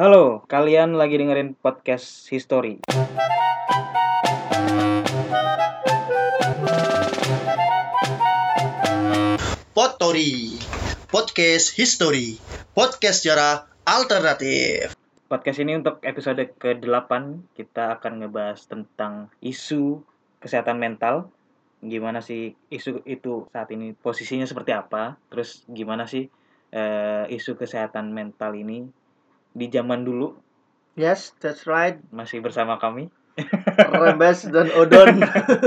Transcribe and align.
Halo, 0.00 0.48
kalian 0.48 0.96
lagi 0.96 1.20
dengerin 1.20 1.60
podcast 1.60 2.24
History. 2.32 2.80
Potori 9.76 10.56
Podcast 11.04 11.76
History 11.76 12.40
Podcast 12.72 13.20
sejarah 13.20 13.68
alternatif 13.84 14.96
Podcast 15.28 15.60
ini 15.60 15.76
untuk 15.76 16.00
episode 16.00 16.48
ke-8 16.56 17.12
kita 17.52 18.00
akan 18.00 18.24
ngebahas 18.24 18.72
tentang 18.72 19.28
isu 19.44 20.00
kesehatan 20.40 20.80
mental. 20.80 21.28
Gimana 21.84 22.24
sih 22.24 22.56
isu 22.72 23.04
itu 23.04 23.52
saat 23.52 23.68
ini 23.68 23.92
posisinya 23.92 24.48
seperti 24.48 24.72
apa? 24.72 25.20
Terus 25.28 25.60
gimana 25.68 26.08
sih 26.08 26.32
eh, 26.72 27.24
isu 27.28 27.60
kesehatan 27.60 28.16
mental 28.16 28.56
ini 28.56 28.88
di 29.52 29.66
zaman 29.68 30.02
dulu 30.04 30.36
Yes, 30.98 31.32
that's 31.38 31.64
right. 31.64 31.96
masih 32.10 32.42
bersama 32.44 32.76
kami. 32.76 33.08
Rembes 33.94 34.44
dan 34.52 34.68
Odon. 34.74 35.22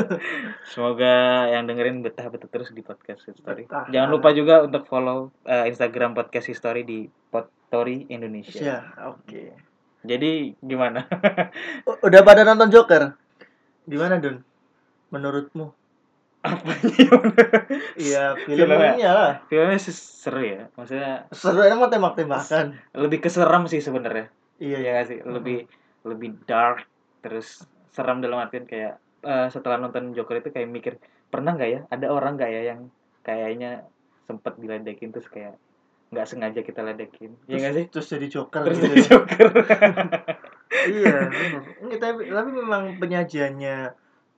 Semoga 0.71 1.47
yang 1.49 1.65
dengerin 1.65 2.05
betah-betah 2.05 2.45
terus 2.51 2.69
di 2.69 2.85
podcast 2.85 3.25
History. 3.25 3.65
Betah. 3.65 3.89
Jangan 3.89 4.09
lupa 4.13 4.29
juga 4.35 4.61
untuk 4.61 4.85
follow 4.85 5.33
eh, 5.47 5.65
Instagram 5.71 6.13
podcast 6.13 6.51
History 6.51 6.85
di 6.85 7.07
Potori 7.07 8.05
Indonesia. 8.13 8.61
ya, 8.61 8.79
oke. 9.09 9.57
Jadi 10.03 10.53
gimana? 10.59 11.07
Udah 12.05 12.21
pada 12.21 12.43
nonton 12.43 12.69
Joker? 12.69 13.15
Gimana, 13.87 14.19
Don? 14.19 14.43
Menurutmu? 15.09 15.71
Apanya? 16.43 17.07
Iya, 17.95 18.23
Filmnya? 18.45 18.67
filmnya 18.93 19.09
lah. 19.09 19.31
Filmnya 19.47 19.79
sih 19.79 19.95
seru 19.95 20.43
ya. 20.43 20.67
Maksudnya 20.75 21.25
Seru 21.31 21.63
emang 21.63 21.87
tembak-tembakan. 21.87 22.75
lebih 22.93 23.23
keseram 23.23 23.63
sih 23.65 23.79
sebenarnya. 23.79 24.27
Iya, 24.59 24.77
Iya 24.79 24.89
gak 24.93 25.07
sih? 25.07 25.19
Lebih 25.23 25.57
lebih 26.03 26.35
dark 26.43 26.83
terus 27.23 27.63
seram 27.89 28.19
dalam 28.19 28.35
artian 28.37 28.67
kayak 28.67 28.99
eh, 29.23 29.47
setelah 29.47 29.79
nonton 29.79 30.11
Joker 30.11 30.43
itu 30.43 30.51
kayak 30.51 30.67
mikir 30.67 30.93
pernah 31.31 31.55
nggak 31.55 31.69
ya 31.71 31.79
ada 31.87 32.11
orang 32.11 32.35
nggak 32.35 32.51
ya 32.51 32.61
yang 32.69 32.91
kayaknya 33.23 33.87
sempat 34.23 34.59
diledekin 34.59 35.09
terus 35.09 35.31
kayak 35.31 35.55
nggak 36.11 36.27
sengaja 36.27 36.59
kita 36.61 36.83
ledekin. 36.83 37.33
Iya 37.47 37.55
Terus, 37.55 37.63
gak 37.63 37.73
sih? 37.73 37.85
terus 37.89 38.07
jadi 38.11 38.27
Joker 38.27 38.61
Terus 38.61 38.77
gitu 38.77 38.85
jadi 38.85 38.99
ya. 38.99 39.07
Joker. 39.07 39.47
iya. 40.93 41.15
Ini, 41.81 41.95
tapi, 42.03 42.21
tapi 42.27 42.49
memang 42.51 42.83
penyajiannya 42.99 43.77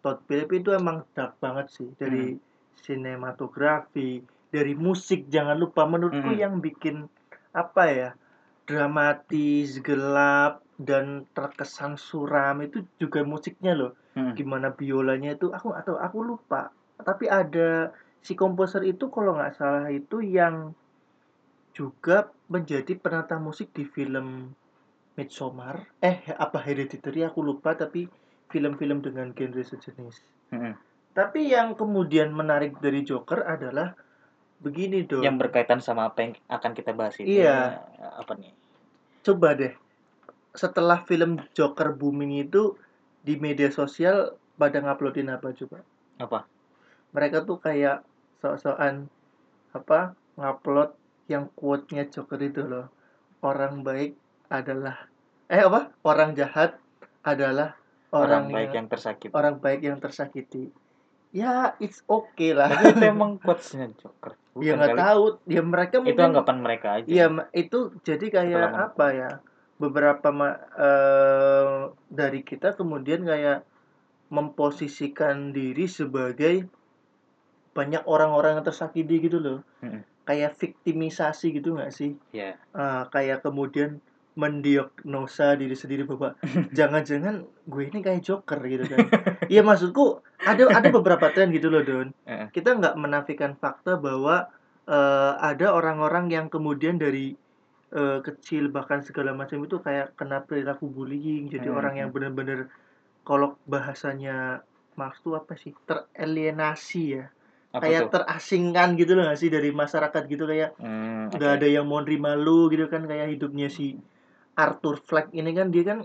Todd 0.06 0.22
Phillips 0.30 0.54
itu 0.54 0.70
emang 0.70 1.02
dark 1.18 1.42
banget 1.42 1.74
sih 1.74 1.90
dari 1.98 2.38
sinematografi, 2.78 4.22
dari 4.54 4.78
musik 4.78 5.26
jangan 5.34 5.58
lupa 5.58 5.90
menurutku 5.90 6.30
Hmm. 6.30 6.38
yang 6.38 6.54
bikin 6.62 7.10
apa 7.50 7.84
ya 7.90 8.10
dramatis, 8.70 9.82
gelap 9.82 10.62
dan 10.78 11.26
terkesan 11.34 11.98
suram 11.98 12.62
itu 12.62 12.86
juga 13.02 13.26
musiknya 13.26 13.74
loh. 13.74 13.98
Hmm. 14.14 14.38
Gimana 14.38 14.70
biolanya 14.78 15.34
itu 15.34 15.50
aku 15.50 15.74
atau 15.74 15.98
aku 15.98 16.22
lupa. 16.22 16.70
Tapi 17.02 17.26
ada 17.26 17.90
si 18.22 18.38
komposer 18.38 18.86
itu 18.86 19.10
kalau 19.10 19.34
nggak 19.34 19.58
salah 19.58 19.90
itu 19.90 20.22
yang 20.22 20.78
juga 21.74 22.30
menjadi 22.46 22.94
penata 22.94 23.42
musik 23.42 23.74
di 23.74 23.90
film 23.90 24.54
Midsommar. 25.18 25.90
Eh, 26.06 26.22
apa 26.38 26.62
Hereditary 26.62 27.26
aku 27.26 27.42
lupa 27.42 27.74
tapi 27.74 28.06
film-film 28.56 29.04
dengan 29.04 29.36
genre 29.36 29.60
sejenis. 29.60 30.24
Hmm. 30.56 30.80
Tapi 31.12 31.52
yang 31.52 31.76
kemudian 31.76 32.32
menarik 32.32 32.80
dari 32.80 33.04
Joker 33.04 33.44
adalah 33.44 33.92
begini 34.64 35.04
dong. 35.04 35.20
yang 35.20 35.36
berkaitan 35.36 35.84
sama 35.84 36.08
apa 36.08 36.24
yang 36.24 36.32
akan 36.48 36.72
kita 36.72 36.96
bahas 36.96 37.20
ini. 37.20 37.44
Iya. 37.44 37.84
Apa 38.16 38.40
nih? 38.40 38.56
Coba 39.28 39.52
deh. 39.60 39.76
Setelah 40.56 41.04
film 41.04 41.44
Joker 41.52 41.92
booming 41.92 42.48
itu 42.48 42.80
di 43.20 43.36
media 43.36 43.68
sosial 43.68 44.40
pada 44.56 44.80
nguploadin 44.80 45.28
apa 45.28 45.52
coba? 45.52 45.84
Apa? 46.16 46.48
Mereka 47.12 47.44
tuh 47.44 47.60
kayak 47.60 48.08
sok-sokan 48.40 49.12
apa? 49.76 50.16
Ngupload 50.40 50.96
yang 51.28 51.52
quote-nya 51.56 52.08
Joker 52.08 52.40
itu 52.40 52.64
loh. 52.64 52.88
Orang 53.44 53.84
baik 53.84 54.16
adalah 54.48 55.12
eh 55.52 55.62
apa? 55.62 55.92
Orang 56.02 56.34
jahat 56.34 56.80
adalah 57.26 57.76
Orang, 58.16 58.48
orang, 58.48 58.56
baik 58.56 58.68
yang, 58.72 58.76
yang 58.80 58.88
tersakiti. 58.88 59.34
orang 59.36 59.56
baik 59.60 59.82
yang 59.84 59.98
tersakiti. 60.00 60.64
Ya, 61.36 61.76
it's 61.84 62.00
okay 62.08 62.56
lah. 62.56 62.72
Tapi 62.72 62.96
itu 62.96 63.06
emang 63.12 63.36
quotes-nya 63.44 63.92
Joker. 64.00 64.34
ya 64.40 64.56
Bukan 64.56 64.76
nggak 64.80 64.90
kali. 64.96 65.00
tahu. 65.04 65.24
Ya 65.52 65.62
mereka 65.68 65.96
Itu 66.00 66.04
mungkin 66.08 66.26
anggapan 66.32 66.58
mereka 66.64 66.88
aja. 66.96 67.08
Iya, 67.12 67.26
ma- 67.28 67.52
itu 67.52 67.80
jadi 68.08 68.26
kayak 68.32 68.56
Setelah 68.56 68.88
apa 68.88 69.06
ya? 69.12 69.32
Beberapa 69.76 70.28
ma- 70.32 70.64
eh, 70.80 71.92
dari 72.08 72.40
kita 72.48 72.80
kemudian 72.80 73.28
kayak 73.28 73.68
memposisikan 74.32 75.52
diri 75.52 75.86
sebagai 75.86 76.66
banyak 77.76 78.08
orang-orang 78.08 78.58
yang 78.58 78.66
tersakiti 78.66 79.20
gitu 79.20 79.44
loh. 79.44 79.60
Mm-mm. 79.84 80.08
Kayak 80.24 80.56
viktimisasi 80.56 81.60
gitu 81.60 81.76
nggak 81.76 81.92
sih? 81.92 82.16
Iya. 82.32 82.56
Ah, 82.72 83.12
kayak 83.12 83.44
kemudian 83.44 84.00
mendiagnosa 84.36 85.56
diri 85.56 85.74
sendiri 85.74 86.04
bahwa 86.04 86.36
jangan-jangan 86.78 87.36
gue 87.66 87.84
ini 87.88 88.00
kayak 88.00 88.22
Joker 88.22 88.60
gitu 88.64 88.86
kan. 88.86 89.00
Iya 89.46 89.62
maksudku 89.62 90.20
ada 90.42 90.64
ada 90.70 90.88
beberapa 90.90 91.32
tren 91.32 91.50
gitu 91.50 91.68
loh 91.68 91.82
Don 91.82 92.08
kita 92.52 92.76
nggak 92.76 92.96
menafikan 92.96 93.56
fakta 93.56 93.96
bahwa 93.98 94.48
eh, 94.86 95.34
ada 95.42 95.72
orang-orang 95.72 96.30
yang 96.30 96.46
kemudian 96.48 96.96
dari 96.96 97.34
eh, 97.92 98.20
kecil 98.22 98.70
bahkan 98.70 99.02
segala 99.02 99.32
macam 99.32 99.62
itu 99.62 99.80
kayak 99.80 100.14
kena 100.16 100.44
perilaku 100.44 100.86
bullying 100.88 101.48
jadi 101.48 101.68
Hmm, 101.68 101.78
orang 101.80 101.94
yang 101.98 102.10
hmm. 102.10 102.16
benar-benar 102.16 102.60
kalau 103.24 103.56
bahasanya 103.66 104.62
Marx 104.96 105.20
tuh 105.20 105.36
apa 105.36 105.56
sih 105.56 105.74
teralienasi 105.86 107.04
ya 107.14 107.26
Apa 107.74 107.84
kayak 107.84 108.02
tuh? 108.02 108.12
terasingkan 108.16 108.96
gitu 108.96 109.12
loh 109.14 109.28
nggak 109.28 109.40
sih 109.40 109.50
dari 109.50 109.70
masyarakat 109.74 110.24
gitu 110.26 110.44
kayak 110.46 110.72
Hmm, 110.78 111.28
nggak 111.32 111.52
oke. 111.52 111.58
ada 111.58 111.68
yang 111.68 111.86
mau 111.86 112.00
nerima 112.00 112.36
lu 112.36 112.68
gitu 112.70 112.88
kan 112.88 113.04
kayak 113.04 113.28
hidupnya 113.32 113.68
si 113.68 114.00
Arthur 114.56 115.00
Fleck 115.04 115.32
ini 115.36 115.52
kan 115.52 115.70
dia 115.70 115.84
kan 115.84 116.00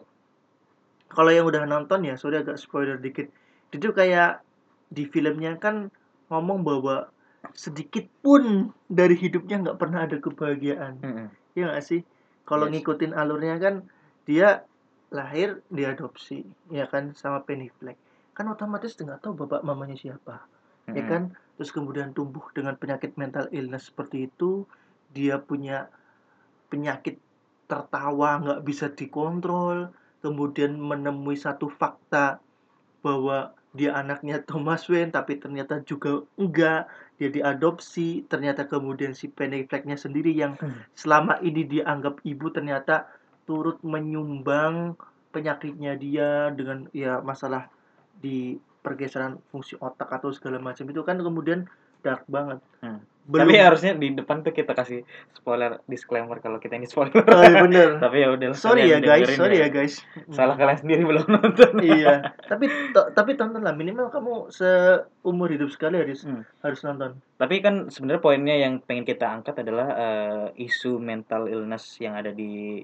kalau 1.10 1.30
yang 1.30 1.46
udah 1.46 1.66
nonton 1.66 2.06
ya 2.06 2.14
sorry 2.14 2.38
agak 2.38 2.58
spoiler 2.58 2.98
dikit 2.98 3.30
dia 3.70 3.78
tuh 3.78 3.94
kayak 3.94 4.42
di 4.90 5.06
filmnya 5.06 5.54
kan 5.58 5.90
ngomong 6.30 6.62
bahwa 6.62 7.10
sedikit 7.54 8.06
pun 8.22 8.70
dari 8.90 9.14
hidupnya 9.14 9.62
nggak 9.62 9.78
pernah 9.78 10.06
ada 10.06 10.18
kebahagiaan 10.18 10.98
Mm-mm. 11.02 11.26
ya 11.54 11.70
nggak 11.70 11.82
sih 11.82 12.02
kalau 12.46 12.66
Yes. 12.66 12.82
ngikutin 12.82 13.12
alurnya 13.14 13.56
kan 13.58 13.74
dia 14.26 14.66
lahir 15.10 15.62
diadopsi 15.70 16.46
ya 16.70 16.86
kan 16.86 17.14
sama 17.14 17.42
Penny 17.42 17.70
Fleck 17.70 17.98
kan 18.34 18.46
otomatis 18.50 18.94
nggak 18.94 19.22
tahu 19.22 19.34
bapak 19.46 19.62
mamanya 19.66 19.98
siapa 19.98 20.42
ya 20.90 21.02
Mm-mm. 21.02 21.10
kan 21.10 21.22
terus 21.58 21.70
kemudian 21.74 22.14
tumbuh 22.14 22.42
dengan 22.54 22.74
penyakit 22.78 23.14
mental 23.18 23.46
illness 23.50 23.90
seperti 23.90 24.26
itu 24.30 24.66
dia 25.10 25.38
punya 25.42 25.90
penyakit 26.70 27.18
tertawa 27.70 28.42
nggak 28.42 28.60
bisa 28.66 28.90
dikontrol 28.90 29.94
kemudian 30.20 30.74
menemui 30.74 31.38
satu 31.38 31.70
fakta 31.70 32.42
bahwa 33.00 33.54
dia 33.70 33.94
anaknya 33.94 34.42
Thomas 34.42 34.90
Wayne 34.90 35.14
tapi 35.14 35.38
ternyata 35.38 35.78
juga 35.86 36.26
enggak 36.34 36.90
dia 37.22 37.30
diadopsi 37.30 38.26
ternyata 38.26 38.66
kemudian 38.66 39.14
si 39.14 39.30
Penny 39.30 39.62
Fleck-nya 39.70 39.94
sendiri 39.94 40.34
yang 40.34 40.58
Hmm. 40.58 40.82
selama 40.98 41.38
ini 41.40 41.62
dianggap 41.64 42.18
ibu 42.26 42.50
ternyata 42.50 43.06
turut 43.46 43.78
menyumbang 43.86 44.98
penyakitnya 45.30 45.94
dia 45.94 46.50
dengan 46.50 46.90
ya 46.90 47.22
masalah 47.22 47.70
di 48.18 48.58
pergeseran 48.82 49.38
fungsi 49.54 49.78
otak 49.78 50.10
atau 50.10 50.34
segala 50.34 50.58
macam 50.58 50.88
itu 50.90 51.00
kan 51.06 51.20
kemudian 51.22 51.70
dark 52.02 52.26
banget. 52.26 52.58
Hmm. 52.82 52.98
Belum 53.30 53.46
Tapi 53.46 53.62
harusnya 53.62 53.94
di 53.94 54.10
depan 54.10 54.42
tuh 54.42 54.50
kita 54.50 54.74
kasih 54.74 55.06
spoiler 55.30 55.78
disclaimer 55.86 56.42
kalau 56.42 56.58
kita 56.58 56.74
ini 56.74 56.90
spoiler. 56.90 57.14
Oh, 57.22 57.42
iya 57.46 57.62
bener. 57.62 57.88
Tapi 58.02 58.16
ya 58.18 58.28
udah. 58.34 58.48
Sorry 58.58 58.90
ya 58.90 58.98
guys, 58.98 59.30
sorry 59.30 59.62
ya 59.62 59.70
guys. 59.70 60.02
Salah 60.34 60.58
kalian 60.58 60.82
sendiri 60.82 61.06
belum 61.06 61.30
nonton. 61.30 61.78
iya, 61.86 62.26
tapi 62.50 62.66
to- 62.90 63.14
tapi 63.14 63.38
tonton 63.38 63.62
lah 63.62 63.70
minimal 63.70 64.10
kamu 64.10 64.50
seumur 64.50 65.46
hidup 65.46 65.70
sekali 65.70 66.02
harus 66.02 66.26
Hmm. 66.26 66.42
harus 66.60 66.82
nonton. 66.82 67.22
Tapi 67.38 67.62
kan 67.62 67.86
sebenarnya 67.86 68.18
poinnya 68.18 68.56
yang 68.58 68.82
pengen 68.82 69.06
kita 69.06 69.30
angkat 69.30 69.62
adalah 69.62 69.88
eh, 69.94 70.66
isu 70.66 70.98
mental 70.98 71.46
illness 71.46 72.02
yang 72.02 72.18
ada 72.18 72.34
di 72.34 72.82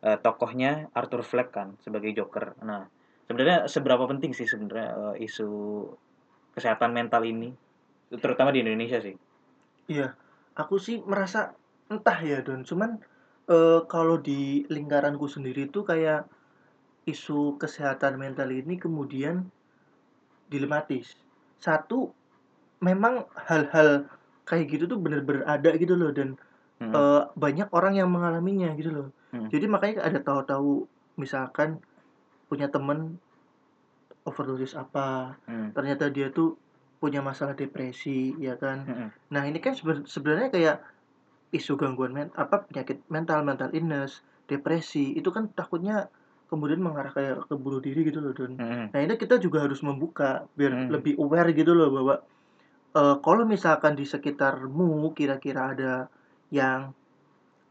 eh, 0.00 0.18
tokohnya 0.18 0.88
Arthur 0.96 1.20
Fleck 1.20 1.52
kan 1.52 1.76
sebagai 1.78 2.16
Joker. 2.16 2.56
Nah, 2.64 2.88
sebenarnya 3.28 3.68
seberapa 3.68 4.08
penting 4.08 4.32
sih 4.32 4.48
sebenarnya 4.48 4.88
eh, 5.14 5.28
isu 5.28 5.50
kesehatan 6.52 6.90
mental 6.90 7.22
ini 7.22 7.52
terutama 8.12 8.48
di 8.48 8.64
Indonesia 8.64 8.96
sih. 8.96 9.14
Iya, 9.90 10.14
aku 10.54 10.78
sih 10.78 11.02
merasa 11.02 11.58
entah 11.90 12.18
ya 12.22 12.38
Don, 12.46 12.62
cuman 12.62 13.02
eh, 13.50 13.80
kalau 13.90 14.22
di 14.22 14.62
lingkaranku 14.70 15.26
sendiri 15.26 15.66
tuh 15.74 15.82
kayak 15.82 16.30
isu 17.02 17.58
kesehatan 17.58 18.14
mental 18.14 18.46
ini 18.54 18.78
kemudian 18.78 19.50
dilematis. 20.46 21.18
Satu, 21.58 22.14
memang 22.78 23.26
hal-hal 23.50 24.06
kayak 24.46 24.66
gitu 24.70 24.84
tuh 24.90 24.98
bener-bener 25.02 25.42
ada 25.46 25.70
gitu 25.78 25.94
loh 25.98 26.10
dan 26.14 26.38
Hmm. 26.82 26.94
eh, 26.98 27.22
banyak 27.38 27.70
orang 27.70 27.94
yang 27.94 28.10
mengalaminya 28.10 28.74
gitu 28.74 28.90
loh. 28.90 29.08
Hmm. 29.30 29.46
Jadi 29.50 29.66
makanya 29.70 30.02
ada 30.02 30.18
tahu-tahu 30.18 30.86
misalkan 31.14 31.78
punya 32.50 32.66
temen 32.70 33.22
overdosis 34.26 34.74
apa, 34.74 35.38
Hmm. 35.46 35.70
ternyata 35.74 36.10
dia 36.10 36.30
tuh 36.34 36.58
punya 37.02 37.18
masalah 37.18 37.58
depresi, 37.58 38.38
ya 38.38 38.54
kan. 38.54 38.86
Mm-mm. 38.86 39.08
Nah, 39.34 39.42
ini 39.42 39.58
kan 39.58 39.74
seben- 39.74 40.06
sebenarnya 40.06 40.54
kayak 40.54 40.76
isu 41.50 41.74
gangguan 41.74 42.14
men 42.14 42.30
apa 42.38 42.62
penyakit 42.62 43.02
mental, 43.10 43.42
mental 43.42 43.74
illness, 43.74 44.22
depresi, 44.46 45.18
itu 45.18 45.34
kan 45.34 45.50
takutnya 45.50 46.06
kemudian 46.46 46.78
mengarah 46.78 47.10
kayak 47.10 47.50
ke 47.50 47.54
bunuh 47.58 47.82
diri 47.82 48.06
gitu 48.06 48.22
loh, 48.22 48.30
Don. 48.30 48.54
Mm-mm. 48.54 48.94
Nah, 48.94 49.00
ini 49.02 49.18
kita 49.18 49.42
juga 49.42 49.66
harus 49.66 49.82
membuka 49.82 50.46
biar 50.54 50.72
Hmm. 50.72 50.88
lebih 50.94 51.18
aware 51.18 51.50
gitu 51.50 51.74
loh 51.74 51.90
bahwa 51.90 52.14
eh, 52.92 53.16
kalau 53.18 53.42
misalkan 53.44 53.98
di 53.98 54.04
sekitarmu 54.04 55.10
kira-kira 55.16 55.74
ada 55.74 55.92
yang 56.52 56.92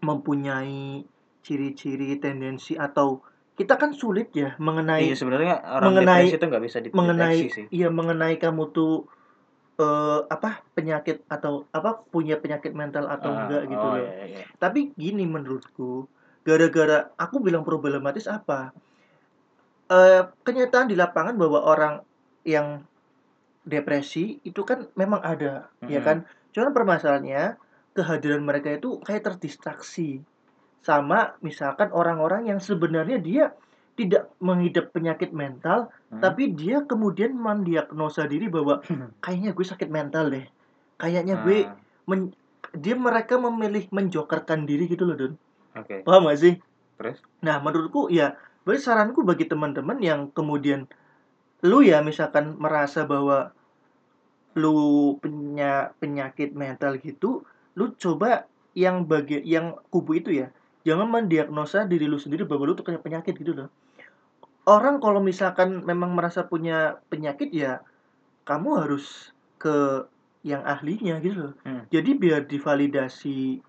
mempunyai 0.02 1.06
ciri-ciri 1.42 2.18
tendensi 2.18 2.74
atau 2.74 3.22
kita 3.54 3.78
kan 3.78 3.94
sulit 3.94 4.34
ya 4.34 4.58
mengenai 4.58 5.06
Iya 5.06 5.16
sebenarnya 5.18 5.56
orang 5.62 5.94
mengenai- 5.94 6.26
depresi 6.26 6.38
itu 6.42 6.46
nggak 6.50 6.64
bisa 6.66 6.78
dideteksi 6.82 6.98
mengenai 6.98 7.38
sih. 7.54 7.66
iya 7.70 7.90
mengenai 7.94 8.36
kamu 8.42 8.74
tuh 8.74 9.06
eh, 9.80 10.20
apa 10.28 10.64
penyakit 10.76 11.24
atau 11.30 11.66
apa 11.72 12.04
punya 12.10 12.36
penyakit 12.40 12.74
mental 12.76 13.08
atau 13.08 13.32
Ah, 13.32 13.38
enggak 13.48 13.62
gitu 13.70 13.86
oh, 13.86 13.94
loh. 13.96 14.04
iya, 14.04 14.26
iya. 14.28 14.44
Tapi 14.60 14.92
gini 14.98 15.24
menurutku, 15.28 16.06
gara-gara 16.44 17.12
aku 17.16 17.40
bilang 17.40 17.64
problematis 17.64 18.26
apa? 18.28 18.74
Eh, 19.92 20.24
kenyataan 20.48 20.88
di 20.88 20.96
lapangan 20.96 21.36
bahwa 21.36 21.60
orang 21.68 21.94
yang 22.48 22.82
depresi 23.62 24.42
itu 24.42 24.62
kan 24.66 24.90
memang 24.98 25.22
ada, 25.22 25.70
ya 25.86 26.02
Mm-mm. 26.02 26.06
kan? 26.06 26.18
Cuman 26.56 26.72
permasalahannya 26.74 27.60
kehadiran 27.94 28.42
mereka 28.42 28.72
itu 28.74 28.98
kayak 29.04 29.28
terdistraksi 29.28 30.24
sama 30.82 31.38
misalkan 31.46 31.94
orang-orang 31.94 32.50
yang 32.50 32.58
sebenarnya 32.58 33.22
dia 33.22 33.46
tidak 33.94 34.32
mengidap 34.40 34.90
penyakit 34.96 35.32
mental, 35.32 35.92
Hmm. 36.12 36.20
tapi 36.20 36.52
dia 36.52 36.84
kemudian 36.84 37.32
mendiagnosa 37.32 38.28
diri 38.28 38.52
bahwa 38.52 38.84
kayaknya 39.24 39.52
gue 39.52 39.66
sakit 39.68 39.88
mental 39.88 40.32
deh. 40.32 40.46
Kayaknya 40.98 41.40
gue 41.42 41.58
Ah, 41.68 41.76
men- 42.06 42.36
dia 42.72 42.96
mereka 42.96 43.36
memilih 43.36 43.88
menjokerkan 43.92 44.64
diri 44.64 44.88
gitu 44.88 45.04
loh, 45.04 45.16
Don. 45.16 45.34
Oke. 45.76 46.04
Paham 46.04 46.28
gak 46.28 46.40
sih? 46.40 46.54
Terus? 47.00 47.20
Nah, 47.44 47.60
menurutku 47.60 48.08
ya, 48.08 48.36
berarti 48.64 48.84
saranku 48.84 49.24
bagi 49.24 49.48
teman-teman 49.48 50.00
yang 50.00 50.30
kemudian 50.32 50.88
lu 51.62 51.80
ya 51.82 52.00
misalkan 52.02 52.56
merasa 52.58 53.04
bahwa 53.04 53.52
lu 54.54 55.16
punya 55.24 55.96
penyakit 55.98 56.52
mental 56.52 57.00
gitu, 57.00 57.48
lu 57.80 57.96
coba 57.96 58.48
yang 58.76 59.08
bagi 59.08 59.40
yang 59.44 59.80
kubu 59.88 60.20
itu 60.20 60.44
ya, 60.44 60.48
jangan 60.88 61.08
mendiagnosa 61.10 61.86
diri 61.86 62.10
lu 62.10 62.18
sendiri 62.18 62.46
bahwa 62.46 62.70
lu 62.70 62.74
tuh 62.74 62.86
punya 62.86 63.00
penyakit 63.02 63.38
gitu 63.38 63.54
loh. 63.54 63.70
Orang 64.66 65.02
kalau 65.02 65.20
misalkan 65.22 65.82
memang 65.82 66.14
merasa 66.14 66.46
punya 66.46 67.02
penyakit 67.10 67.50
ya, 67.50 67.82
kamu 68.46 68.86
harus 68.86 69.34
ke 69.58 70.06
yang 70.42 70.66
ahlinya 70.66 71.22
gitu 71.22 71.50
loh. 71.50 71.54
Hmm. 71.66 71.86
Jadi 71.90 72.18
biar 72.18 72.46
divalidasi 72.50 73.62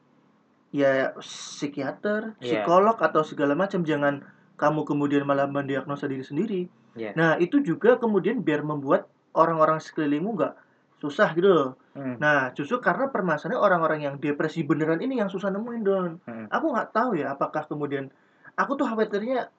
ya 0.73 1.13
psikiater, 1.21 2.37
Iya. 2.41 2.65
psikolog 2.65 2.97
atau 2.97 3.21
segala 3.25 3.53
macam 3.53 3.85
jangan 3.85 4.25
kamu 4.57 4.89
kemudian 4.89 5.25
malah 5.29 5.49
mendiagnosa 5.49 6.09
diri 6.09 6.25
sendiri. 6.25 6.61
Iya. 6.97 7.13
Nah, 7.17 7.37
itu 7.41 7.61
juga 7.61 7.97
kemudian 8.01 8.41
biar 8.41 8.65
membuat 8.65 9.09
orang-orang 9.33 9.81
sekelilingmu 9.81 10.37
nggak 10.37 10.55
susah 11.03 11.35
gitu 11.35 11.51
loh. 11.51 11.71
Hmm. 11.99 12.15
Nah, 12.23 12.55
justru 12.55 12.79
karena 12.79 13.11
permasalahannya 13.11 13.59
orang-orang 13.59 14.01
yang 14.07 14.15
depresi 14.23 14.63
beneran 14.63 15.03
ini 15.03 15.19
yang 15.19 15.27
susah 15.27 15.51
nemuin, 15.51 15.83
Don. 15.83 16.11
Hmm. 16.23 16.47
Aku 16.47 16.71
nggak 16.71 16.95
tahu 16.95 17.19
ya 17.19 17.35
apakah 17.35 17.67
kemudian 17.67 18.15
aku 18.55 18.79
tuh 18.79 18.87
khawatirnya 18.87 19.51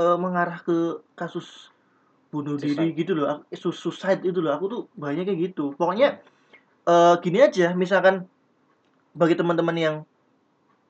eh, 0.00 0.16
mengarah 0.16 0.64
ke 0.64 1.04
kasus 1.12 1.68
bunuh 2.32 2.56
diri 2.56 2.96
gitu 2.96 3.12
loh. 3.12 3.26
Aku- 3.28 3.46
su- 3.52 3.76
Suicide 3.76 4.24
itu 4.24 4.40
loh. 4.40 4.56
Aku 4.56 4.64
tuh 4.72 4.80
banyak 4.96 5.28
kayak 5.28 5.52
gitu. 5.52 5.76
Pokoknya 5.76 6.16
eh, 6.88 7.14
gini 7.20 7.44
aja, 7.44 7.76
misalkan 7.76 8.24
bagi 9.12 9.36
teman-teman 9.36 9.76
yang 9.76 9.96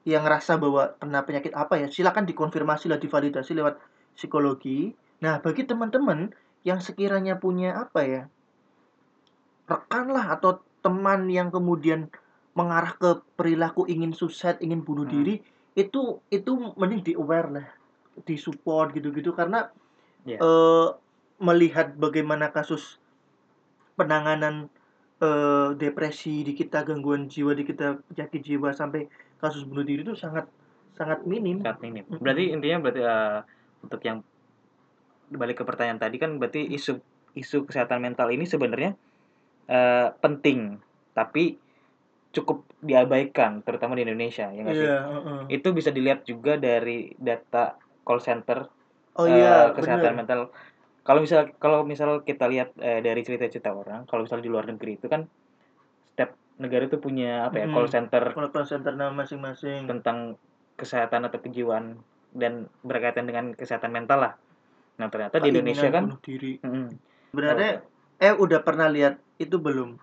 yang 0.06 0.24
ngerasa 0.24 0.56
bahwa 0.56 0.96
kena 0.96 1.26
penyakit 1.26 1.52
apa 1.52 1.76
ya, 1.76 1.86
silakan 1.90 2.24
dikonfirmasi 2.24 2.88
lah, 2.88 2.96
divalidasi 2.96 3.52
lewat 3.52 3.76
psikologi. 4.16 4.96
Nah, 5.20 5.44
bagi 5.44 5.68
teman-teman 5.68 6.32
yang 6.64 6.80
sekiranya 6.80 7.36
punya 7.36 7.76
apa 7.76 8.00
ya, 8.04 8.22
rekan 9.70 10.10
lah 10.10 10.34
atau 10.34 10.58
teman 10.82 11.30
yang 11.30 11.54
kemudian 11.54 12.10
mengarah 12.58 12.98
ke 12.98 13.22
perilaku 13.38 13.86
ingin 13.86 14.10
suicide, 14.10 14.58
ingin 14.58 14.82
bunuh 14.82 15.06
Hmm. 15.06 15.14
diri, 15.22 15.34
itu 15.78 16.18
itu 16.34 16.50
mending 16.74 17.06
di 17.06 17.12
aware 17.14 17.48
lah, 17.48 17.66
di 18.26 18.34
support 18.34 18.90
gitu-gitu 18.90 19.30
karena 19.32 19.70
Iya. 20.26 20.42
eh, 20.42 20.88
melihat 21.40 21.94
bagaimana 21.94 22.50
kasus 22.50 22.98
penanganan 23.94 24.68
eh, 25.20 25.76
depresi 25.76 26.40
di 26.40 26.56
kita, 26.56 26.80
gangguan 26.80 27.28
jiwa 27.28 27.52
di 27.52 27.68
kita, 27.68 28.00
penyakit 28.08 28.40
jiwa 28.40 28.72
sampai 28.72 29.04
kasus 29.36 29.68
bunuh 29.68 29.84
diri 29.84 30.00
itu 30.00 30.16
sangat 30.16 30.48
sangat 30.96 31.28
minim. 31.28 31.60
Sangat 31.60 31.84
minim. 31.84 32.08
Berarti 32.08 32.56
intinya 32.56 32.80
berarti 32.80 33.00
eh, 33.04 33.40
untuk 33.84 34.00
yang 34.00 34.24
balik 35.30 35.60
ke 35.60 35.64
pertanyaan 35.68 36.00
tadi 36.00 36.16
kan 36.18 36.40
berarti 36.40 36.66
isu 36.72 36.98
isu 37.36 37.68
kesehatan 37.68 38.02
mental 38.02 38.32
ini 38.34 38.48
sebenarnya 38.48 38.96
eh, 39.70 40.06
penting 40.22 40.58
tapi 41.14 41.42
cukup 42.30 42.62
diabaikan 42.78 43.60
terutama 43.66 43.98
di 43.98 44.06
Indonesia 44.06 44.46
ya 44.54 44.60
nggak 44.62 44.76
sih? 44.78 44.86
Iya, 44.86 44.96
heeh. 45.02 45.40
Itu 45.56 45.68
bisa 45.74 45.90
dilihat 45.90 46.22
juga 46.30 46.54
dari 46.56 47.10
data 47.18 47.74
call 48.06 48.20
center 48.22 48.58
Oh 49.18 49.26
eh, 49.26 49.34
iya, 49.34 49.74
kesehatan 49.74 50.14
bener. 50.14 50.18
mental. 50.22 50.40
Kalau 51.02 51.20
misal 51.24 51.40
kalau 51.58 51.78
misal 51.82 52.22
kita 52.22 52.46
lihat 52.46 52.70
eh, 52.78 53.00
dari 53.02 53.20
cerita-cerita 53.26 53.70
orang, 53.74 54.06
kalau 54.06 54.22
misal 54.22 54.38
di 54.38 54.50
luar 54.52 54.70
negeri 54.70 54.92
itu 54.94 55.06
kan 55.10 55.26
setiap 56.14 56.30
negara 56.62 56.86
itu 56.86 56.98
punya 57.02 57.50
apa 57.50 57.56
ya 57.58 57.66
Mm-mm. 57.66 57.74
call 57.74 57.88
center 57.90 58.22
call 58.36 58.66
center 58.68 58.92
nama 58.94 59.10
masing-masing. 59.10 59.90
tentang 59.90 60.38
kesehatan 60.78 61.26
atau 61.28 61.38
kejiwaan 61.42 61.98
dan 62.30 62.70
berkaitan 62.86 63.26
dengan 63.26 63.52
kesehatan 63.58 63.90
mental 63.90 64.18
lah. 64.22 64.32
Nah 65.02 65.08
ternyata 65.10 65.42
di 65.42 65.50
Keinginan 65.50 65.66
Indonesia 65.66 65.88
kan, 65.90 66.04
diri. 66.22 66.52
mm, 66.62 66.88
Sebenarnya 67.34 67.72
eh 68.20 68.36
udah 68.36 68.60
pernah 68.60 68.86
lihat 68.86 69.16
itu 69.40 69.56
belum? 69.56 69.96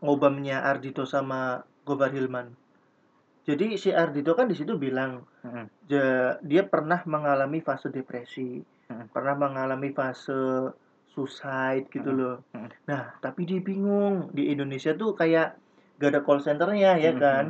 Ngobamnya 0.00 0.64
Ardito 0.64 1.04
sama 1.04 1.60
Gobar 1.84 2.08
Hilman. 2.08 2.56
Jadi 3.46 3.76
si 3.78 3.92
Ardito 3.92 4.32
kan 4.34 4.48
di 4.48 4.56
situ 4.56 4.74
bilang 4.74 5.22
mm, 5.44 5.66
ja- 5.86 6.36
dia 6.42 6.66
pernah 6.66 7.04
mengalami 7.06 7.60
fase 7.62 7.92
depresi, 7.92 8.58
Mm. 8.90 9.12
pernah 9.12 9.36
mengalami 9.36 9.92
fase 9.92 10.72
suicide 11.06 11.86
gitu 11.92 12.10
Mm. 12.10 12.18
loh. 12.18 12.36
Nah, 12.88 13.14
tapi 13.20 13.46
dia 13.46 13.60
bingung 13.60 14.32
di 14.32 14.50
Indonesia 14.50 14.96
tuh 14.96 15.14
kayak 15.14 15.54
gak 15.96 16.10
ada 16.12 16.20
call 16.24 16.42
centernya 16.42 16.98
ya 16.98 17.12
Mm, 17.14 17.20
kan. 17.20 17.44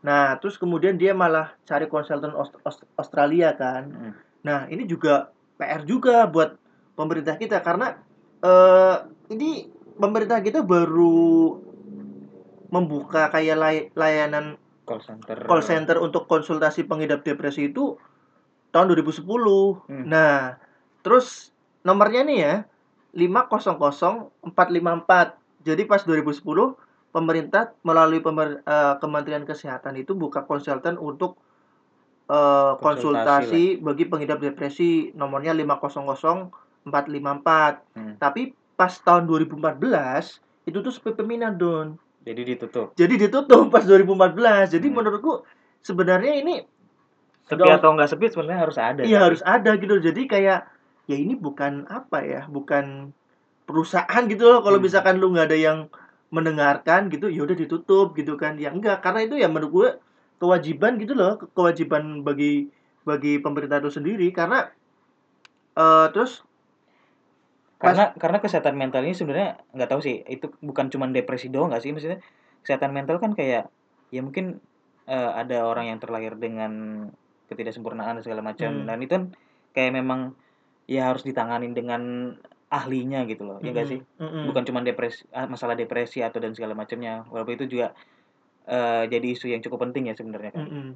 Nah, 0.00 0.40
terus 0.40 0.56
kemudian 0.56 0.96
dia 0.96 1.12
malah 1.12 1.52
cari 1.62 1.84
konsultan 1.86 2.32
Aust- 2.32 2.60
Aust- 2.64 2.88
Australia 2.96 3.52
kan. 3.54 3.84
mm, 3.86 4.12
Nah, 4.40 4.66
ini 4.72 4.88
juga 4.88 5.28
PR 5.60 5.84
juga 5.84 6.24
buat 6.26 6.56
pemerintah 6.96 7.36
kita 7.36 7.60
karena 7.60 8.00
eh 8.40 8.96
ini 9.30 9.68
pemerintah 10.00 10.40
kita 10.40 10.64
baru 10.64 11.60
membuka 12.70 13.28
kayak 13.28 13.56
lay- 13.58 13.90
layanan 13.92 14.56
call 14.86 15.02
center. 15.02 15.36
call 15.44 15.62
center 15.62 15.98
untuk 16.00 16.26
konsultasi 16.26 16.84
pengidap 16.86 17.24
depresi 17.26 17.68
itu 17.68 17.98
tahun 18.70 18.88
2010. 18.94 19.82
Hmm. 19.90 20.04
Nah, 20.06 20.56
terus 21.02 21.50
nomornya 21.82 22.22
nih 22.24 22.38
ya 22.38 22.64
500454. 23.12 25.36
Jadi 25.60 25.84
pas 25.84 26.00
2010 26.06 26.78
pemerintah 27.10 27.74
melalui 27.82 28.22
pemer- 28.22 28.62
eh, 28.62 28.94
Kementerian 29.02 29.44
Kesehatan 29.44 29.98
itu 29.98 30.14
buka 30.14 30.46
konsultan 30.46 30.96
untuk 30.96 31.36
eh, 32.30 32.72
konsultasi, 32.78 33.82
bagi 33.82 34.06
pengidap 34.06 34.38
depresi 34.38 35.10
nomornya 35.18 35.50
500454. 36.84 37.84
Hmm. 37.94 38.14
Tapi 38.16 38.42
pas 38.74 38.92
tahun 38.96 39.28
2014 39.28 40.40
itu 40.64 40.78
tuh 40.80 40.92
sepi 40.92 41.12
peminat 41.12 41.56
don. 41.56 41.96
Jadi 42.20 42.42
ditutup. 42.44 42.92
Jadi 42.94 43.14
ditutup 43.16 43.68
pas 43.68 43.84
2014. 43.84 44.72
Jadi 44.72 44.88
Hmm. 44.88 44.96
menurutku 44.96 45.44
sebenarnya 45.80 46.36
ini 46.36 46.64
Sepi 47.40 47.66
Nggak- 47.66 47.82
atau 47.82 47.90
nggak 47.98 48.10
sepi 48.14 48.26
sebenarnya 48.30 48.60
harus 48.62 48.78
ada. 48.78 49.02
iya 49.02 49.18
harus 49.26 49.42
ada 49.42 49.74
gitu. 49.74 49.98
Jadi 49.98 50.30
kayak 50.30 50.70
ya 51.10 51.16
ini 51.18 51.34
bukan 51.34 51.82
apa 51.90 52.22
ya, 52.22 52.46
bukan 52.46 53.10
perusahaan 53.66 54.22
gitu 54.30 54.46
loh. 54.46 54.62
Kalau 54.62 54.78
Hmm. 54.78 54.86
misalkan 54.86 55.18
lu 55.18 55.34
nggak 55.34 55.50
ada 55.50 55.58
yang 55.58 55.78
mendengarkan 56.30 57.10
gitu, 57.10 57.26
ya 57.26 57.42
udah 57.42 57.58
ditutup 57.58 58.14
gitu 58.14 58.38
kan. 58.38 58.54
Ya 58.54 58.70
enggak, 58.70 59.02
karena 59.02 59.26
itu 59.26 59.34
ya 59.34 59.50
menurut 59.50 59.72
gue 59.74 59.88
kewajiban 60.38 60.94
gitu 61.02 61.18
loh, 61.18 61.42
ke- 61.42 61.50
kewajiban 61.50 62.22
bagi 62.22 62.70
bagi 63.02 63.42
pemerintah 63.42 63.82
itu 63.82 63.90
sendiri 63.90 64.30
karena 64.30 64.70
eh 65.74 66.06
terus 66.14 66.46
Karena 67.80 68.12
karena 68.12 68.38
kesehatan 68.44 68.76
mental 68.76 69.00
ini 69.08 69.16
sebenarnya 69.16 69.56
nggak 69.72 69.88
tahu 69.88 70.00
sih 70.04 70.20
itu 70.28 70.52
bukan 70.60 70.92
cuma 70.92 71.08
depresi 71.08 71.48
doang 71.48 71.72
nggak 71.72 71.80
sih 71.80 71.90
maksudnya 71.96 72.20
kesehatan 72.60 72.92
mental 72.92 73.16
kan 73.16 73.32
kayak 73.32 73.72
ya 74.12 74.20
mungkin 74.20 74.60
eh, 75.08 75.30
ada 75.32 75.64
orang 75.64 75.88
yang 75.88 75.98
terlahir 75.98 76.36
dengan 76.36 76.72
ketidaksempurnaan 77.48 78.20
dan 78.20 78.22
segala 78.22 78.44
macam 78.44 78.84
Hmm. 78.84 78.86
dan 78.86 78.98
itu 79.00 79.12
kan 79.16 79.24
kayak 79.72 79.92
memang 79.96 80.36
ya 80.84 81.08
harus 81.08 81.24
ditanganin 81.24 81.72
dengan 81.72 82.34
ahlinya 82.70 83.26
gitu 83.26 83.42
loh 83.48 83.58
ya 83.64 83.72
nggak 83.74 83.88
sih 83.88 84.00
Mm-mm. 84.22 84.46
bukan 84.46 84.62
cuma 84.62 84.84
depresi 84.84 85.26
ah, 85.34 85.48
masalah 85.50 85.74
depresi 85.74 86.22
atau 86.22 86.38
dan 86.38 86.54
segala 86.54 86.78
macamnya 86.78 87.26
walaupun 87.32 87.58
itu 87.58 87.66
juga 87.66 87.96
eh, 88.68 89.08
jadi 89.10 89.26
isu 89.34 89.50
yang 89.50 89.62
cukup 89.64 89.88
penting 89.90 90.06
ya 90.06 90.14
sebenarnya 90.14 90.52
kan 90.54 90.68
Mm-mm. 90.68 90.88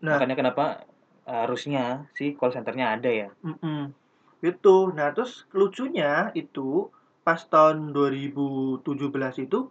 Nah, 0.00 0.16
makanya 0.16 0.36
kenapa 0.36 0.84
harusnya 1.28 2.08
si 2.16 2.34
call 2.34 2.50
centernya 2.52 2.96
ada 2.98 3.08
ya 3.08 3.28
Mm-mm. 3.46 3.92
Itu. 4.40 4.92
Nah, 4.96 5.12
terus 5.12 5.44
lucunya 5.52 6.32
itu 6.34 6.88
pas 7.22 7.40
tahun 7.46 7.92
2017 7.92 8.84
itu 9.44 9.68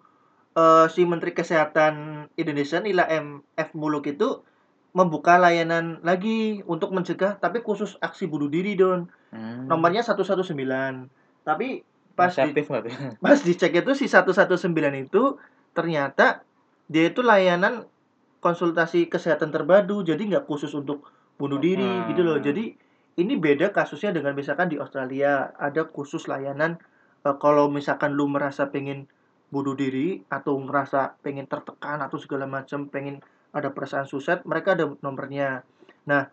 eh, 0.53 0.85
si 0.93 1.01
Menteri 1.03 1.33
Kesehatan 1.33 2.27
Indonesia 2.38 2.77
Nila 2.79 3.09
M. 3.09 3.41
F. 3.57 3.73
Muluk 3.73 4.05
itu 4.09 4.45
membuka 4.93 5.38
layanan 5.38 6.01
lagi 6.01 6.65
untuk 6.65 6.89
mencegah 6.89 7.38
tapi 7.38 7.61
khusus 7.61 7.93
aksi 8.01 8.25
bunuh 8.25 8.49
diri 8.49 8.73
don 8.73 9.05
hmm. 9.29 9.69
nomornya 9.69 10.01
119 10.01 10.49
tapi 11.45 11.85
pas 12.17 12.33
di, 12.33 12.51
pas 13.23 13.38
dicek 13.38 13.85
itu 13.85 13.91
si 13.93 14.09
119 14.09 14.49
itu 14.97 15.38
ternyata 15.77 16.41
dia 16.89 17.13
itu 17.13 17.21
layanan 17.21 17.85
konsultasi 18.41 19.05
kesehatan 19.13 19.53
terpadu 19.53 20.01
jadi 20.01 20.17
nggak 20.17 20.49
khusus 20.49 20.73
untuk 20.73 21.05
bunuh 21.38 21.61
diri 21.61 21.85
Hmm. 21.85 22.09
gitu 22.11 22.21
loh 22.25 22.41
jadi 22.41 22.73
ini 23.19 23.35
beda 23.35 23.75
kasusnya 23.75 24.15
dengan 24.15 24.33
misalkan 24.33 24.71
di 24.71 24.77
Australia 24.79 25.51
ada 25.59 25.81
khusus 25.95 26.25
layanan 26.31 26.79
eh, 27.27 27.35
kalau 27.43 27.67
misalkan 27.67 28.15
lu 28.15 28.25
merasa 28.31 28.71
pengen 28.71 29.05
bunuh 29.49 29.73
diri 29.73 30.21
atau 30.29 30.55
merasa 30.61 31.17
pengen 31.25 31.49
tertekan 31.49 31.99
atau 32.05 32.17
segala 32.21 32.45
macam 32.45 32.85
pengen 32.93 33.19
ada 33.51 33.73
perasaan 33.73 34.05
suicide 34.05 34.45
mereka 34.45 34.77
ada 34.77 34.85
nomornya 35.01 35.65
nah 36.05 36.29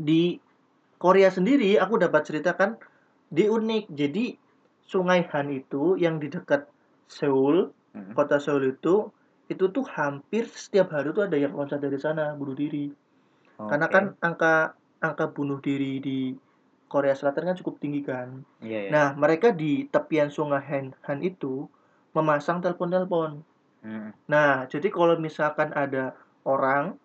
di 0.00 0.40
Korea 1.00 1.28
sendiri 1.32 1.76
aku 1.76 2.00
dapat 2.00 2.22
ceritakan 2.28 2.76
di 3.30 3.46
unik 3.48 3.84
jadi 3.92 4.24
Sungai 4.90 5.22
Han 5.30 5.54
itu 5.54 5.94
yang 5.94 6.18
di 6.18 6.28
dekat 6.32 6.66
Seoul 7.06 7.70
Hmm. 7.90 8.14
kota 8.14 8.38
Seoul 8.38 8.78
itu 8.78 9.10
itu 9.50 9.64
tuh 9.74 9.82
hampir 9.98 10.46
setiap 10.46 10.94
hari 10.94 11.10
tuh 11.10 11.26
ada 11.26 11.34
yang 11.34 11.50
loncat 11.58 11.82
dari 11.82 11.98
sana 11.98 12.38
bunuh 12.38 12.54
diri 12.54 12.86
karena 13.66 13.86
Oke. 13.90 13.94
kan 13.94 14.04
angka 14.22 14.78
angka 15.00 15.32
bunuh 15.32 15.58
diri 15.60 15.98
di 16.00 16.18
Korea 16.90 17.14
Selatan 17.14 17.52
kan 17.52 17.56
cukup 17.60 17.80
tinggi 17.80 18.02
kan 18.02 18.44
iya 18.60 18.86
iya 18.86 18.90
nah 18.90 19.06
mereka 19.14 19.54
di 19.54 19.86
tepian 19.88 20.28
Sungai 20.28 20.60
Han, 20.60 20.92
Han 21.06 21.20
itu 21.24 21.66
memasang 22.16 22.60
telepon-telepon 22.64 23.46
Hmm. 23.80 24.12
nah 24.28 24.68
jadi 24.68 24.92
kalau 24.92 25.16
misalkan 25.16 25.72
ada 25.72 26.12
orang 26.44 27.00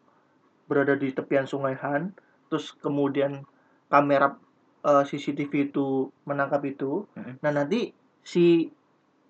berada 0.67 0.99
di 0.99 1.07
tepian 1.15 1.47
Sungai 1.47 1.71
Han 1.79 2.11
terus 2.51 2.75
kemudian 2.83 3.47
kamera 3.87 4.35
eh, 4.83 5.03
CCTV 5.07 5.71
itu 5.71 6.11
menangkap 6.27 6.59
itu 6.67 7.07
Mm-mm. 7.15 7.39
nah 7.39 7.55
nanti 7.55 7.95
si 8.27 8.67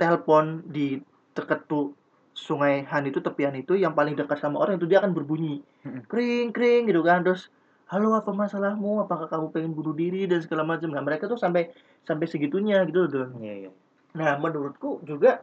telepon 0.01 0.65
di 0.65 0.97
dekat 1.37 1.69
tuh 1.69 1.93
Sungai 2.33 2.81
Han 2.89 3.05
itu 3.05 3.21
tepian 3.21 3.53
itu 3.53 3.77
yang 3.77 3.93
paling 3.93 4.17
dekat 4.17 4.41
sama 4.41 4.59
orang 4.59 4.81
itu 4.81 4.89
dia 4.89 4.99
akan 5.05 5.13
berbunyi 5.13 5.61
Mm-mm. 5.85 6.01
kring 6.09 6.49
kring 6.49 6.89
gitu 6.89 7.05
kan 7.05 7.21
terus 7.21 7.53
halo 7.85 8.17
apa 8.17 8.31
masalahmu? 8.33 9.05
Apakah 9.05 9.29
kamu 9.29 9.47
pengen 9.53 9.71
bunuh 9.77 9.93
diri? 9.93 10.25
dan 10.25 10.41
segala 10.41 10.65
macam. 10.65 10.89
Nah 10.89 11.03
mereka 11.05 11.29
tuh 11.29 11.37
sampai 11.37 11.69
sampai 12.05 12.25
segitunya 12.29 12.85
gitu 12.85 13.09
loh 13.09 13.29
iya 13.41 13.65
iya. 13.65 13.71
Nah 14.17 14.37
menurutku 14.37 15.01
juga 15.05 15.41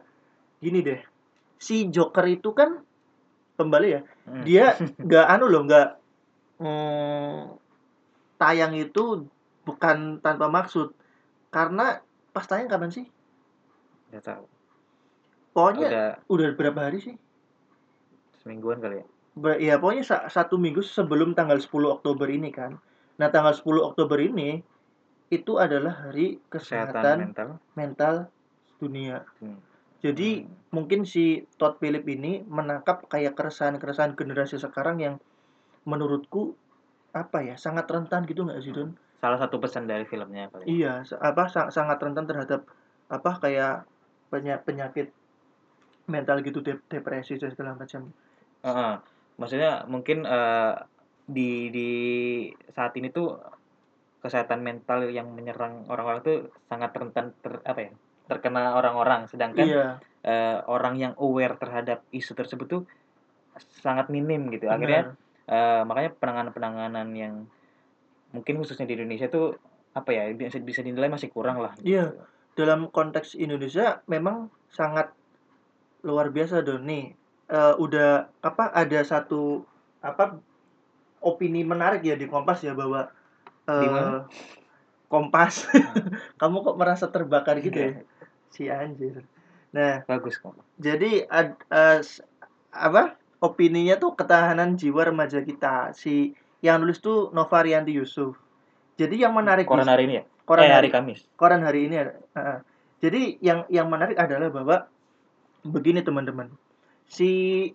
gini 0.59 0.83
deh. 0.83 0.99
Si 1.59 1.87
Joker 1.87 2.27
itu 2.27 2.51
kan 2.51 2.83
kembali 3.55 3.89
ya 3.89 4.01
Hmm. 4.23 4.47
dia 4.47 4.79
nggak 5.05 5.25
anu 5.35 5.51
loh 5.51 5.67
nggak 5.67 5.87
mm, 6.63 7.59
tayang 8.39 8.73
itu 8.79 9.27
bukan 9.67 10.23
tanpa 10.23 10.47
maksud. 10.47 10.95
Karena 11.51 11.99
pas 12.31 12.47
tayang 12.47 12.71
kapan 12.71 12.91
sih? 12.91 13.05
Nggak 14.11 14.23
tahu. 14.23 14.45
Pokoknya 15.53 15.87
udah 15.91 16.07
udah 16.31 16.47
berapa 16.55 16.79
hari 16.87 17.03
sih? 17.03 17.15
Semingguan 18.41 18.79
kali 18.79 19.03
ya 19.03 19.12
ya 19.57 19.81
pokoknya 19.81 20.05
sa- 20.05 20.25
satu 20.29 20.61
minggu 20.61 20.85
sebelum 20.85 21.33
tanggal 21.33 21.57
10 21.57 21.89
Oktober 21.89 22.29
ini 22.29 22.53
kan 22.53 22.77
nah 23.17 23.29
tanggal 23.33 23.53
10 23.53 23.81
Oktober 23.81 24.21
ini 24.21 24.61
itu 25.33 25.57
adalah 25.57 26.05
hari 26.09 26.37
kesehatan 26.49 26.93
kesehatan 26.93 27.17
mental 27.17 27.49
mental 27.73 28.13
dunia 28.77 29.25
Hmm. 29.41 29.57
jadi 30.05 30.45
mungkin 30.69 31.05
si 31.09 31.45
Todd 31.57 31.81
Philip 31.81 32.05
ini 32.05 32.45
menangkap 32.45 33.09
kayak 33.09 33.33
keresahan-keresahan 33.33 34.13
generasi 34.13 34.61
sekarang 34.61 35.01
yang 35.01 35.15
menurutku 35.83 36.53
apa 37.13 37.45
ya 37.45 37.55
sangat 37.57 37.89
rentan 37.89 38.25
gitu 38.25 38.45
nggak 38.45 38.61
sih 38.61 38.73
Don? 38.73 38.97
salah 39.23 39.39
satu 39.39 39.55
pesan 39.55 39.87
dari 39.87 40.03
filmnya 40.03 40.51
kali 40.51 40.67
ya. 40.67 40.67
Iya, 40.67 40.93
apa 41.23 41.47
sa- 41.47 41.71
sangat 41.71 41.95
rentan 42.03 42.27
terhadap 42.27 42.67
apa 43.07 43.31
kayak 43.39 43.87
penyakit 44.67 45.15
mental 46.11 46.43
gitu 46.43 46.59
dep- 46.59 46.83
depresi 46.91 47.39
dan 47.39 47.55
segala 47.55 47.79
macam. 47.79 48.11
Heeh. 48.67 48.93
Maksudnya 49.37 49.83
mungkin 49.89 50.25
eh, 50.25 50.73
di 51.23 51.71
di 51.71 51.89
saat 52.75 52.93
ini 52.99 53.09
tuh 53.09 53.39
kesehatan 54.23 54.63
mental 54.63 55.07
yang 55.11 55.31
menyerang 55.35 55.83
orang-orang 55.91 56.21
tuh 56.23 56.37
sangat 56.71 56.95
rentan 56.95 57.35
ter, 57.43 57.59
apa 57.63 57.79
ya 57.87 57.91
terkena 58.23 58.79
orang-orang 58.79 59.27
sedangkan 59.27 59.67
Iya, 59.67 59.85
eh, 60.23 60.57
orang 60.63 60.95
yang 60.95 61.13
aware 61.19 61.59
terhadap 61.59 62.07
isu 62.15 62.31
tersebut 62.35 62.67
tuh 62.71 62.81
sangat 63.83 64.07
minim 64.07 64.47
gitu 64.49 64.71
akhirnya 64.71 65.11
benar. 65.11 65.51
eh, 65.51 65.81
makanya 65.83 66.11
penanganan-penanganan 66.17 67.07
yang 67.13 67.33
mungkin 68.31 68.57
khususnya 68.63 68.87
di 68.87 68.95
Indonesia 68.95 69.27
tuh 69.27 69.59
apa 69.93 70.09
ya 70.09 70.31
bisa 70.33 70.57
bisa 70.57 70.81
dinilai 70.81 71.11
masih 71.11 71.29
kurang 71.29 71.61
lah 71.61 71.75
gitu. 71.77 71.93
Iya. 71.93 72.05
dalam 72.53 72.89
konteks 72.93 73.33
Indonesia 73.37 74.01
memang 74.05 74.49
sangat 74.69 75.09
luar 76.05 76.29
biasa 76.29 76.61
Don 76.61 76.85
Eh, 77.53 77.73
udah 77.77 78.33
apa 78.41 78.73
ada 78.73 78.99
satu 79.05 79.61
apa 80.01 80.41
opini 81.21 81.61
menarik 81.61 82.01
ya 82.01 82.17
di 82.17 82.25
Kompas 82.25 82.65
ya 82.65 82.73
bahwa 82.73 83.13
mana? 83.93 84.25
Kompas 85.05 85.69
kamu 86.41 86.57
kok 86.65 86.77
merasa 86.81 87.05
terbakar 87.13 87.61
gitu 87.61 87.77
ya 87.77 87.89
Enggak, 87.93 88.05
si 88.49 88.63
anjir. 88.73 89.21
Nah, 89.69 90.01
bagus 90.09 90.41
kok 90.41 90.57
Jadi 90.81 91.21
ad, 91.29 91.53
s- 92.01 92.25
apa 92.73 93.21
opininya 93.37 94.01
tuh 94.01 94.17
ketahanan 94.17 94.73
jiwa 94.73 95.13
remaja 95.13 95.45
kita 95.45 95.93
si 95.93 96.33
yang 96.65 96.81
nulis 96.81 96.97
tuh 97.05 97.29
Novarianti 97.37 97.93
Yusuf. 97.93 98.33
Jadi 98.97 99.21
yang 99.21 99.37
menarik 99.37 99.69
koran 99.69 99.85
hari 99.85 100.09
ini 100.09 100.13
ya 100.17 100.23
koran 100.49 100.65
eh 100.65 100.73
hari 100.73 100.89
hari, 100.89 100.89
Kamis 100.89 101.19
koran 101.37 101.61
hari 101.61 101.85
ini. 101.85 101.95
Heeh. 102.01 102.57
Jadi 102.97 103.21
yang 103.45 103.69
yang 103.69 103.93
menarik 103.93 104.17
adalah 104.17 104.49
bahwa 104.49 104.89
begini 105.61 106.01
teman-teman. 106.01 106.49
Si 107.13 107.69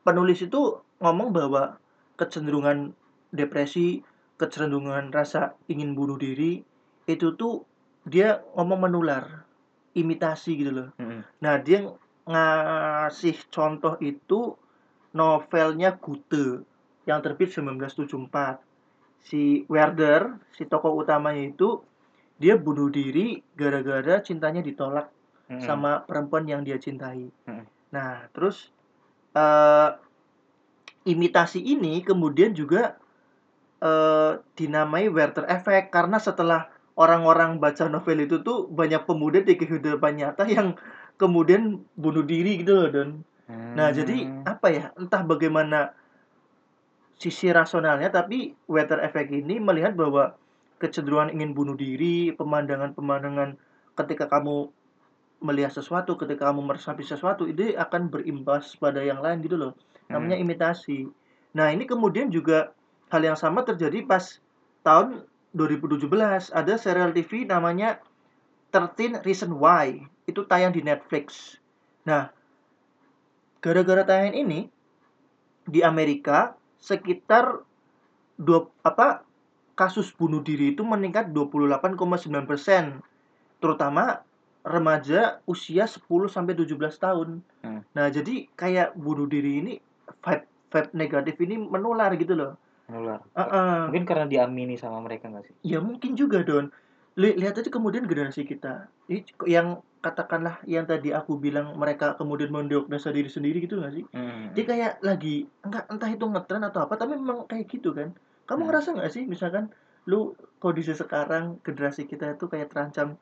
penulis 0.00 0.40
itu 0.40 0.80
ngomong 1.04 1.36
bahwa 1.36 1.76
kecenderungan 2.16 2.96
depresi, 3.28 4.00
kecenderungan 4.40 5.12
rasa 5.12 5.52
ingin 5.68 5.92
bunuh 5.92 6.16
diri 6.16 6.64
itu 7.04 7.36
tuh 7.36 7.68
dia 8.08 8.40
ngomong 8.56 8.88
menular, 8.88 9.44
imitasi 9.92 10.56
gitu 10.56 10.72
loh. 10.72 10.88
Mm-mm. 10.96 11.20
Nah, 11.44 11.54
dia 11.60 11.84
ngasih 12.24 13.36
contoh 13.52 14.00
itu 14.00 14.56
novelnya 15.12 16.00
Goethe 16.00 16.64
yang 17.04 17.20
terbit 17.20 17.52
1974. 17.52 18.64
Si 19.24 19.64
Werder, 19.68 20.40
si 20.56 20.64
tokoh 20.64 20.96
utamanya 20.96 21.44
itu 21.44 21.80
dia 22.40 22.56
bunuh 22.56 22.88
diri 22.88 23.40
gara-gara 23.56 24.20
cintanya 24.24 24.64
ditolak 24.64 25.12
Mm-mm. 25.48 25.64
sama 25.64 26.00
perempuan 26.04 26.48
yang 26.48 26.64
dia 26.64 26.80
cintai. 26.80 27.28
Mm-mm. 27.28 27.73
Nah, 27.94 28.26
terus 28.34 28.74
eh, 29.38 29.90
imitasi 31.06 31.60
ini 31.62 32.02
kemudian 32.02 32.50
juga 32.56 32.98
eh, 33.78 34.32
dinamai 34.58 35.06
Werther 35.12 35.46
Effect 35.46 35.94
karena 35.94 36.18
setelah 36.18 36.60
orang-orang 36.94 37.58
baca 37.58 37.90
novel 37.90 38.26
itu 38.26 38.42
tuh 38.46 38.70
banyak 38.70 39.02
pemuda 39.06 39.42
di 39.42 39.54
kehidupan 39.58 40.14
nyata 40.18 40.46
yang 40.46 40.78
kemudian 41.20 41.82
bunuh 41.94 42.22
diri 42.26 42.62
gitu 42.62 42.72
loh 42.74 42.88
Don. 42.90 43.10
Nah, 43.74 43.90
jadi 43.90 44.30
Hmm. 44.30 44.46
apa 44.46 44.68
ya? 44.70 44.84
Entah 44.94 45.22
bagaimana 45.26 45.94
sisi 47.18 47.50
rasionalnya 47.50 48.10
tapi 48.10 48.54
Werther 48.70 49.02
Effect 49.02 49.30
ini 49.30 49.58
melihat 49.62 49.94
bahwa 49.94 50.34
kecenderungan 50.82 51.30
ingin 51.34 51.54
bunuh 51.54 51.78
diri, 51.78 52.34
pemandangan-pemandangan 52.34 53.56
ketika 53.94 54.26
kamu 54.30 54.70
melihat 55.44 55.70
sesuatu, 55.76 56.16
ketika 56.16 56.48
kamu 56.48 56.64
meresapi 56.64 57.04
sesuatu, 57.04 57.44
itu 57.44 57.76
akan 57.76 58.08
berimbas 58.08 58.72
pada 58.80 59.04
yang 59.04 59.20
lain 59.20 59.44
gitu 59.44 59.60
loh. 59.60 59.72
Namanya 60.08 60.40
Hmm. 60.40 60.44
imitasi. 60.48 61.06
Nah, 61.52 61.68
ini 61.70 61.84
kemudian 61.84 62.32
juga 62.32 62.72
hal 63.12 63.20
yang 63.20 63.36
sama 63.36 63.62
terjadi 63.62 64.02
pas 64.08 64.40
tahun 64.82 65.28
2017 65.52 66.50
ada 66.50 66.74
serial 66.80 67.12
TV 67.12 67.46
namanya 67.46 68.00
13 68.72 69.22
Reason 69.22 69.52
Why. 69.54 70.02
Itu 70.26 70.48
tayang 70.48 70.72
di 70.72 70.82
Netflix. 70.82 71.60
Nah, 72.08 72.32
gara-gara 73.62 74.02
tayangan 74.02 74.34
ini 74.34 74.66
di 75.68 75.80
Amerika 75.80 76.56
sekitar 76.80 77.64
dua 78.36 78.68
apa 78.84 79.24
kasus 79.78 80.10
bunuh 80.12 80.42
diri 80.42 80.74
itu 80.74 80.82
meningkat 80.84 81.30
28,9% 81.32 83.00
terutama 83.62 84.20
remaja 84.64 85.44
usia 85.44 85.84
10 85.84 86.00
sampai 86.26 86.56
17 86.56 86.96
tahun. 86.96 87.44
Hmm. 87.60 87.84
Nah, 87.92 88.06
jadi 88.08 88.48
kayak 88.56 88.96
bunuh 88.96 89.28
diri 89.28 89.60
ini 89.60 89.72
vibe 90.24 90.44
vibe 90.72 90.90
negatif 90.96 91.36
ini 91.44 91.60
menular 91.60 92.10
gitu 92.16 92.32
loh. 92.32 92.56
Menular. 92.88 93.20
Heeh. 93.36 93.92
Mungkin 93.92 94.04
karena 94.08 94.26
diamini 94.26 94.80
sama 94.80 95.04
mereka 95.04 95.28
nggak 95.28 95.44
sih? 95.44 95.54
Ya 95.62 95.84
mungkin 95.84 96.16
juga 96.16 96.40
Don. 96.40 96.72
Li- 97.14 97.36
lihat 97.38 97.60
aja 97.60 97.70
kemudian 97.70 98.08
generasi 98.08 98.42
kita. 98.42 98.90
Ini 99.06 99.22
yang 99.46 99.84
katakanlah 100.02 100.58
yang 100.66 100.84
tadi 100.84 101.14
aku 101.14 101.38
bilang 101.38 101.78
mereka 101.78 102.18
kemudian 102.18 102.50
mendiagnosa 102.50 103.14
diri 103.14 103.30
sendiri 103.30 103.62
gitu 103.62 103.78
nggak 103.78 103.94
sih? 103.94 104.04
Hmm. 104.10 104.50
Dia 104.56 104.64
kayak 104.64 104.92
lagi 105.04 105.46
enggak 105.62 105.84
entah 105.92 106.10
itu 106.10 106.24
ngetren 106.24 106.64
atau 106.64 106.88
apa 106.88 106.96
tapi 106.96 107.14
memang 107.14 107.44
kayak 107.46 107.68
gitu 107.68 107.92
kan. 107.92 108.16
Kamu 108.48 108.64
Hmm. 108.64 108.68
ngerasa 108.72 108.88
nggak 108.96 109.12
sih 109.12 109.24
misalkan 109.28 109.70
lu 110.04 110.36
kondisi 110.58 110.92
sekarang 110.92 111.60
generasi 111.64 112.04
kita 112.04 112.36
itu 112.36 112.44
kayak 112.48 112.68
terancam 112.72 113.16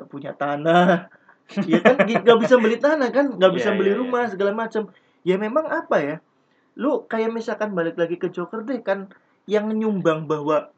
gak 0.00 0.08
punya 0.08 0.32
tanah. 0.32 1.06
Ya 1.66 1.82
kan 1.82 2.06
nggak 2.06 2.46
bisa 2.46 2.62
beli 2.62 2.78
tanah 2.78 3.10
kan? 3.10 3.34
Nggak 3.34 3.52
bisa 3.58 3.74
Iya, 3.74 3.78
beli 3.82 3.90
iya, 3.90 3.98
iya. 3.98 4.02
rumah 4.06 4.22
segala 4.30 4.54
macam 4.54 4.86
ya 5.26 5.34
memang 5.34 5.66
apa 5.66 5.96
ya? 5.98 6.16
Lu 6.78 7.10
kayak 7.10 7.34
misalkan 7.34 7.74
balik 7.74 7.98
lagi 7.98 8.22
ke 8.22 8.30
Joker 8.30 8.62
deh 8.62 8.78
kan 8.86 9.10
yang 9.50 9.66
nyumbang 9.74 10.30
bahwa 10.30 10.70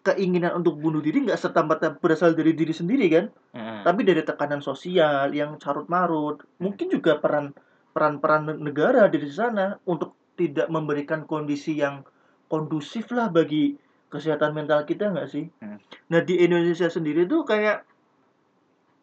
keinginan 0.00 0.56
untuk 0.56 0.80
bunuh 0.80 0.98
diri 1.04 1.22
nggak 1.22 1.36
serta 1.36 1.60
merta 1.62 1.92
berasal 1.92 2.32
dari 2.32 2.56
diri 2.56 2.72
sendiri 2.72 3.06
kan? 3.06 3.26
Hmm. 3.52 3.84
tapi 3.84 4.02
dari 4.02 4.24
tekanan 4.24 4.64
sosial 4.64 5.30
yang 5.30 5.60
carut 5.60 5.86
marut 5.92 6.40
mungkin 6.56 6.88
juga 6.88 7.20
peran 7.20 7.52
peran 7.92 8.16
peran 8.22 8.48
negara 8.62 9.06
di 9.12 9.18
sana 9.28 9.76
untuk 9.84 10.16
tidak 10.40 10.72
memberikan 10.72 11.28
kondisi 11.28 11.76
yang 11.76 12.00
kondusif 12.48 13.12
lah 13.12 13.28
bagi 13.28 13.76
kesehatan 14.08 14.56
mental 14.56 14.82
kita 14.88 15.12
nggak 15.12 15.28
sih? 15.28 15.46
Hmm. 15.60 15.76
nah 16.08 16.24
di 16.24 16.40
Indonesia 16.40 16.88
sendiri 16.88 17.28
tuh 17.28 17.44
kayak 17.44 17.84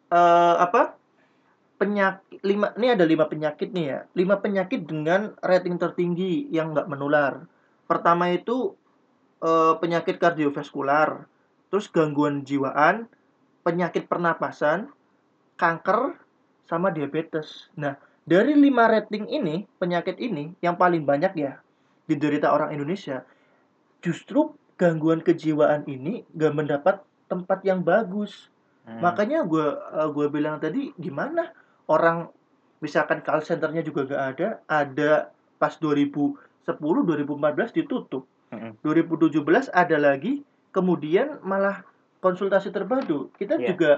eh 0.08 0.56
apa? 0.58 0.96
Penyakit 1.78 2.42
lima 2.42 2.74
ini 2.74 2.86
ada 2.90 3.06
lima 3.06 3.30
penyakit 3.30 3.70
nih 3.70 3.86
ya. 3.86 3.98
Lima 4.12 4.42
penyakit 4.42 4.82
dengan 4.82 5.34
rating 5.38 5.78
tertinggi 5.78 6.50
yang 6.50 6.74
nggak 6.74 6.90
menular. 6.90 7.46
Pertama 7.86 8.28
itu 8.34 8.74
eh, 9.44 9.74
penyakit 9.78 10.18
kardiovaskular 10.18 11.24
terus 11.68 11.86
gangguan 11.92 12.42
jiwaan 12.48 13.06
penyakit 13.62 14.08
pernapasan 14.08 14.88
kanker 15.60 16.16
sama 16.66 16.90
diabetes. 16.90 17.70
Nah 17.78 17.94
dari 18.28 18.52
lima 18.52 18.84
rating 18.90 19.24
ini 19.30 19.64
penyakit 19.80 20.20
ini 20.20 20.52
yang 20.60 20.76
paling 20.76 21.06
banyak 21.06 21.32
ya 21.38 21.56
diderita 22.04 22.52
orang 22.52 22.76
Indonesia 22.76 23.24
justru 24.04 24.52
gangguan 24.76 25.24
kejiwaan 25.24 25.88
ini 25.88 26.28
gak 26.36 26.54
mendapat 26.54 26.96
tempat 27.26 27.64
yang 27.64 27.80
bagus 27.80 28.52
Hmm. 28.88 29.04
Makanya 29.04 29.44
gue 29.44 29.66
gue 30.16 30.26
bilang 30.32 30.56
tadi 30.56 30.96
gimana 30.96 31.52
orang 31.92 32.32
misalkan 32.80 33.20
call 33.20 33.44
centernya 33.44 33.84
juga 33.84 34.08
gak 34.08 34.22
ada, 34.34 34.48
ada 34.64 35.12
pas 35.60 35.74
2010 35.76 36.38
2014 36.64 37.76
ditutup. 37.76 38.24
Mm-mm. 38.48 38.80
2017 38.80 39.68
ada 39.76 39.96
lagi, 40.00 40.40
kemudian 40.72 41.36
malah 41.44 41.84
konsultasi 42.24 42.72
terpadu. 42.72 43.28
Kita 43.36 43.60
Iya. 43.60 43.76
juga 43.76 43.90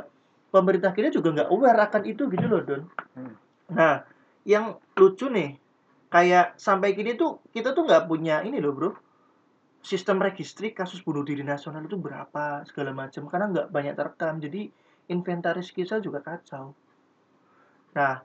pemerintah 0.50 0.90
kita 0.90 1.14
juga 1.14 1.30
nggak 1.30 1.48
aware 1.54 1.80
akan 1.86 2.02
itu 2.02 2.26
gitu 2.26 2.46
loh, 2.50 2.60
Don. 2.66 2.82
Hmm. 3.14 3.34
Nah, 3.70 4.02
yang 4.42 4.82
lucu 4.98 5.30
nih, 5.30 5.54
kayak 6.10 6.58
sampai 6.58 6.98
kini 6.98 7.14
tuh 7.14 7.38
kita 7.54 7.70
tuh 7.70 7.86
nggak 7.86 8.10
punya 8.10 8.42
ini 8.42 8.58
loh, 8.58 8.74
Bro. 8.74 8.90
Sistem 9.80 10.20
registri 10.20 10.76
kasus 10.76 11.00
bunuh 11.00 11.24
diri 11.24 11.40
nasional 11.40 11.80
itu 11.88 11.96
berapa 11.96 12.60
segala 12.68 12.92
macam 12.92 13.24
karena 13.32 13.46
nggak 13.48 13.68
banyak 13.72 13.94
terekam. 13.96 14.36
Jadi 14.36 14.68
inventaris 15.08 15.72
kita 15.72 15.98
juga 16.04 16.20
kacau. 16.20 16.76
Nah, 17.96 18.22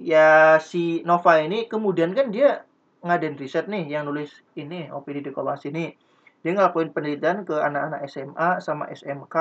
ya 0.00 0.58
si 0.58 1.04
Nova 1.04 1.38
ini 1.44 1.68
kemudian 1.68 2.16
kan 2.16 2.32
dia 2.32 2.64
ngadain 3.04 3.36
riset 3.36 3.68
nih 3.68 3.84
yang 3.84 4.08
nulis 4.08 4.32
ini 4.56 4.88
opini 4.88 5.20
di 5.20 5.30
Kompas 5.30 5.68
ini. 5.68 5.92
Dia 6.40 6.52
ngelakuin 6.56 6.92
penelitian 6.92 7.44
ke 7.44 7.56
anak-anak 7.56 8.00
SMA 8.08 8.50
sama 8.64 8.88
SMK 8.88 9.36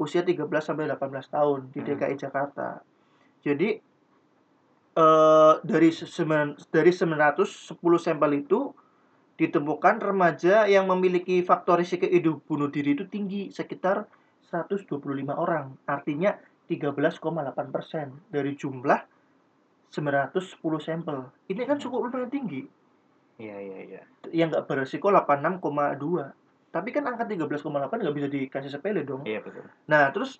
usia 0.00 0.24
13 0.26 0.48
sampai 0.64 0.88
18 0.90 1.28
tahun 1.30 1.70
di 1.70 1.84
Hmm. 1.84 1.86
DKI 1.94 2.16
Jakarta. 2.18 2.80
Jadi 3.44 3.70
eh 4.94 5.54
dari 5.62 5.90
semen- 5.90 6.58
dari 6.70 6.90
910 6.94 7.98
sampel 8.00 8.40
itu 8.40 8.72
ditemukan 9.34 9.98
remaja 9.98 10.70
yang 10.70 10.86
memiliki 10.86 11.42
faktor 11.42 11.82
risiko 11.82 12.06
hidup 12.06 12.46
bunuh 12.46 12.70
diri 12.70 12.94
itu 12.94 13.04
tinggi 13.10 13.50
sekitar 13.50 14.06
125 14.50 14.94
orang. 15.34 15.74
Artinya 15.90 16.38
13,8% 16.70 18.30
dari 18.30 18.54
jumlah 18.54 19.00
910 19.90 20.78
sampel. 20.78 21.18
Ini 21.50 21.62
kan 21.66 21.78
cukup 21.78 22.10
lumayan 22.10 22.30
tinggi. 22.30 22.62
Iya 23.38 23.56
iya 23.58 23.78
iya. 23.82 24.02
Yang 24.30 24.58
nggak 24.58 24.66
beresiko 24.70 25.10
86,2. 25.10 26.30
Tapi 26.70 26.88
kan 26.90 27.06
angka 27.06 27.26
13,8 27.26 27.90
nggak 27.90 28.14
bisa 28.14 28.28
dikasih 28.30 28.70
sepele 28.70 29.02
dong. 29.02 29.26
Iya 29.26 29.42
betul. 29.42 29.66
Nah, 29.90 30.10
terus 30.14 30.38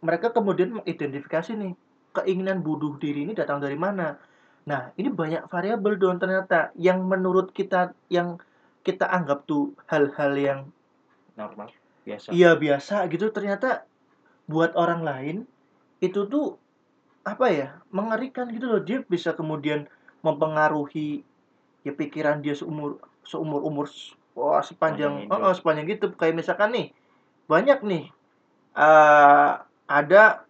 mereka 0.00 0.32
kemudian 0.32 0.80
mengidentifikasi 0.80 1.56
nih 1.56 1.72
keinginan 2.12 2.60
bunuh 2.60 2.96
diri 3.00 3.24
ini 3.24 3.32
datang 3.32 3.60
dari 3.60 3.76
mana. 3.76 4.16
Nah, 4.62 4.94
ini 4.94 5.10
banyak 5.10 5.50
variabel 5.50 5.98
dong 5.98 6.22
ternyata 6.22 6.70
yang 6.78 7.02
menurut 7.02 7.50
kita 7.50 7.94
yang 8.06 8.38
kita 8.82 9.06
anggap 9.06 9.46
tuh 9.46 9.74
hal-hal 9.86 10.32
yang 10.34 10.60
Normal. 11.38 11.70
Biasa. 12.02 12.34
iya 12.34 12.58
biasa 12.58 13.06
gitu 13.14 13.30
ternyata 13.30 13.86
buat 14.50 14.74
orang 14.74 15.06
lain 15.06 15.36
itu 16.02 16.26
tuh 16.26 16.58
apa 17.22 17.46
ya 17.46 17.68
mengerikan 17.94 18.50
gitu 18.50 18.66
loh 18.66 18.82
dia 18.82 19.06
bisa 19.06 19.38
kemudian 19.38 19.86
mempengaruhi 20.26 21.22
ya 21.86 21.94
pikiran 21.94 22.42
dia 22.42 22.58
seumur 22.58 22.98
seumur 23.22 23.62
umur 23.62 23.86
wah 24.34 24.58
sepanjang 24.66 25.30
oh, 25.30 25.38
oh, 25.38 25.54
sepanjang 25.54 25.86
hidup 25.86 26.18
kayak 26.18 26.34
misalkan 26.34 26.74
nih 26.74 26.86
banyak 27.46 27.78
nih 27.86 28.04
eh 28.74 29.52
ada 29.86 30.42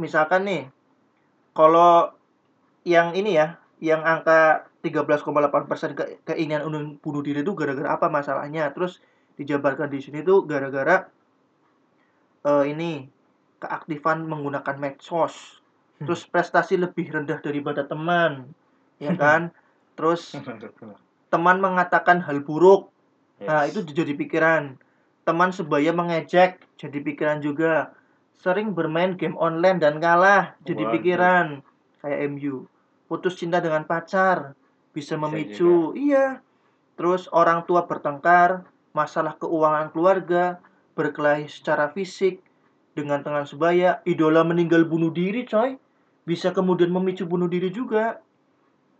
misalkan 0.00 0.48
nih 0.48 0.62
kalau 1.52 2.15
yang 2.86 3.18
ini 3.18 3.34
ya 3.34 3.58
yang 3.82 4.06
angka 4.06 4.70
13,8% 4.80 5.98
ke 5.98 6.04
keinginan 6.22 6.70
untuk 6.70 7.02
bunuh 7.02 7.20
diri 7.26 7.42
itu 7.42 7.52
gara-gara 7.58 7.98
apa 7.98 8.06
masalahnya? 8.06 8.70
Terus 8.70 9.02
dijabarkan 9.34 9.90
di 9.90 9.98
sini 9.98 10.22
tuh 10.22 10.46
gara-gara 10.46 11.10
eh 12.46 12.64
ini 12.70 13.10
keaktifan 13.58 14.30
menggunakan 14.30 14.78
medsos. 14.78 15.58
Terus 15.98 16.28
prestasi 16.30 16.78
lebih 16.78 17.10
rendah 17.10 17.42
daripada 17.42 17.82
teman 17.82 18.54
ya 19.02 19.18
kan? 19.18 19.50
Terus 19.98 20.38
teman 21.34 21.58
mengatakan 21.58 22.22
hal 22.22 22.46
buruk. 22.46 22.94
Nah 23.42 23.66
itu 23.66 23.82
jadi 23.82 24.14
pikiran. 24.14 24.78
Teman 25.26 25.50
sebaya 25.50 25.90
mengejek 25.90 26.62
jadi 26.78 27.02
pikiran 27.02 27.42
juga. 27.42 27.90
Sering 28.38 28.76
bermain 28.76 29.18
game 29.18 29.34
online 29.34 29.82
dan 29.82 29.98
kalah 29.98 30.54
jadi 30.62 30.86
Waduh. 30.86 30.94
pikiran. 30.94 31.46
Kayak 31.98 32.20
MU 32.30 32.70
putus 33.06 33.38
cinta 33.38 33.62
dengan 33.62 33.86
pacar 33.86 34.54
bisa 34.96 35.14
Bisa 35.14 35.20
memicu 35.20 35.92
iya. 35.92 36.40
Terus 36.96 37.28
orang 37.28 37.68
tua 37.68 37.84
bertengkar 37.84 38.64
masalah 38.96 39.36
keuangan 39.36 39.92
keluarga 39.92 40.56
berkelahi 40.96 41.44
secara 41.52 41.92
fisik 41.92 42.40
dengan 42.96 43.20
teman 43.20 43.44
sebaya. 43.44 44.00
Idola 44.08 44.40
meninggal 44.40 44.88
bunuh 44.88 45.12
diri 45.12 45.44
coy. 45.44 45.76
Bisa 46.24 46.56
kemudian 46.56 46.88
memicu 46.88 47.28
bunuh 47.28 47.46
diri 47.46 47.68
juga. 47.68 48.24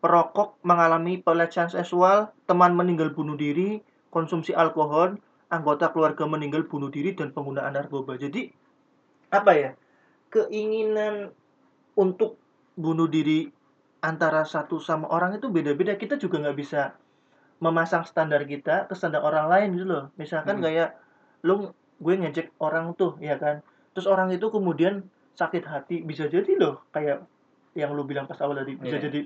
Perokok 0.05 0.61
mengalami 0.61 1.17
pelecehan 1.25 1.73
seksual 1.73 2.29
teman 2.45 2.77
meninggal 2.77 3.17
bunuh 3.17 3.35
diri 3.35 3.81
konsumsi 4.13 4.53
alkohol 4.53 5.17
anggota 5.49 5.89
keluarga 5.89 6.29
meninggal 6.29 6.69
bunuh 6.69 6.93
diri 6.93 7.17
dan 7.17 7.33
penggunaan 7.33 7.73
narkoba. 7.73 8.21
Jadi 8.21 8.53
apa 9.33 9.53
ya? 9.57 9.71
Keinginan 10.29 11.33
untuk 11.97 12.37
bunuh 12.77 13.09
diri 13.09 13.56
antara 14.07 14.47
satu 14.47 14.79
sama 14.79 15.09
orang 15.09 15.35
itu 15.35 15.51
beda-beda 15.51 15.95
kita 15.95 16.15
juga 16.15 16.39
nggak 16.41 16.55
bisa 16.55 16.95
memasang 17.59 18.05
standar 18.05 18.45
kita 18.45 18.87
ke 18.87 18.95
standar 18.95 19.21
orang 19.21 19.49
lain 19.49 19.69
gitu 19.75 19.87
loh 19.87 20.05
misalkan 20.15 20.57
Hmm. 20.57 20.65
kayak 20.65 20.95
lu 21.43 21.73
gue 21.97 22.15
ngejek 22.15 22.55
orang 22.59 22.93
tuh 22.93 23.19
ya 23.19 23.35
kan 23.35 23.65
terus 23.91 24.05
orang 24.05 24.31
itu 24.31 24.47
kemudian 24.47 25.03
sakit 25.33 25.65
hati 25.65 25.97
bisa 26.01 26.27
jadi 26.27 26.49
loh 26.55 26.85
kayak 26.91 27.25
yang 27.73 27.91
lu 27.91 28.05
bilang 28.05 28.25
pas 28.25 28.37
awal 28.39 28.55
tadi 28.55 28.73
bisa 28.75 28.97
Iya. 28.97 29.05
jadi 29.05 29.21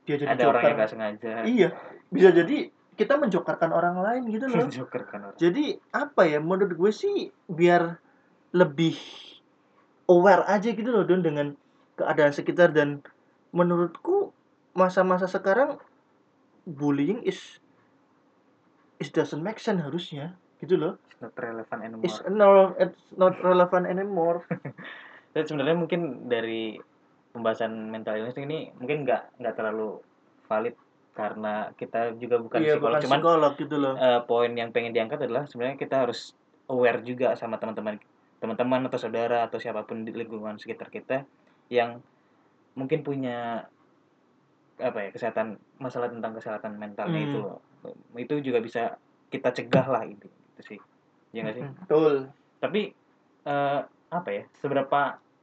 dia 0.00 0.16
jadi 0.16 0.28
Ada 0.28 0.42
orang 0.42 0.46
joker 0.52 0.62
yang 0.64 0.76
nggak 0.76 0.90
sengaja. 0.90 1.30
iya 1.44 1.68
bisa 2.08 2.28
jadi 2.32 2.56
kita 2.92 3.14
menjokarkan 3.16 3.70
orang 3.70 3.96
lain 3.98 4.22
gitu 4.28 4.44
loh 4.44 4.66
orang. 4.66 5.32
jadi 5.38 5.64
apa 5.90 6.22
ya 6.26 6.38
menurut 6.38 6.74
gue 6.74 6.92
sih 6.92 7.16
biar 7.46 7.96
lebih 8.50 8.98
aware 10.06 10.42
aja 10.44 10.68
gitu 10.68 10.90
loh 10.90 11.02
Don 11.02 11.22
dengan 11.22 11.54
keadaan 11.94 12.32
sekitar 12.32 12.70
dan 12.70 12.98
menurutku 13.50 14.30
masa-masa 14.74 15.26
sekarang 15.26 15.78
bullying 16.66 17.22
is 17.26 17.58
it 19.02 19.10
doesn't 19.10 19.42
make 19.42 19.58
sense 19.58 19.82
harusnya 19.82 20.36
gitu 20.60 20.76
loh. 20.76 20.94
It's 21.08 21.18
not 21.18 21.34
relevant 21.40 21.80
anymore. 21.82 22.04
it's 22.04 22.18
no 22.28 22.48
it's 22.76 23.04
not 23.16 23.34
relevant 23.40 23.84
anymore. 23.88 24.44
Dan 25.34 25.42
sebenarnya 25.46 25.76
mungkin 25.78 26.28
dari 26.28 26.76
pembahasan 27.30 27.90
mental 27.90 28.18
illness 28.18 28.38
ini 28.38 28.74
mungkin 28.76 29.06
nggak 29.06 29.38
nggak 29.38 29.54
terlalu 29.54 30.02
valid 30.50 30.74
karena 31.14 31.70
kita 31.74 32.14
juga 32.18 32.38
bukan 32.38 32.58
iya 32.62 32.78
psikolog. 32.78 32.98
bukan 32.98 33.04
cuman 33.06 33.18
psikolog 33.22 33.52
gitu 33.58 33.76
loh. 33.78 33.94
eh, 33.98 34.20
poin 34.26 34.52
yang 34.54 34.70
pengen 34.74 34.94
diangkat 34.94 35.26
adalah 35.26 35.46
sebenarnya 35.46 35.78
kita 35.78 36.06
harus 36.06 36.34
aware 36.70 37.02
juga 37.02 37.34
sama 37.34 37.58
teman-teman 37.58 37.98
teman-teman 38.40 38.88
atau 38.88 38.98
saudara 38.98 39.46
atau 39.46 39.60
siapa 39.60 39.84
pun 39.84 40.02
di 40.06 40.14
lingkungan 40.16 40.56
sekitar 40.56 40.88
kita 40.88 41.28
yang 41.68 42.00
mungkin 42.80 43.00
punya 43.08 43.30
apa 44.80 44.98
ya 45.04 45.08
kesehatan 45.14 45.48
masalah 45.84 46.08
tentang 46.14 46.32
kesehatan 46.36 46.72
mentalnya 46.82 47.20
Hmm. 47.20 47.28
itu 47.28 47.36
loh. 47.44 47.56
itu 48.22 48.34
juga 48.46 48.58
bisa 48.66 48.80
kita 49.32 49.48
cegah 49.56 49.86
lah 49.92 50.02
itu, 50.12 50.26
itu 50.28 50.62
sih 50.70 50.78
ya 51.34 51.38
nggak 51.44 51.56
sih 51.58 51.64
Mm, 51.66 51.72
betul 51.80 52.14
tapi 52.62 52.80
eh, 53.50 53.80
apa 54.18 54.28
ya 54.36 54.42
seberapa 54.60 54.98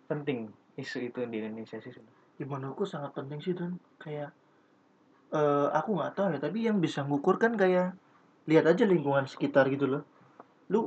penting 0.10 0.39
isu 0.82 0.97
itu 1.10 1.19
di 1.32 1.38
Indonesia 1.41 1.78
sih 1.82 1.91
sebenarnya? 1.95 2.26
di 2.38 2.43
menurutku 2.45 2.86
sangat 2.86 3.12
penting 3.17 3.39
sih 3.45 3.54
dan 3.58 3.71
kayak 4.04 4.30
eh 5.38 5.65
aku 5.78 5.89
nggak 5.97 6.12
tahu 6.15 6.28
ya 6.34 6.39
tapi 6.45 6.58
yang 6.67 6.78
bisa 6.86 7.00
ngukur 7.08 7.36
kan 7.43 7.54
kayak 7.62 7.86
lihat 8.50 8.65
aja 8.71 8.84
lingkungan 8.91 9.26
sekitar 9.34 9.65
gitu 9.73 9.86
loh 9.91 10.02
lu 10.73 10.80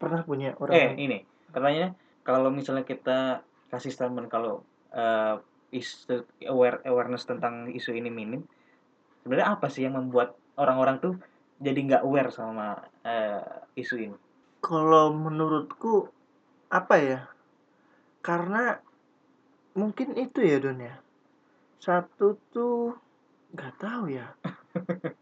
pernah 0.00 0.20
punya 0.28 0.48
orang 0.62 0.76
eh 0.76 0.84
yang- 0.86 1.00
ini 1.04 1.16
katanya 1.54 1.84
kalau 2.26 2.48
misalnya 2.58 2.84
kita 2.92 3.10
kasih 3.72 3.92
statement 3.94 4.28
kalau 4.34 4.52
eh, 5.00 5.34
isu 5.74 6.24
aware 6.46 6.82
awareness 6.86 7.26
tentang 7.26 7.70
isu 7.70 7.94
ini 7.94 8.10
minim. 8.10 8.42
Sebenarnya 9.22 9.58
apa 9.58 9.66
sih 9.66 9.86
yang 9.86 9.98
membuat 9.98 10.38
orang-orang 10.58 11.02
tuh 11.02 11.14
jadi 11.58 11.76
nggak 11.76 12.02
aware 12.06 12.30
sama 12.30 12.78
eh, 13.02 13.42
isu 13.78 13.96
ini? 13.98 14.16
Kalau 14.62 15.14
menurutku 15.14 16.10
apa 16.70 16.94
ya? 16.98 17.20
Karena 18.22 18.78
mungkin 19.78 20.14
itu 20.18 20.42
ya 20.42 20.58
Don 20.58 20.78
ya. 20.82 20.94
Satu 21.78 22.38
tuh 22.50 22.94
nggak 23.54 23.74
tahu 23.78 24.04
ya. 24.10 24.26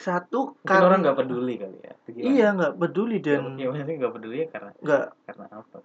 Satu 0.00 0.56
mungkin 0.56 0.70
orang 0.70 0.80
karena 0.80 0.96
nggak 1.04 1.18
peduli 1.20 1.54
kali 1.60 1.78
ya 1.84 1.94
iya 2.18 2.46
nggak 2.56 2.74
peduli 2.80 3.16
ya, 3.22 3.38
dan 3.38 3.42
ya 3.60 3.68
nggak 3.70 4.14
peduli 4.18 4.36
ya 4.42 4.46
karena 4.50 4.70
nggak 4.82 5.04
karena 5.28 5.46
apa 5.54 5.76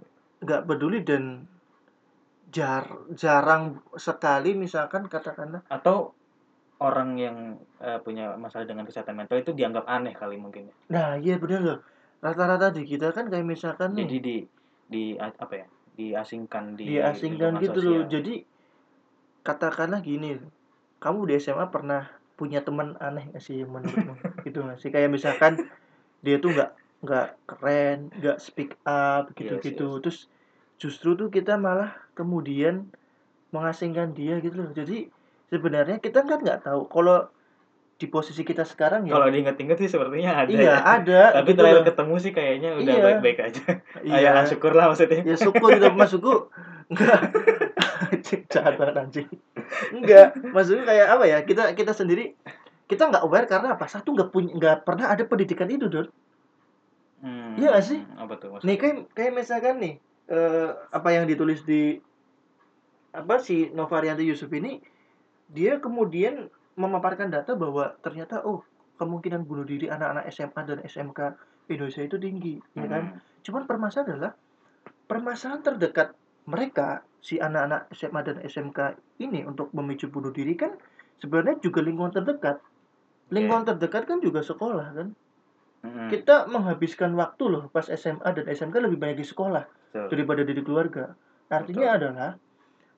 nggak 0.41 0.62
peduli 0.65 0.97
dan 1.06 1.23
jar 2.56 2.84
jarang 3.22 3.63
sekali 4.00 4.56
misalkan 4.56 5.04
katakanlah. 5.12 5.62
Atau 5.68 6.15
orang 6.80 7.10
yang 7.20 7.38
eh, 7.80 8.00
punya 8.04 8.36
masalah 8.36 8.68
dengan 8.68 8.84
kesehatan 8.88 9.15
mental 9.15 9.39
itu 9.39 9.52
dianggap 9.56 9.86
aneh 9.88 10.13
kali 10.15 10.36
mungkin 10.39 10.72
ya. 10.72 10.76
nah 10.91 11.10
iya 11.20 11.36
bener 11.39 11.62
loh. 11.68 11.80
Rata-rata 12.24 12.68
di 12.74 12.84
kita 12.88 13.12
kan 13.15 13.26
kayak 13.32 13.48
misalkan 13.48 13.96
nih 13.96 14.08
jadi 14.08 14.18
di 14.28 14.36
di 14.86 15.04
a- 15.20 15.39
apa 15.44 15.54
ya 15.62 15.68
diasingkan 15.96 16.76
di 16.80 16.86
diasingkan 16.91 17.60
lingkungan 17.60 17.63
gitu 17.63 17.80
loh. 17.88 18.04
jadi 18.12 18.34
katakanlah 19.46 20.02
gini 20.02 20.41
kamu 21.04 21.20
di 21.30 21.34
SMA 21.38 21.68
pernah 21.70 22.10
punya 22.36 22.60
teman 22.65 23.00
aneh 23.00 23.32
gak 23.32 23.44
sih 23.44 23.63
menurutmu? 23.63 24.13
Gitu 24.46 24.60
gak 24.60 24.80
sih? 24.82 24.89
Kayak 24.91 25.10
misalkan 25.15 25.54
dia 26.26 26.41
tuh 26.41 26.52
nggak 26.52 26.72
nggak 27.06 27.28
keren 27.46 28.00
nggak 28.18 28.38
speak 28.41 28.72
up 28.84 29.30
gitu 29.38 29.56
gitu 29.62 29.86
yes. 29.86 30.02
terus 30.02 30.20
justru 30.77 31.13
tuh 31.13 31.27
kita 31.27 31.55
malah 31.55 31.89
kemudian 32.13 32.88
mengasingkan 33.49 34.11
dia 34.11 34.39
gitu 34.39 34.59
loh. 34.59 34.71
Jadi 34.71 35.07
sebenarnya 35.47 35.97
kita 35.97 36.21
kan 36.21 36.39
nggak 36.39 36.63
tahu. 36.63 36.85
Kalau 36.85 37.31
di 37.95 38.05
posisi 38.05 38.43
kita 38.43 38.61
sekarang 38.61 39.07
ya 39.07 39.15
kalau 39.15 39.31
diingat-ingat 39.31 39.79
sih 39.79 39.88
sepertinya 39.88 40.35
ada 40.38 40.51
iya 40.51 40.67
ya. 40.67 40.75
ada 40.83 41.21
tapi 41.38 41.47
gitu 41.49 41.63
terakhir 41.63 41.79
loh. 41.79 41.88
ketemu 41.88 42.15
sih 42.19 42.31
kayaknya 42.33 42.69
udah 42.75 42.91
Iya. 42.91 43.03
baik-baik 43.05 43.39
aja. 43.41 43.63
Iya. 44.03 44.29
Ya 44.33 44.43
syukur 44.43 44.71
lah 44.71 44.85
maksudnya. 44.89 45.21
Ya 45.23 45.35
syukur 45.35 45.69
gitu. 45.71 45.88
Maksudku 45.89 46.33
enggak. 46.85 47.19
Jahat 48.49 48.75
banget 48.75 48.95
anjing. 48.97 49.27
Enggak. 49.91 50.35
Maksudnya 50.45 50.83
kayak 50.83 51.07
apa 51.09 51.23
ya? 51.25 51.38
Kita 51.41 51.63
kita 51.71 51.91
sendiri 51.91 52.35
kita 52.85 53.07
nggak 53.07 53.23
aware 53.23 53.47
karena 53.47 53.73
apa? 53.73 53.88
Satu 53.88 54.11
nggak 54.11 54.29
punya 54.29 54.51
nggak 54.53 54.75
pernah 54.83 55.07
ada 55.07 55.23
pendidikan 55.23 55.65
itu 55.67 55.88
don 55.88 56.11
Hmm, 57.17 57.55
Iya 57.55 57.73
nggak 57.73 57.85
sih? 57.85 57.99
apa 58.13 58.33
tuh 58.35 58.47
maksudnya? 58.51 58.67
Nih 58.67 58.77
kayak 58.77 58.95
kayak 59.15 59.31
misalkan 59.33 59.75
nih 59.79 59.93
eh, 60.29 60.69
apa 60.91 61.09
yang 61.13 61.29
ditulis 61.29 61.61
di 61.65 61.97
apa 63.15 63.39
si 63.39 63.71
Novarianti 63.71 64.27
Yusuf 64.27 64.51
ini 64.51 64.81
dia 65.47 65.79
kemudian 65.79 66.49
memaparkan 66.75 67.31
data 67.31 67.55
bahwa 67.55 67.95
ternyata 68.03 68.43
oh 68.43 68.65
kemungkinan 68.99 69.47
bunuh 69.47 69.63
diri 69.63 69.88
anak-anak 69.88 70.27
SMA 70.31 70.61
dan 70.67 70.79
SMK 70.83 71.19
Indonesia 71.71 72.03
itu 72.03 72.17
tinggi 72.19 72.55
ya 72.75 72.88
kan? 72.88 73.15
Hmm, 73.15 73.19
Cuman 73.45 73.63
permasalahan 73.69 74.09
adalah 74.17 74.31
permasalahan 75.05 75.61
terdekat 75.63 76.17
mereka 76.49 77.05
si 77.21 77.41
anak-anak 77.41 77.89
SMA 77.93 78.21
dan 78.21 78.38
SMK 78.43 78.79
ini 79.21 79.45
untuk 79.45 79.73
memicu 79.73 80.09
bunuh 80.09 80.29
diri 80.29 80.53
kan 80.57 80.73
sebenarnya 81.21 81.61
juga 81.61 81.79
lingkungan 81.81 82.13
terdekat. 82.13 82.59
Lingkungan 83.33 83.65
terdekat 83.65 84.05
kan 84.05 84.17
juga 84.21 84.45
sekolah 84.45 84.88
kan. 84.93 85.07
hmm, 85.85 86.09
Kita 86.11 86.45
menghabiskan 86.51 87.15
waktu 87.17 87.43
loh 87.49 87.63
pas 87.71 87.88
SMA 87.88 88.29
dan 88.35 88.45
SMK 88.45 88.75
lebih 88.83 88.97
banyak 89.01 89.23
di 89.23 89.27
sekolah 89.27 89.65
betul. 89.95 90.12
daripada 90.12 90.41
di 90.43 90.53
keluarga. 90.60 91.05
Artinya 91.47 91.88
Betul. 91.95 91.97
adalah 91.97 92.31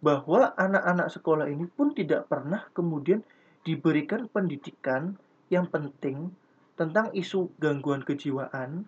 bahwa 0.01 0.41
anak-anak 0.57 1.07
sekolah 1.13 1.45
ini 1.49 1.65
pun 1.69 1.93
tidak 1.93 2.25
pernah 2.29 2.65
kemudian 2.73 3.21
diberikan 3.61 4.25
pendidikan 4.29 5.17
yang 5.53 5.69
penting 5.69 6.33
tentang 6.77 7.09
isu 7.13 7.49
gangguan 7.57 8.05
kejiwaan, 8.05 8.85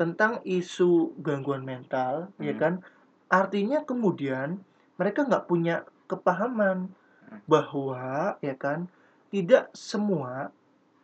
tentang 0.00 0.40
isu 0.42 1.12
gangguan 1.20 1.62
mental, 1.62 2.32
ya 2.40 2.56
Hmm. 2.56 2.60
kan? 2.60 2.74
Artinya 3.28 3.84
kemudian 3.84 4.60
mereka 4.96 5.24
nggak 5.24 5.46
punya 5.48 5.84
kepahaman 6.08 6.88
Hmm. 7.28 7.40
bahwa 7.48 8.36
ya 8.44 8.56
kan 8.56 8.88
tidak 9.32 9.72
semua 9.72 10.52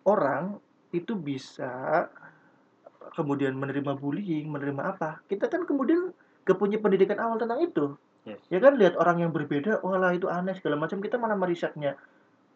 orang 0.04 0.60
itu 0.92 1.12
bisa 1.16 2.08
kemudian 3.14 3.56
menerima 3.56 3.96
bullying, 3.96 4.48
menerima 4.50 4.82
apa? 4.96 5.20
Kita 5.28 5.48
kan 5.48 5.64
kemudian 5.64 6.12
gak 6.44 6.58
punya 6.58 6.80
pendidikan 6.80 7.20
awal 7.20 7.36
tentang 7.36 7.60
itu. 7.60 7.94
Yes. 8.24 8.40
Ya 8.52 8.58
kan 8.60 8.76
lihat 8.76 8.96
orang 8.96 9.24
yang 9.24 9.32
berbeda, 9.32 9.80
walah 9.84 10.12
itu 10.12 10.28
aneh 10.28 10.56
segala 10.56 10.76
macam 10.76 11.00
kita 11.00 11.16
malah 11.16 11.36
merisetnya. 11.36 11.96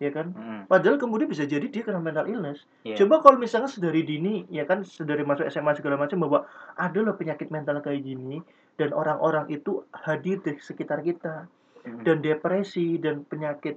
Ya 0.02 0.10
kan? 0.10 0.34
Hmm, 0.34 0.66
Padahal 0.66 0.98
kemudian 0.98 1.30
bisa 1.30 1.46
jadi 1.46 1.62
dia 1.70 1.86
kena 1.86 2.02
mental 2.02 2.26
illness. 2.26 2.66
iya. 2.82 2.98
Coba 2.98 3.22
kalau 3.22 3.38
misalnya 3.38 3.70
sedari 3.70 4.02
dini, 4.02 4.42
ya 4.50 4.66
kan 4.66 4.82
sedari 4.82 5.22
masuk 5.22 5.46
SMA 5.46 5.78
segala 5.78 5.94
macam 5.94 6.18
bahwa 6.26 6.44
ada 6.74 6.98
loh 6.98 7.14
penyakit 7.14 7.54
mental 7.54 7.78
kayak 7.78 8.02
gini 8.02 8.42
dan 8.80 8.90
orang-orang 8.90 9.46
itu 9.52 9.86
hadir 9.94 10.42
di 10.42 10.58
sekitar 10.58 11.06
kita 11.06 11.46
Hmm, 11.82 12.06
dan 12.06 12.22
depresi 12.22 12.94
dan 13.02 13.26
penyakit 13.26 13.74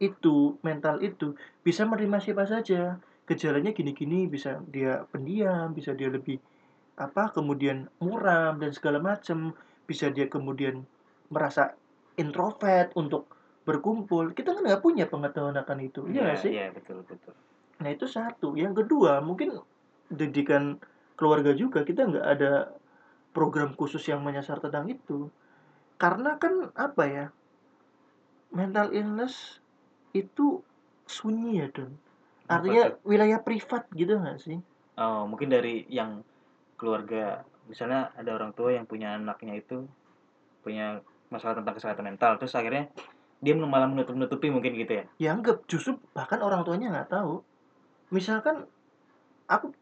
itu 0.00 0.56
mental 0.64 1.04
itu 1.04 1.36
bisa 1.60 1.84
menerima 1.84 2.16
siapa 2.16 2.48
saja 2.48 2.96
gejalanya 3.32 3.72
gini-gini 3.72 4.28
bisa 4.28 4.60
dia 4.68 5.08
pendiam 5.08 5.72
bisa 5.72 5.96
dia 5.96 6.12
lebih 6.12 6.36
apa 7.00 7.32
kemudian 7.32 7.88
muram 8.04 8.60
dan 8.60 8.70
segala 8.76 9.00
macam 9.00 9.56
bisa 9.88 10.12
dia 10.12 10.28
kemudian 10.28 10.84
merasa 11.32 11.72
introvert 12.20 12.92
untuk 12.92 13.32
berkumpul 13.64 14.36
kita 14.36 14.52
kan 14.52 14.62
nggak 14.68 14.84
punya 14.84 15.08
pengetahuan 15.08 15.56
akan 15.56 15.78
itu 15.80 16.04
iya 16.12 16.28
nggak 16.28 16.40
sih 16.44 16.50
Iya, 16.52 16.66
betul 16.76 17.00
betul. 17.08 17.32
Nah 17.82 17.90
itu 17.90 18.06
satu. 18.06 18.54
Yang 18.54 18.84
kedua 18.86 19.18
mungkin 19.18 19.58
didikan 20.06 20.78
keluarga 21.18 21.50
juga 21.56 21.82
kita 21.82 22.06
nggak 22.06 22.26
ada 22.38 22.70
program 23.34 23.74
khusus 23.74 24.02
yang 24.06 24.22
menyasar 24.22 24.62
tentang 24.62 24.86
itu. 24.86 25.26
Karena 25.98 26.38
kan 26.38 26.70
apa 26.78 27.02
ya 27.06 27.26
mental 28.54 28.94
illness 28.94 29.58
itu 30.14 30.62
sunyi 31.08 31.64
ya 31.64 31.68
don. 31.74 31.96
Artinya 32.48 32.98
wilayah 33.06 33.38
privat 33.42 33.86
gitu 33.94 34.18
nggak 34.18 34.38
sih? 34.42 34.58
Oh, 34.98 35.24
mungkin 35.24 35.48
dari 35.48 35.86
yang 35.88 36.20
keluarga, 36.76 37.46
misalnya 37.70 38.10
ada 38.18 38.30
orang 38.34 38.52
tua 38.52 38.74
yang 38.74 38.84
punya 38.84 39.16
anaknya 39.16 39.62
itu 39.62 39.86
punya 40.62 41.00
masalah 41.32 41.58
tentang 41.62 41.74
kesehatan 41.78 42.06
mental, 42.06 42.32
terus 42.36 42.54
akhirnya 42.54 42.90
dia 43.42 43.54
malah 43.58 43.88
menutup-nutupi 43.90 44.52
mungkin 44.52 44.76
gitu 44.78 44.92
ya. 45.02 45.04
Ya 45.18 45.30
enggak, 45.34 45.64
justru 45.66 45.98
bahkan 46.14 46.38
orang 46.44 46.62
tuanya 46.62 46.92
nggak 46.92 47.10
tahu. 47.10 47.42
Misalkan 48.12 48.68
aku 49.48 49.74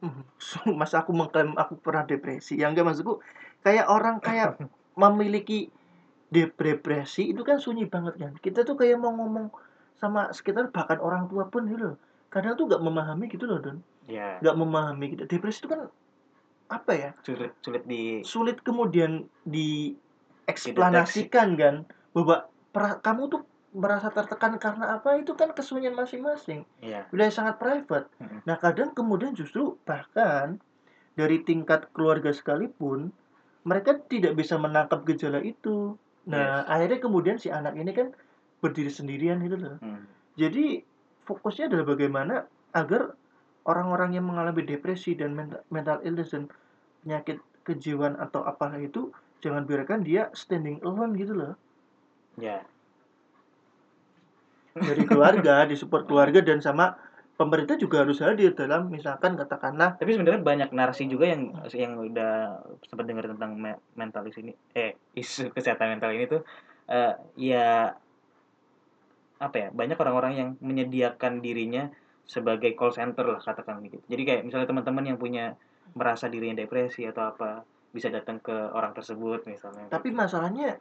Hmm, 0.00 0.24
mas 0.80 0.96
aku 0.96 1.12
mengklaim 1.12 1.52
aku 1.60 1.76
pernah 1.76 2.08
depresi. 2.08 2.56
Yang 2.56 2.70
enggak 2.72 2.86
maksudku 2.88 3.14
kayak 3.60 3.86
orang 3.92 4.16
kayak 4.24 4.56
memiliki 5.02 5.68
dep- 6.32 6.56
depresi 6.56 7.36
itu 7.36 7.42
kan 7.44 7.60
sunyi 7.60 7.84
banget 7.84 8.16
kan. 8.16 8.32
Kita 8.40 8.64
tuh 8.64 8.80
kayak 8.80 8.96
mau 8.96 9.12
ngomong 9.12 9.52
sama 10.00 10.32
sekitar 10.32 10.68
bahkan 10.72 10.98
orang 10.98 11.28
tua 11.28 11.46
pun 11.46 11.64
gitu 11.64 11.82
loh. 11.86 11.96
Kadang 12.28 12.56
tuh 12.56 12.66
nggak 12.66 12.80
memahami 12.80 13.24
gitu 13.28 13.44
loh 13.44 13.58
Don. 13.58 13.78
Ya, 14.08 14.36
Nggak 14.40 14.56
memahami 14.56 15.04
gitu. 15.12 15.22
Depresi 15.24 15.60
itu 15.60 15.68
kan 15.68 15.86
apa 16.66 16.92
ya? 16.92 17.10
sulit 17.20 17.50
sulit 17.60 17.82
di 17.84 18.22
Sulit 18.22 18.56
kemudian 18.60 19.26
dieksplanasikan 19.44 21.48
kan 21.54 21.74
bahwa 22.10 22.46
pera- 22.70 22.98
kamu 22.98 23.22
tuh 23.28 23.40
merasa 23.70 24.08
tertekan 24.08 24.56
karena 24.56 24.94
apa 24.94 25.14
itu 25.14 25.34
kan 25.34 25.50
kesunyian 25.50 25.94
masing-masing 25.94 26.62
Iya. 26.80 27.06
wilayah 27.10 27.30
sangat 27.30 27.54
private 27.56 28.06
Mm-mm. 28.18 28.40
nah 28.42 28.56
kadang 28.56 28.90
kemudian 28.90 29.30
justru 29.30 29.74
bahkan 29.82 30.58
dari 31.14 31.40
tingkat 31.40 31.86
keluarga 31.90 32.30
sekalipun 32.30 33.10
mereka 33.62 33.94
tidak 34.00 34.34
bisa 34.34 34.56
menangkap 34.56 35.04
gejala 35.04 35.38
itu 35.38 35.94
nah 36.22 36.62
akhirnya 36.66 36.98
kemudian 36.98 37.36
si 37.36 37.48
anak 37.48 37.74
ini 37.74 37.90
kan 37.90 38.10
berdiri 38.60 38.92
sendirian 38.92 39.40
gitu 39.42 39.56
loh 39.56 39.76
Hmm. 39.80 40.04
jadi 40.36 40.84
fokusnya 41.24 41.72
adalah 41.72 41.86
bagaimana 41.96 42.34
agar 42.76 43.16
orang-orang 43.66 44.16
yang 44.16 44.24
mengalami 44.24 44.64
depresi 44.64 45.16
dan 45.18 45.36
mental, 45.36 45.60
mental 45.68 45.98
illness 46.06 46.32
dan 46.32 46.48
penyakit 47.04 47.40
kejiwaan 47.64 48.16
atau 48.16 48.40
apalah 48.44 48.80
itu 48.80 49.12
jangan 49.40 49.64
biarkan 49.64 50.04
dia 50.04 50.28
standing 50.36 50.80
alone 50.84 51.16
gitu 51.16 51.34
loh 51.36 51.54
Ya. 52.38 52.62
dari 54.70 55.02
keluarga, 55.04 55.66
disupport 55.66 56.06
keluarga 56.06 56.40
dan 56.40 56.62
sama 56.62 56.94
pemerintah 57.34 57.74
juga 57.74 58.06
harus 58.06 58.22
hadir 58.22 58.54
dalam 58.54 58.86
misalkan 58.92 59.34
katakanlah 59.34 59.98
Tapi 59.98 60.14
sebenarnya 60.14 60.40
banyak 60.40 60.70
narasi 60.76 61.10
juga 61.10 61.26
yang 61.32 61.56
yang 61.72 61.98
udah 61.98 62.62
sempat 62.86 63.04
dengar 63.08 63.28
tentang 63.32 63.56
me- 63.58 63.82
mentalis 63.98 64.36
ini, 64.38 64.52
eh 64.76 64.94
isu 65.16 65.50
kesehatan 65.50 65.98
mental 65.98 66.14
ini 66.14 66.24
tuh, 66.30 66.44
eh, 66.86 67.12
ya 67.34 67.92
apa 69.40 69.56
ya 69.56 69.68
banyak 69.72 69.96
orang-orang 69.96 70.32
yang 70.36 70.48
menyediakan 70.60 71.40
dirinya 71.40 71.88
sebagai 72.28 72.76
call 72.76 72.92
center 72.92 73.24
lah 73.26 73.40
katakan 73.40 73.80
gitu. 73.82 73.98
Jadi 74.06 74.22
kayak 74.22 74.42
misalnya 74.44 74.68
teman-teman 74.68 75.04
yang 75.04 75.18
punya 75.18 75.56
merasa 75.96 76.28
dirinya 76.28 76.60
depresi 76.60 77.02
atau 77.02 77.26
apa 77.26 77.64
bisa 77.90 78.06
datang 78.06 78.38
ke 78.38 78.54
orang 78.70 78.94
tersebut 78.94 79.42
misalnya. 79.44 79.90
tapi 79.90 80.14
masalahnya 80.14 80.78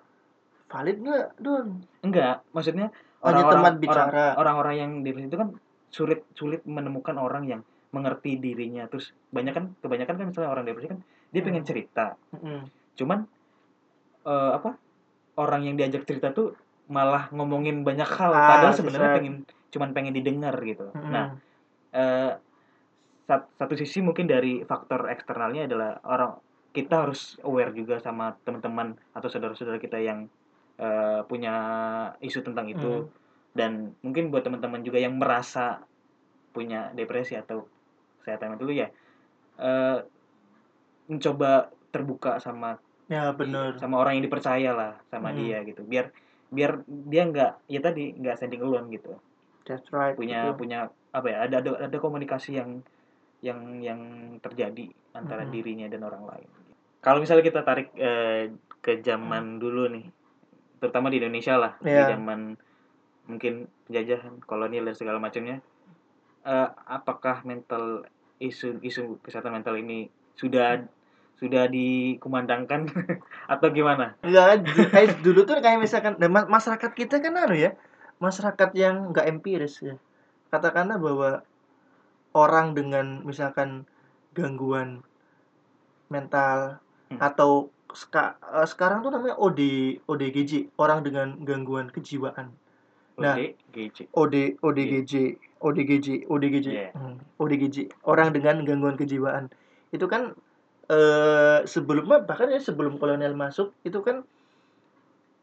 valid 0.69 1.01
nggak 1.01 1.41
Don? 1.41 1.81
Enggak, 2.05 2.45
maksudnya 2.53 2.93
orang-orang 3.25 3.49
teman 3.57 3.73
bicara. 3.81 4.03
orang- 4.05 4.35
orang-orang 4.37 4.75
yang 4.77 4.91
depresi 5.01 5.25
itu 5.25 5.39
kan 5.39 5.49
sulit 5.89 6.21
sulit 6.37 6.61
menemukan 6.69 7.17
orang 7.17 7.49
yang 7.49 7.61
mengerti 7.89 8.37
dirinya. 8.37 8.85
Terus 8.85 9.09
banyak 9.33 9.53
kan 9.55 9.65
kebanyakan 9.81 10.15
kan 10.15 10.25
misalnya 10.29 10.51
orang 10.53 10.69
depresi 10.69 10.93
kan 10.93 10.99
dia 11.33 11.41
pengen 11.41 11.65
Hmm. 11.65 11.69
cerita. 11.73 12.05
Mm-mm. 12.37 12.59
Cuman 12.93 13.19
eh, 14.21 14.51
apa? 14.53 14.77
Orang 15.33 15.63
yang 15.63 15.73
diajak 15.73 16.03
cerita 16.05 16.29
tuh 16.29 16.53
malah 16.89 17.29
ngomongin 17.35 17.85
banyak 17.87 18.09
hal 18.17 18.31
Ah, 18.33 18.47
padahal 18.49 18.73
sebenarnya 18.73 19.11
pengen 19.17 19.35
cuman 19.73 19.89
pengen 19.95 20.13
didengar 20.17 20.55
gitu. 20.65 20.89
Mm-mm. 20.97 21.13
Nah, 21.13 21.25
eh, 21.93 22.31
sat- 23.29 23.49
satu 23.59 23.73
sisi 23.77 24.01
mungkin 24.01 24.25
dari 24.25 24.65
faktor 24.65 25.05
eksternalnya 25.13 25.69
adalah 25.69 25.91
orang 26.01 26.31
kita 26.73 27.05
harus 27.05 27.37
aware 27.45 27.71
juga 27.73 28.01
sama 28.01 28.33
teman-teman 28.45 28.97
atau 29.13 29.29
saudara-saudara 29.29 29.77
kita 29.81 29.97
yang 30.01 30.25
eh, 30.79 31.21
punya 31.29 31.53
isu 32.23 32.39
tentang 32.47 32.65
itu 32.73 32.87
Mm. 32.87 33.05
dan 33.51 33.71
mungkin 34.05 34.31
buat 34.31 34.43
teman-teman 34.47 34.81
juga 34.87 34.97
yang 35.05 35.19
merasa 35.21 35.83
punya 36.55 36.89
depresi 36.95 37.35
atau 37.35 37.67
kesehatan 38.23 38.55
mental 38.55 38.71
ya 38.71 38.87
eh, 39.59 39.97
mencoba 41.09 41.73
terbuka 41.89 42.37
sama 42.39 42.77
ya 43.09 43.33
benar 43.33 43.73
sama 43.81 43.97
orang 43.97 44.21
yang 44.21 44.25
dipercaya 44.29 44.71
lah 44.79 44.91
sama 45.09 45.33
Hmm. 45.33 45.37
dia 45.41 45.57
gitu 45.65 45.81
biar 45.83 46.13
biar 46.49 46.81
dia 46.87 47.23
nggak 47.29 47.51
ya 47.69 47.79
tadi 47.79 48.13
nggak 48.17 48.35
standing 48.37 48.61
alone 48.65 48.89
gitu 48.89 49.13
that's 49.65 49.85
right 49.93 50.17
punya 50.17 50.49
gitu. 50.49 50.65
punya 50.65 50.89
apa 51.13 51.27
ya 51.29 51.37
ada 51.45 51.61
ada 51.61 51.71
ada 51.89 51.97
komunikasi 51.97 52.57
yang 52.57 52.81
yang 53.39 53.79
yang 53.79 54.01
terjadi 54.41 54.89
antara 55.13 55.45
Mm-mm. 55.45 55.53
dirinya 55.53 55.87
dan 55.87 56.01
orang 56.03 56.25
lain 56.25 56.49
kalau 56.99 57.23
misalnya 57.23 57.45
kita 57.45 57.61
tarik 57.63 57.93
eh, 57.95 58.51
ke 58.81 58.99
zaman 58.99 59.61
dulu 59.61 59.87
nih 59.93 60.05
terutama 60.81 61.07
di 61.13 61.21
Indonesia 61.21 61.55
lah 61.55 61.73
di 61.79 61.91
Iya. 61.91 62.15
zaman 62.17 62.57
mungkin 63.29 63.69
penjajahan 63.85 64.41
kolonial 64.43 64.89
dan 64.89 64.95
segala 64.97 65.21
macamnya 65.21 65.61
eh, 66.43 66.69
apakah 66.89 67.45
mental 67.45 68.03
isu 68.39 68.79
isu 68.81 69.19
kesehatan 69.21 69.53
mental 69.53 69.75
ini 69.77 70.07
sudah 70.33 70.81
sudah 71.39 71.65
dikumandangkan 71.65 72.91
atau 73.53 73.67
gimana 73.71 74.19
Enggak 74.19 74.67
kayak 74.91 75.23
dulu 75.23 75.47
tuh 75.47 75.57
kayak 75.57 75.79
misalkan 75.79 76.19
ma- 76.27 76.45
masyarakat 76.45 76.91
kita 76.91 77.17
kan 77.17 77.33
anu 77.33 77.55
ya 77.55 77.73
masyarakat 78.19 78.69
yang 78.75 79.09
nggak 79.09 79.25
empiris 79.25 79.79
ya 79.79 79.95
katakanlah 80.51 80.99
bahwa 80.99 81.29
orang 82.31 82.75
dengan 82.75 83.23
misalkan 83.23 83.87
gangguan 84.31 85.01
mental 86.07 86.79
Hmm. 87.09 87.17
atau 87.17 87.51
ska- 87.89 88.37
eh, 88.37 88.67
sekarang 88.69 89.01
tuh 89.01 89.09
namanya 89.09 89.33
OD 89.35 89.59
ODGJ 90.05 90.77
orang 90.77 91.01
dengan 91.01 91.33
gangguan 91.41 91.89
kejiwaan 91.89 92.53
Nah. 93.17 93.33
Oke, 93.35 93.57
GC. 93.73 94.07
OD 94.13 94.35
ODGJ 94.61 95.13
ODGJ 95.59 96.07
ODGJ 96.23 96.67
Iya. 96.69 96.89
Hmm, 96.93 97.17
ODGJ 97.35 97.89
orang 98.05 98.29
dengan 98.29 98.61
gangguan 98.61 98.93
kejiwaan 98.93 99.49
itu 99.89 100.05
kan 100.05 100.37
eh 100.89 101.59
sebelumnya 101.69 102.25
bahkan 102.25 102.49
ya 102.49 102.57
sebelum 102.57 102.97
kolonial 102.97 103.37
masuk 103.37 103.77
itu 103.85 104.01
kan 104.01 104.25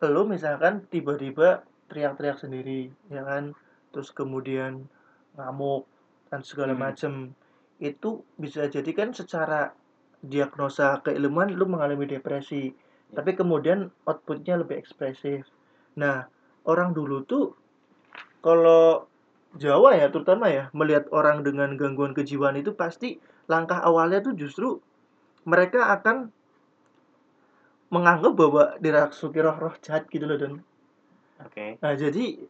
lo 0.02 0.26
misalkan 0.26 0.82
tiba-tiba 0.90 1.62
teriak-teriak 1.86 2.36
sendiri 2.42 2.90
ya 3.08 3.22
kan 3.22 3.54
terus 3.94 4.10
kemudian 4.10 4.90
ngamuk 5.38 5.86
dan 6.28 6.42
segala 6.42 6.74
Hmm. 6.74 6.82
macem 6.82 7.12
itu 7.78 8.26
bisa 8.36 8.66
jadi 8.66 8.90
kan 8.90 9.14
secara 9.14 9.70
diagnosa 10.24 10.98
keilmuan 11.06 11.54
lu 11.54 11.64
mengalami 11.70 12.08
depresi 12.10 12.74
Ya. 13.06 13.22
tapi 13.22 13.38
kemudian 13.38 13.94
outputnya 14.02 14.58
lebih 14.58 14.82
ekspresif 14.82 15.46
nah 15.94 16.26
orang 16.66 16.90
dulu 16.90 17.22
tuh 17.22 17.54
kalau 18.42 19.06
Jawa 19.56 19.96
ya 19.96 20.12
terutama 20.12 20.52
ya 20.52 20.68
melihat 20.76 21.08
orang 21.14 21.40
dengan 21.40 21.78
gangguan 21.80 22.12
kejiwaan 22.12 22.60
itu 22.60 22.76
pasti 22.76 23.16
langkah 23.48 23.80
awalnya 23.80 24.20
tuh 24.20 24.34
justru 24.36 24.82
mereka 25.46 25.94
akan 25.94 26.34
menganggap 27.88 28.34
bahwa 28.34 28.74
dirasuki 28.82 29.38
roh-roh 29.38 29.78
jahat 29.78 30.10
gitu 30.10 30.26
loh 30.26 30.34
dan 30.34 30.52
Oke. 31.38 31.78
nah 31.78 31.94
jadi 31.94 32.42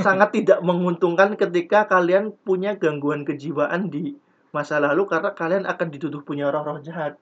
sangat 0.00 0.32
tidak 0.40 0.64
menguntungkan 0.64 1.36
ketika 1.36 1.84
kalian 1.84 2.32
punya 2.48 2.80
gangguan 2.80 3.28
kejiwaan 3.28 3.92
di 3.92 4.16
masa 4.50 4.80
lalu 4.80 5.04
karena 5.06 5.30
kalian 5.36 5.64
akan 5.68 5.88
dituduh 5.92 6.24
punya 6.24 6.48
roh-roh 6.48 6.80
jahat. 6.80 7.20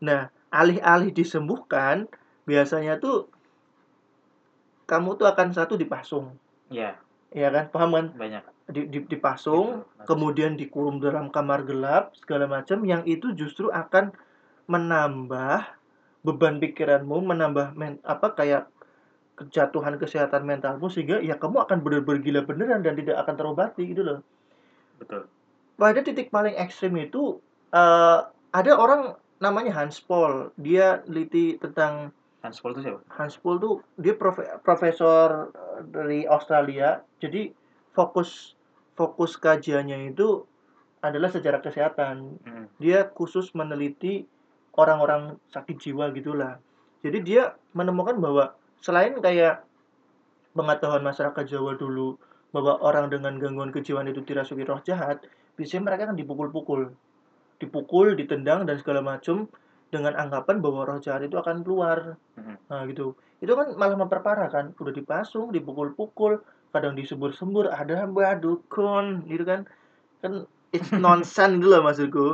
Nah 0.00 0.30
alih-alih 0.54 1.10
disembuhkan 1.10 2.06
biasanya 2.46 3.02
tuh 3.02 3.26
kamu 4.86 5.18
tuh 5.18 5.26
akan 5.30 5.54
satu 5.54 5.78
dipasung. 5.78 6.34
Ya, 6.70 6.98
ya 7.30 7.50
kan? 7.50 7.70
Paham 7.70 7.90
kan? 7.94 8.06
Banyak. 8.14 8.42
di, 8.70 8.86
di- 8.86 9.06
dipasung 9.06 9.82
Gitu, 9.82 10.06
kemudian 10.06 10.54
dikurung 10.54 11.02
dalam 11.02 11.28
kamar 11.28 11.66
gelap 11.66 12.14
segala 12.16 12.46
macam 12.46 12.80
yang 12.86 13.02
itu 13.04 13.34
justru 13.34 13.68
akan 13.68 14.14
menambah 14.70 15.66
beban 16.22 16.62
pikiranmu 16.62 17.26
menambah 17.26 17.74
men, 17.74 17.98
apa 18.06 18.38
kayak 18.38 18.70
kejatuhan 19.34 19.96
kesehatan 19.98 20.46
mentalmu 20.46 20.86
sehingga 20.86 21.18
ya 21.18 21.34
kamu 21.40 21.64
akan 21.64 21.82
benar-benar 21.82 22.20
gila 22.22 22.40
beneran 22.46 22.84
dan 22.86 22.94
tidak 22.94 23.18
akan 23.24 23.34
terobati 23.34 23.82
gitu 23.90 24.04
loh 24.04 24.20
betul. 25.00 25.26
pada 25.80 26.00
titik 26.04 26.30
paling 26.30 26.54
ekstrim 26.54 26.94
itu 27.00 27.40
eh, 27.72 28.18
ada 28.30 28.72
orang 28.76 29.16
namanya 29.40 29.72
Hans 29.74 29.98
Paul 29.98 30.52
dia 30.60 31.00
teliti 31.02 31.56
tentang 31.56 32.12
Hans 32.40 32.60
Paul 32.60 32.72
itu 32.76 32.88
siapa? 32.88 33.00
Hans 33.12 33.36
Paul 33.36 33.60
tuh 33.60 33.74
dia 34.00 34.16
profe- 34.16 34.48
profesor 34.64 35.52
eh, 35.52 35.80
dari 35.84 36.20
Australia. 36.24 37.04
Jadi 37.20 37.52
fokus 37.92 38.56
fokus 38.96 39.36
kajiannya 39.36 40.12
itu 40.12 40.44
adalah 41.04 41.28
sejarah 41.32 41.60
kesehatan. 41.60 42.40
Mm. 42.44 42.66
Dia 42.80 43.08
khusus 43.12 43.52
meneliti 43.52 44.24
orang-orang 44.80 45.36
sakit 45.52 45.76
jiwa 45.76 46.08
gitulah. 46.16 46.56
Jadi 47.04 47.18
dia 47.20 47.52
menemukan 47.76 48.16
bahwa 48.16 48.56
selain 48.80 49.16
kayak 49.20 49.64
pengetahuan 50.56 51.04
masyarakat 51.04 51.44
Jawa 51.46 51.76
dulu 51.76 52.16
bahwa 52.50 52.82
orang 52.82 53.12
dengan 53.12 53.38
gangguan 53.38 53.70
kejiwaan 53.70 54.10
itu 54.10 54.24
dirasuki 54.26 54.66
roh 54.66 54.82
jahat, 54.82 55.22
biasanya 55.54 55.86
mereka 55.86 56.10
kan 56.10 56.16
dipukul-pukul. 56.18 56.90
Dipukul, 57.62 58.18
ditendang 58.18 58.66
dan 58.66 58.80
segala 58.80 59.04
macam 59.04 59.46
dengan 59.94 60.18
anggapan 60.18 60.58
bahwa 60.58 60.86
roh 60.86 60.98
jahat 60.98 61.22
itu 61.22 61.38
akan 61.38 61.62
keluar. 61.62 62.18
Mhm. 62.34 62.54
Nah, 62.66 62.82
gitu. 62.90 63.14
Itu 63.38 63.54
kan 63.54 63.78
malah 63.78 63.96
memperparah 63.96 64.48
kan. 64.50 64.74
Udah 64.76 64.92
dipasung, 64.92 65.54
dipukul-pukul, 65.54 66.42
kadang 66.74 66.98
disembur-sembur, 66.98 67.70
ada 67.70 68.04
mbak 68.10 68.42
dukun, 68.42 69.24
gitu 69.30 69.46
kan. 69.46 69.64
Kan 70.20 70.50
it's 70.74 70.90
nonsense 70.94 71.58
gitu 71.58 71.70
loh 71.70 71.82
maksudku. 71.86 72.26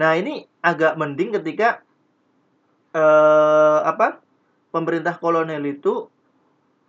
Nah, 0.00 0.16
ini 0.16 0.48
agak 0.64 0.96
mending 0.96 1.36
ketika 1.36 1.84
eh 2.96 3.78
apa? 3.84 4.24
Pemerintah 4.70 5.18
kolonial 5.18 5.66
itu 5.66 6.06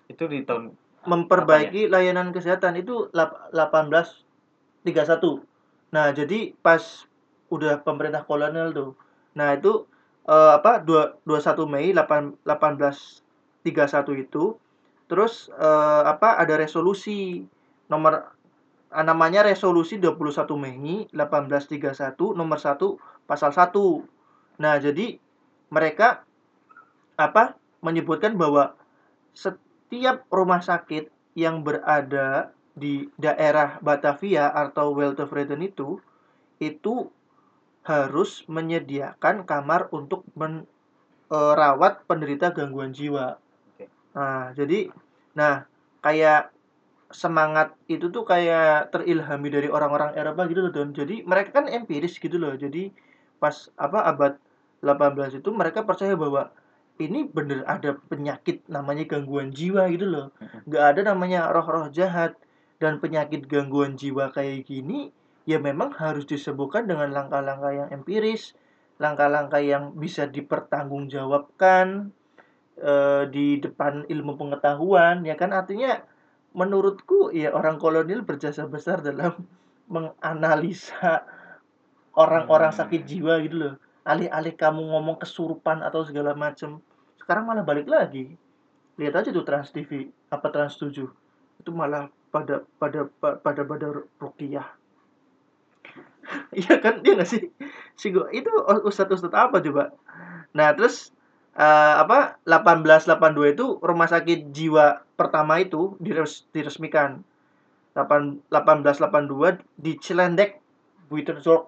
Itu 0.07 0.29
di 0.29 0.45
tahun 0.45 0.77
memperbaiki 1.01 1.89
layanan 1.89 2.29
kesehatan 2.29 2.77
itu 2.77 3.09
lap- 3.17 3.49
1831. 3.51 5.41
Nah, 5.91 6.13
jadi 6.13 6.53
pas 6.61 6.81
udah 7.49 7.81
pemerintah 7.81 8.21
kolonial 8.23 8.69
tuh. 8.71 8.91
Nah, 9.33 9.57
itu 9.57 9.89
eh, 10.29 10.51
apa? 10.57 10.79
dua- 10.85 11.17
21 11.25 11.65
Mei 11.65 11.89
8, 11.91 12.37
1831 12.45 14.13
itu 14.23 14.55
terus 15.09 15.49
eh, 15.57 16.03
apa 16.07 16.37
ada 16.39 16.55
resolusi 16.55 17.43
nomor 17.91 18.31
namanya 18.91 19.47
resolusi 19.47 19.95
21 19.95 20.51
Mei 20.59 21.07
1831 21.15 22.35
nomor 22.35 22.59
1 22.59 22.77
pasal 23.23 23.55
1. 23.55 23.71
Nah, 24.59 24.75
jadi 24.83 25.15
mereka 25.71 26.27
apa 27.15 27.55
menyebutkan 27.79 28.35
bahwa 28.35 28.75
setiap 29.31 30.27
rumah 30.27 30.59
sakit 30.59 31.07
yang 31.39 31.63
berada 31.63 32.51
di 32.75 33.07
daerah 33.15 33.79
Batavia 33.79 34.51
atau 34.51 34.91
Weltevreden 34.91 35.63
itu 35.63 36.03
itu 36.59 37.07
harus 37.81 38.45
menyediakan 38.45 39.47
kamar 39.47 39.89
untuk 39.95 40.27
merawat 40.35 42.03
penderita 42.05 42.53
gangguan 42.53 42.93
jiwa. 42.93 43.39
Nah, 44.11 44.51
jadi 44.53 44.91
nah 45.31 45.65
kayak 46.03 46.51
semangat 47.11 47.75
itu 47.87 48.11
tuh 48.11 48.23
kayak 48.27 48.91
terilhami 48.91 49.47
dari 49.51 49.67
orang-orang 49.67 50.15
Eropa 50.15 50.47
gitu 50.47 50.65
loh 50.65 50.73
Don. 50.73 50.91
Jadi 50.91 51.23
mereka 51.23 51.61
kan 51.61 51.65
empiris 51.67 52.17
gitu 52.17 52.35
loh. 52.35 52.55
Jadi 52.57 52.91
pas 53.37 53.71
apa 53.79 53.99
abad 54.05 54.33
18 54.81 55.39
itu 55.39 55.49
mereka 55.53 55.85
percaya 55.85 56.17
bahwa 56.17 56.49
ini 57.01 57.25
bener 57.25 57.65
ada 57.65 57.97
penyakit 58.09 58.65
namanya 58.69 59.05
gangguan 59.05 59.53
jiwa 59.53 59.89
gitu 59.93 60.05
loh. 60.09 60.27
Nggak 60.67 60.85
ada 60.95 61.01
namanya 61.13 61.49
roh-roh 61.49 61.89
jahat 61.93 62.37
dan 62.81 62.97
penyakit 62.97 63.45
gangguan 63.45 63.97
jiwa 63.97 64.33
kayak 64.33 64.65
gini 64.65 65.13
ya 65.45 65.57
memang 65.57 65.93
harus 65.97 66.25
disembuhkan 66.29 66.85
dengan 66.85 67.09
langkah-langkah 67.09 67.73
yang 67.73 67.89
empiris, 67.89 68.53
langkah-langkah 69.01 69.61
yang 69.61 69.97
bisa 69.97 70.29
dipertanggungjawabkan 70.29 72.13
eh, 72.77 73.23
di 73.29 73.57
depan 73.57 74.05
ilmu 74.05 74.37
pengetahuan 74.37 75.25
ya 75.25 75.33
kan 75.33 75.53
artinya 75.53 76.01
menurutku 76.51 77.31
ya 77.31 77.55
orang 77.55 77.79
kolonial 77.79 78.21
berjasa 78.27 78.67
besar 78.67 78.99
dalam 78.99 79.35
menganalisa 79.87 81.23
orang-orang 82.15 82.71
Hmm. 82.75 82.79
sakit 82.83 83.01
jiwa 83.07 83.39
gitu 83.43 83.55
loh. 83.59 83.73
Alih-alih 84.03 84.57
kamu 84.57 84.81
ngomong 84.91 85.21
kesurupan 85.21 85.85
atau 85.85 86.01
segala 86.03 86.33
macem, 86.33 86.81
sekarang 87.21 87.45
malah 87.45 87.61
balik 87.63 87.87
lagi. 87.87 88.33
Lihat 88.97 89.13
aja 89.23 89.29
tuh 89.31 89.45
Trans 89.47 89.69
TV 89.71 90.09
apa 90.33 90.47
Trans 90.51 90.75
7 90.75 91.07
itu 91.61 91.71
malah 91.71 92.09
pada 92.33 92.65
pada 92.81 93.05
pa- 93.07 93.37
pada 93.39 93.61
pada 93.63 93.87
rukiah. 94.19 94.67
Iya 96.55 96.79
kan 96.79 97.01
dia 97.03 97.17
nggak 97.17 97.27
sih? 97.29 97.49
Si 97.97 98.07
itu 98.11 98.51
ustadz 98.87 99.19
ustadz 99.19 99.35
apa 99.35 99.59
coba? 99.59 99.91
Nah 100.55 100.71
terus 100.75 101.11
eh, 101.53 101.93
apa 101.99 102.39
1882 102.43 103.53
itu 103.55 103.65
rumah 103.81 104.07
sakit 104.07 104.51
jiwa 104.51 105.03
pertama 105.15 105.59
itu 105.59 105.95
dires- 105.99 106.47
diresmikan. 106.51 107.21
8 107.91 108.39
1882 108.47 109.59
di 109.75 109.99
Cilendek, 109.99 110.63
Buitenzorg, 111.11 111.67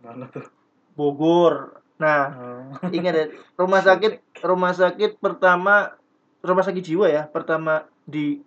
Mana 0.00 0.30
tuh? 0.30 0.46
Bogor. 0.94 1.82
Nah, 1.98 2.22
Oh. 2.32 2.88
ingat 2.94 3.12
ya, 3.12 3.26
rumah 3.58 3.82
sakit 3.82 4.22
rumah 4.40 4.72
sakit 4.72 5.18
pertama 5.18 5.92
rumah 6.40 6.64
sakit 6.64 6.80
jiwa 6.80 7.10
ya, 7.10 7.26
pertama 7.28 7.84
di 8.06 8.40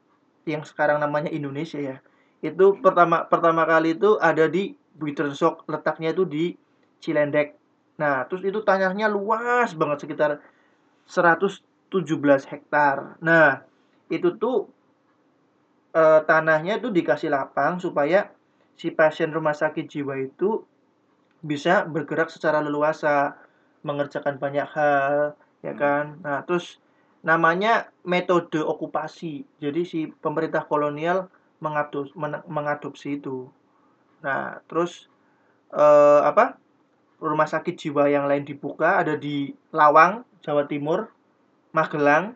yang 0.47 0.63
sekarang 0.63 0.97
namanya 0.97 1.29
Indonesia 1.29 1.77
ya. 1.77 1.99
Itu 2.39 2.79
pertama 2.79 3.27
pertama 3.27 3.67
kali 3.67 3.99
itu 3.99 4.15
ada 4.17 4.47
di 4.47 4.73
Buitenzorg, 4.95 5.67
letaknya 5.67 6.15
itu 6.15 6.23
di 6.23 6.55
Cilendek. 7.03 7.59
Nah, 7.99 8.25
terus 8.25 8.41
itu 8.41 8.63
tanahnya 8.63 9.05
luas 9.11 9.75
banget 9.75 10.07
sekitar 10.07 10.39
117 11.07 12.43
hektar. 12.49 13.17
Nah, 13.21 13.61
itu 14.11 14.29
tuh 14.39 14.69
eh, 15.93 16.21
tanahnya 16.29 16.73
itu 16.81 16.89
dikasih 16.93 17.29
lapang 17.33 17.77
supaya 17.81 18.29
si 18.79 18.89
pasien 18.93 19.29
rumah 19.31 19.53
sakit 19.53 19.85
jiwa 19.85 20.15
itu 20.19 20.63
bisa 21.43 21.83
bergerak 21.87 22.29
secara 22.31 22.59
leluasa, 22.63 23.35
mengerjakan 23.87 24.35
banyak 24.43 24.67
hal, 24.77 25.35
ya 25.65 25.73
Hmm. 25.75 25.81
kan? 25.83 26.05
Nah, 26.25 26.39
terus 26.47 26.79
namanya 27.23 27.91
metode 28.07 28.59
okupasi. 28.63 29.43
Jadi 29.63 29.81
si 29.87 29.99
pemerintah 30.09 30.63
kolonial 30.67 31.27
mengadop, 31.63 32.11
men- 32.19 32.45
mengadopsi 32.47 33.19
itu. 33.19 33.47
Nah, 34.25 34.59
terus 34.69 35.07
eh, 35.73 36.21
apa? 36.23 36.57
Rumah 37.23 37.47
sakit 37.47 37.79
jiwa 37.79 38.11
yang 38.11 38.27
lain 38.27 38.43
dibuka 38.43 38.99
ada 38.99 39.15
di 39.15 39.55
Lawang, 39.71 40.27
Jawa 40.43 40.67
Timur, 40.67 41.07
Magelang, 41.71 42.35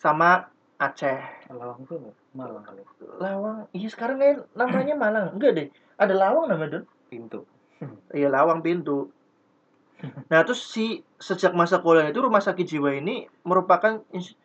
sama 0.00 0.48
Aceh. 0.80 1.20
Lawang 1.52 1.84
tuh 1.84 2.00
Malang 2.32 2.64
kali. 2.64 2.80
Lawang, 3.20 3.68
iya 3.76 3.92
sekarang 3.92 4.16
kayak 4.16 4.48
namanya 4.56 4.96
Malang. 4.96 5.36
Enggak 5.36 5.52
deh, 5.52 5.66
ada 6.00 6.14
Lawang 6.16 6.48
namanya, 6.48 6.80
Don. 6.80 6.84
Pintu. 7.12 7.44
Iya, 8.16 8.32
Lawang 8.32 8.64
pintu. 8.64 9.12
Nah, 10.32 10.40
terus 10.48 10.64
si 10.64 11.04
sejak 11.20 11.52
masa 11.52 11.84
kolonial 11.84 12.08
itu 12.08 12.24
rumah 12.24 12.40
sakit 12.40 12.64
jiwa 12.64 12.96
ini 12.96 13.28
merupakan 13.44 14.00
ins- 14.16 14.36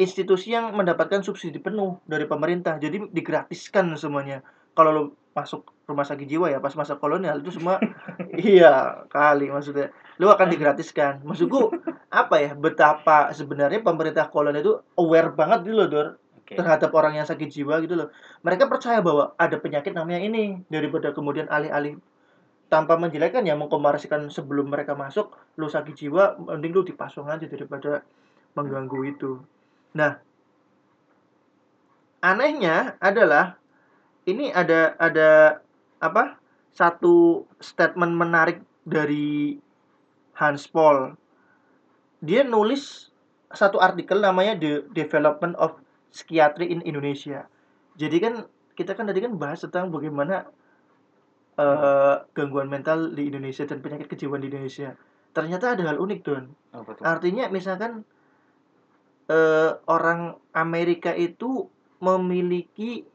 institusi 0.00 0.56
yang 0.56 0.72
mendapatkan 0.72 1.20
subsidi 1.20 1.60
penuh 1.60 2.00
dari 2.08 2.24
pemerintah. 2.24 2.80
Jadi 2.80 3.12
digratiskan 3.12 3.92
semuanya. 4.00 4.40
Kalau 4.72 4.90
lo 4.90 5.02
masuk 5.34 5.74
rumah 5.90 6.06
sakit 6.06 6.30
jiwa 6.30 6.46
ya 6.46 6.62
pas 6.62 6.72
masa 6.78 6.94
kolonial 6.94 7.42
itu 7.42 7.50
semua 7.58 7.82
iya 8.38 9.04
kali 9.10 9.50
maksudnya 9.50 9.90
lu 10.22 10.30
akan 10.30 10.46
digratiskan 10.46 11.20
maksudku 11.26 11.74
apa 12.22 12.36
ya 12.38 12.50
betapa 12.54 13.34
sebenarnya 13.34 13.82
pemerintah 13.82 14.30
kolonial 14.30 14.62
itu 14.62 14.74
aware 14.94 15.34
banget 15.34 15.66
gitu 15.66 15.74
loh 15.74 15.88
Dor 15.90 16.08
Oke. 16.44 16.60
terhadap 16.60 16.92
orang 16.92 17.16
yang 17.16 17.24
sakit 17.24 17.48
jiwa 17.48 17.80
gitu 17.80 17.96
loh. 17.96 18.12
Mereka 18.44 18.68
percaya 18.68 19.00
bahwa 19.00 19.32
ada 19.40 19.56
penyakit 19.56 19.96
namanya 19.96 20.20
ini 20.20 20.60
daripada 20.68 21.16
kemudian 21.16 21.48
alih-alih 21.48 21.96
tanpa 22.68 23.00
menjelekkan 23.00 23.48
ya 23.48 23.56
mengkomersikan 23.56 24.28
sebelum 24.28 24.68
mereka 24.68 24.92
masuk 24.92 25.32
lu 25.56 25.72
sakit 25.72 25.96
jiwa 25.96 26.36
mending 26.36 26.76
lu 26.76 26.84
dipasung 26.84 27.32
aja 27.32 27.48
daripada 27.48 28.04
mengganggu 28.52 29.00
itu. 29.08 29.40
Nah, 29.96 30.20
anehnya 32.20 33.00
adalah 33.00 33.56
ini 34.24 34.50
ada 34.50 34.96
ada 34.96 35.60
apa? 36.00 36.40
Satu 36.74 37.46
statement 37.62 38.18
menarik 38.18 38.60
dari 38.82 39.56
Hans 40.34 40.66
Paul. 40.66 41.14
Dia 42.24 42.42
nulis 42.42 43.14
satu 43.54 43.78
artikel 43.78 44.18
namanya 44.18 44.58
The 44.58 44.90
Development 44.90 45.54
of 45.54 45.78
Psychiatry 46.10 46.70
in 46.74 46.82
Indonesia. 46.82 47.46
Jadi 47.94 48.16
kan 48.18 48.34
kita 48.74 48.98
kan 48.98 49.06
tadi 49.06 49.22
kan 49.22 49.38
bahas 49.38 49.62
tentang 49.62 49.94
bagaimana 49.94 50.50
eh, 51.54 52.16
gangguan 52.34 52.66
mental 52.66 53.14
di 53.14 53.30
Indonesia 53.30 53.62
dan 53.62 53.78
penyakit 53.78 54.10
kejiwaan 54.10 54.42
di 54.42 54.50
Indonesia. 54.50 54.98
Ternyata 55.34 55.78
ada 55.78 55.82
hal 55.86 55.98
unik, 55.98 56.20
Don. 56.26 56.44
Tuh? 56.74 57.02
Artinya 57.06 57.46
misalkan 57.50 58.02
eh, 59.30 59.70
orang 59.86 60.34
Amerika 60.54 61.14
itu 61.14 61.70
memiliki 62.02 63.06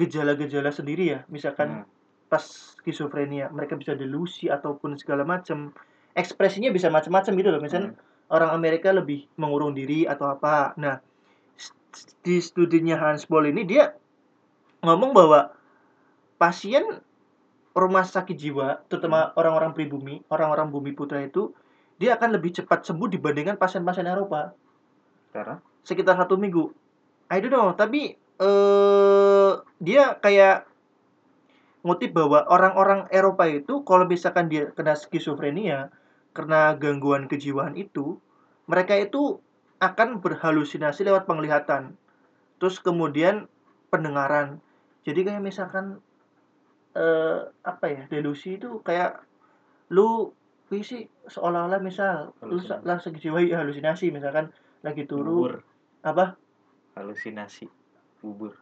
gejala-gejala 0.00 0.72
sendiri 0.72 1.04
ya. 1.12 1.20
Misalkan 1.28 1.84
Hmm. 1.84 1.88
pas 2.32 2.42
skizofrenia, 2.80 3.52
mereka 3.52 3.76
bisa 3.76 3.92
delusi 3.92 4.48
ataupun 4.48 4.96
segala 4.96 5.26
macam. 5.28 5.74
Ekspresinya 6.16 6.72
bisa 6.72 6.88
macam-macam 6.88 7.32
gitu 7.36 7.50
loh. 7.52 7.60
Misalnya 7.60 7.94
orang 8.30 8.54
Amerika 8.54 8.94
lebih 8.94 9.26
mengurung 9.36 9.74
diri 9.76 10.06
atau 10.06 10.30
apa. 10.30 10.72
Nah, 10.78 11.02
di 12.22 12.38
studinya 12.38 12.96
Hans 12.96 13.26
Boll 13.26 13.50
ini 13.50 13.66
dia 13.66 13.92
ngomong 14.86 15.10
bahwa 15.10 15.50
pasien 16.38 17.02
rumah 17.74 18.02
sakit 18.06 18.34
jiwa, 18.34 18.82
terutama 18.90 19.30
orang-orang 19.38 19.74
pribumi, 19.74 20.22
orang-orang 20.30 20.70
bumi 20.70 20.90
putra 20.94 21.22
itu, 21.22 21.54
dia 22.00 22.16
akan 22.18 22.38
lebih 22.38 22.56
cepat 22.56 22.82
sembuh 22.86 23.10
dibandingkan 23.12 23.60
pasien-pasien 23.60 24.08
Eropa 24.08 24.56
Karena 25.30 25.60
sekitar 25.86 26.18
satu 26.18 26.34
minggu. 26.34 26.70
I 27.30 27.38
don't 27.38 27.54
know, 27.54 27.70
tapi 27.76 28.18
eh 28.40 29.52
dia 29.80 30.16
kayak 30.18 30.64
ngutip 31.84 32.12
bahwa 32.12 32.44
orang-orang 32.48 33.08
Eropa 33.08 33.48
itu 33.48 33.84
kalau 33.88 34.04
misalkan 34.04 34.48
dia 34.52 34.68
kena 34.72 34.96
skizofrenia, 34.96 35.88
kena 36.36 36.76
gangguan 36.76 37.24
kejiwaan 37.28 37.76
itu, 37.76 38.20
mereka 38.68 38.96
itu 39.00 39.40
akan 39.80 40.20
berhalusinasi 40.20 41.08
lewat 41.08 41.24
penglihatan. 41.24 41.96
Terus 42.60 42.76
kemudian 42.84 43.48
pendengaran. 43.88 44.60
Jadi 45.08 45.24
kayak 45.24 45.40
misalkan 45.40 46.04
eh 46.92 47.48
apa 47.64 47.86
ya, 47.88 48.02
delusi 48.12 48.60
itu 48.60 48.84
kayak 48.84 49.24
lu 49.88 50.36
wih 50.70 50.84
sih 50.84 51.08
seolah-olah 51.26 51.80
misal 51.82 52.36
lu 52.44 52.60
langsung 52.86 53.16
jiwa 53.16 53.42
ya, 53.42 53.64
halusinasi 53.64 54.12
misalkan 54.14 54.54
lagi 54.84 55.02
turu 55.08 55.48
bubur, 55.48 55.54
apa 56.04 56.38
halusinasi, 56.94 57.66
bubur, 58.20 58.52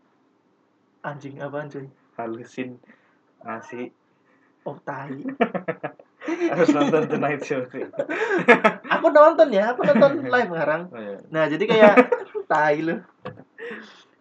anjing 1.03 1.39
apa 1.43 1.67
anjing 1.67 1.87
halusin 2.19 2.79
nasi. 3.43 3.91
oh 4.67 4.79
tai 4.83 5.15
Harus 6.29 6.69
nonton 6.77 7.09
Tonight 7.09 7.41
Show 7.47 7.65
sih. 7.73 7.89
aku 8.95 9.07
nonton 9.09 9.49
ya 9.49 9.73
aku 9.73 9.81
nonton 9.87 10.23
live 10.35 10.51
sekarang 10.53 10.83
Oh, 10.93 11.01
iya. 11.01 11.17
nah 11.33 11.45
jadi 11.49 11.65
kayak 11.65 11.95
tai 12.51 12.85
lu. 12.85 13.01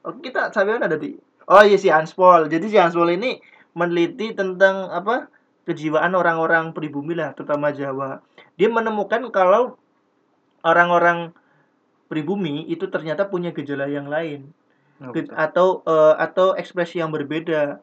Oke, 0.08 0.32
kita 0.32 0.56
sampai 0.56 0.80
mana 0.80 0.88
tadi? 0.88 1.20
Oh 1.52 1.64
iya 1.68 1.76
si 1.76 1.92
Hans 1.92 2.16
Paul. 2.16 2.48
Jadi 2.48 2.72
si 2.72 2.78
Hans 2.80 2.96
Paul 2.96 3.12
ini 3.12 3.42
meneliti 3.76 4.32
tentang 4.32 4.88
apa? 4.94 5.28
kejiwaan 5.68 6.16
orang-orang 6.16 6.72
pribumi 6.72 7.12
lah, 7.12 7.36
terutama 7.36 7.76
Jawa. 7.76 8.24
Dia 8.56 8.72
menemukan 8.72 9.20
kalau 9.36 9.76
orang-orang 10.64 11.36
pribumi 12.08 12.64
itu 12.72 12.88
ternyata 12.88 13.28
punya 13.28 13.52
gejala 13.52 13.92
yang 13.92 14.08
lain 14.08 14.56
Oh, 14.98 15.14
Ge- 15.14 15.30
betul. 15.30 15.36
atau 15.38 15.68
eh, 15.86 16.16
atau 16.18 16.48
ekspresi 16.58 16.98
yang 17.02 17.14
berbeda. 17.14 17.82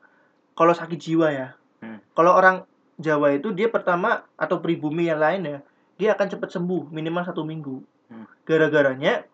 Kalau 0.54 0.74
sakit 0.74 0.98
jiwa 0.98 1.28
ya. 1.30 1.48
Hmm. 1.82 1.98
Kalau 2.14 2.32
orang 2.34 2.66
Jawa 2.94 3.34
itu 3.34 3.50
dia 3.50 3.66
pertama 3.66 4.22
atau 4.38 4.62
pribumi 4.62 5.10
yang 5.10 5.18
lain 5.18 5.42
ya, 5.42 5.58
dia 5.98 6.08
akan 6.14 6.30
cepat 6.30 6.54
sembuh 6.54 6.94
minimal 6.94 7.26
satu 7.26 7.42
minggu. 7.42 7.82
Hmm. 8.10 8.26
Gara-garanya 8.46 9.26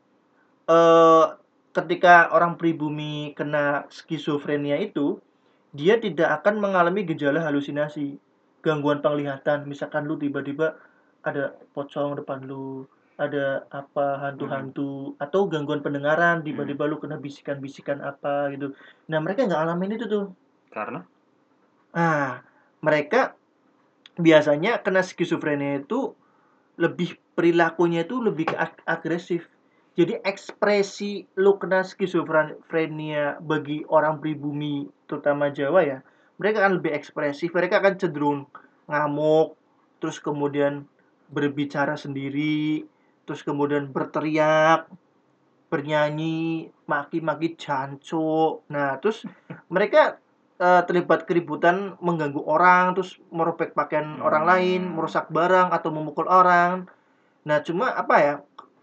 eh 0.70 1.26
ketika 1.70 2.34
orang 2.34 2.58
pribumi 2.58 3.30
kena 3.38 3.86
skizofrenia 3.94 4.80
itu, 4.82 5.22
dia 5.70 6.00
tidak 6.02 6.42
akan 6.42 6.58
mengalami 6.58 7.06
gejala 7.06 7.44
halusinasi, 7.46 8.18
gangguan 8.64 8.98
penglihatan. 8.98 9.70
Misalkan 9.70 10.08
lu 10.10 10.18
tiba-tiba 10.18 10.74
ada 11.22 11.54
pocong 11.76 12.18
depan 12.18 12.42
lu, 12.42 12.90
ada 13.20 13.68
apa 13.68 14.16
hantu-hantu 14.24 15.12
atau 15.20 15.44
gangguan 15.44 15.84
pendengaran 15.84 16.40
tiba-tiba 16.40 16.88
lu 16.88 16.96
kena 16.96 17.20
bisikan-bisikan 17.20 18.00
apa 18.00 18.48
gitu. 18.56 18.72
Nah, 19.12 19.20
mereka 19.20 19.44
nggak 19.44 19.60
alamin 19.60 20.00
itu 20.00 20.08
tuh. 20.08 20.32
Karena 20.72 21.04
Nah, 21.90 22.38
mereka 22.80 23.34
biasanya 24.14 24.78
kena 24.80 25.02
skizofrenia 25.02 25.82
itu 25.82 26.14
lebih 26.78 27.18
perilakunya 27.34 28.06
itu 28.06 28.22
lebih 28.22 28.46
ag- 28.54 28.84
agresif. 28.86 29.44
Jadi 29.98 30.22
ekspresi 30.22 31.26
lu 31.36 31.58
kena 31.58 31.82
skizofrenia 31.82 33.42
bagi 33.42 33.82
orang 33.90 34.22
pribumi 34.22 34.86
terutama 35.10 35.50
Jawa 35.50 35.82
ya, 35.82 35.98
mereka 36.38 36.64
akan 36.64 36.78
lebih 36.80 36.94
ekspresif, 36.94 37.50
mereka 37.52 37.82
akan 37.82 37.98
cenderung 37.98 38.46
ngamuk, 38.86 39.58
terus 39.98 40.22
kemudian 40.22 40.86
berbicara 41.28 41.98
sendiri, 41.98 42.86
terus 43.30 43.46
kemudian 43.46 43.94
berteriak, 43.94 44.90
bernyanyi, 45.70 46.66
maki-maki 46.90 47.54
jancuk. 47.54 48.66
Nah, 48.74 48.98
terus 48.98 49.22
mereka 49.74 50.18
eh, 50.58 50.82
terlibat 50.82 51.30
keributan 51.30 51.94
mengganggu 52.02 52.42
orang, 52.42 52.98
terus 52.98 53.22
merobek 53.30 53.70
pakaian 53.78 54.18
Hmm. 54.18 54.26
orang 54.26 54.44
lain, 54.50 54.82
merusak 54.98 55.30
barang 55.30 55.70
atau 55.70 55.94
memukul 55.94 56.26
orang. 56.26 56.90
Nah, 57.46 57.62
cuma 57.62 57.94
apa 57.94 58.16
ya? 58.18 58.34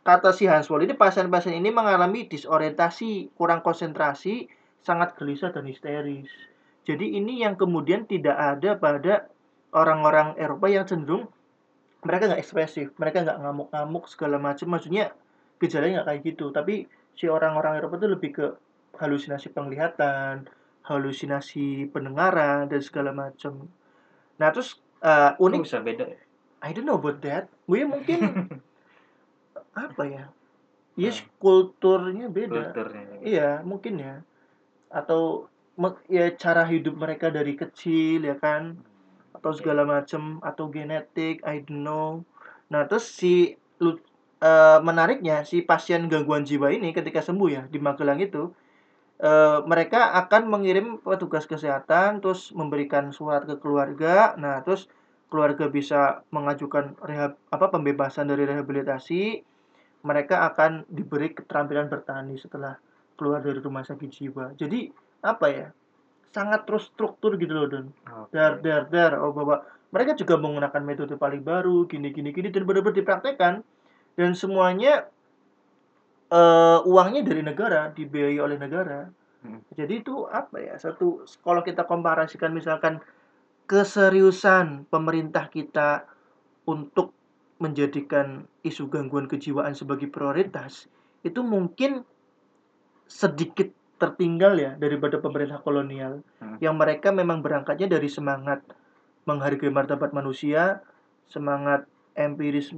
Kata 0.07 0.31
si 0.31 0.47
Hanswell 0.47 0.87
ini 0.87 0.95
pasien-pasien 0.95 1.59
ini 1.59 1.67
mengalami 1.67 2.31
disorientasi, 2.31 3.35
kurang 3.35 3.59
konsentrasi, 3.59 4.47
sangat 4.79 5.19
gelisah 5.19 5.51
dan 5.51 5.67
histeris. 5.67 6.31
Jadi 6.87 7.19
ini 7.19 7.43
yang 7.43 7.59
kemudian 7.59 8.07
tidak 8.07 8.39
ada 8.39 8.79
pada 8.79 9.27
orang-orang 9.75 10.39
Eropa 10.39 10.71
yang 10.71 10.87
cenderung 10.87 11.27
mereka 12.05 12.29
nggak 12.29 12.41
ekspresif, 12.41 12.93
mereka 13.01 13.25
nggak 13.25 13.39
ngamuk-ngamuk 13.41 14.05
segala 14.09 14.37
macam. 14.37 14.67
Maksudnya 14.69 15.13
gejalanya 15.57 16.01
nggak 16.01 16.07
kayak 16.07 16.21
gitu. 16.33 16.45
Tapi 16.53 16.85
si 17.17 17.25
orang-orang 17.25 17.81
Eropa 17.81 17.97
itu 17.97 18.07
lebih 18.09 18.31
ke 18.33 18.45
halusinasi 18.97 19.53
penglihatan, 19.53 20.45
halusinasi 20.85 21.89
pendengaran 21.89 22.69
dan 22.69 22.81
segala 22.81 23.11
macam. 23.13 23.65
Nah 24.37 24.49
terus 24.53 24.77
kok 25.01 25.37
unik, 25.41 25.61
bisa 25.65 25.81
beda 25.81 26.05
ya? 26.05 26.19
I 26.65 26.73
don't 26.73 26.85
know 26.89 26.97
about 26.97 27.21
that. 27.21 27.49
Gue 27.69 27.85
mungkin 27.85 28.19
apa 29.77 30.03
ya? 30.09 30.25
Yes, 30.97 31.21
Hmm. 31.21 31.29
kulturnya 31.37 32.25
beda. 32.33 32.73
kulturnya 32.73 33.21
Iya, 33.21 33.49
mungkin 33.61 34.01
ya. 34.01 34.15
Atau 34.89 35.45
ya 36.09 36.33
cara 36.33 36.65
hidup 36.65 36.97
mereka 36.97 37.29
dari 37.29 37.53
kecil 37.53 38.25
ya 38.25 38.33
kan 38.41 38.81
atau 39.47 39.55
segala 39.55 39.87
macam 39.87 40.43
atau 40.43 40.67
genetik, 40.67 41.39
I 41.47 41.63
don't 41.63 41.87
know. 41.87 42.27
Nah, 42.67 42.83
terus 42.83 43.07
si 43.07 43.55
lu- 43.79 44.03
eh, 44.43 44.79
menariknya 44.83 45.47
si 45.47 45.63
pasien 45.63 46.11
gangguan 46.11 46.43
jiwa 46.43 46.67
ini 46.75 46.91
ketika 46.91 47.23
sembuh 47.23 47.47
ya 47.47 47.63
di 47.71 47.79
Magelang 47.79 48.19
itu 48.19 48.51
eh, 49.23 49.59
mereka 49.63 50.11
akan 50.19 50.51
mengirim 50.51 50.99
petugas 50.99 51.47
kesehatan 51.47 52.19
terus 52.19 52.51
memberikan 52.51 53.15
surat 53.15 53.47
ke 53.47 53.55
keluarga. 53.63 54.35
Nah, 54.35 54.59
terus 54.67 54.91
keluarga 55.31 55.71
bisa 55.71 56.27
mengajukan 56.35 56.99
rehab 56.99 57.39
apa 57.47 57.71
pembebasan 57.71 58.27
dari 58.27 58.43
rehabilitasi. 58.43 59.47
Mereka 60.03 60.35
akan 60.53 60.83
diberi 60.91 61.31
keterampilan 61.31 61.87
bertani 61.87 62.35
setelah 62.35 62.75
keluar 63.15 63.39
dari 63.39 63.63
rumah 63.63 63.87
sakit 63.87 64.09
jiwa. 64.11 64.53
Jadi 64.59 64.91
apa 65.23 65.47
ya? 65.49 65.67
Sangat 66.31 66.67
terstruktur 66.67 67.35
gitu 67.39 67.53
loh, 67.53 67.65
Don 67.67 67.85
Oke. 68.07 68.35
dar 68.35 68.59
dar 68.61 68.83
dar. 68.91 69.11
Oh 69.21 69.33
bahwa 69.33 69.63
mereka 69.89 70.13
juga 70.19 70.35
menggunakan 70.35 70.83
metode 70.83 71.15
paling 71.15 71.41
baru 71.41 71.87
gini 71.87 72.11
gini 72.11 72.35
gini 72.35 72.51
dan 72.51 72.67
benar-benar 72.67 72.97
dipraktekkan. 72.97 73.53
Dan 74.17 74.33
semuanya 74.33 75.07
eh, 76.31 76.79
uangnya 76.83 77.21
dari 77.23 77.41
negara 77.45 77.89
dibiayai 77.93 78.39
oleh 78.41 78.57
negara. 78.59 79.07
Hmm. 79.37 79.61
jadi 79.77 80.01
itu 80.01 80.25
apa 80.25 80.57
ya 80.57 80.75
satu 80.81 81.21
kalau 81.45 81.61
kita 81.61 81.85
komparasikan 81.85 82.57
misalkan 82.57 82.97
keseriusan 83.69 84.89
pemerintah 84.89 85.45
kita 85.53 86.09
untuk 86.65 87.13
menjadikan 87.61 88.49
isu 88.65 88.89
gangguan 88.89 89.29
kejiwaan 89.29 89.77
sebagai 89.77 90.09
prioritas 90.09 90.89
itu 91.21 91.41
mungkin 91.45 92.01
sedikit 93.05 93.69
tertinggal 93.97 94.53
ya 94.57 94.71
daripada 94.77 95.17
pemerintah 95.17 95.59
kolonial. 95.61 96.21
Hmm. 96.37 96.57
yang 96.61 96.77
mereka 96.77 97.09
memang 97.09 97.41
berangkatnya 97.41 97.89
dari 97.89 98.09
semangat 98.09 98.61
menghargai 99.27 99.73
martabat 99.73 100.15
manusia, 100.15 100.81
semangat 101.27 101.83
empiris 102.15 102.71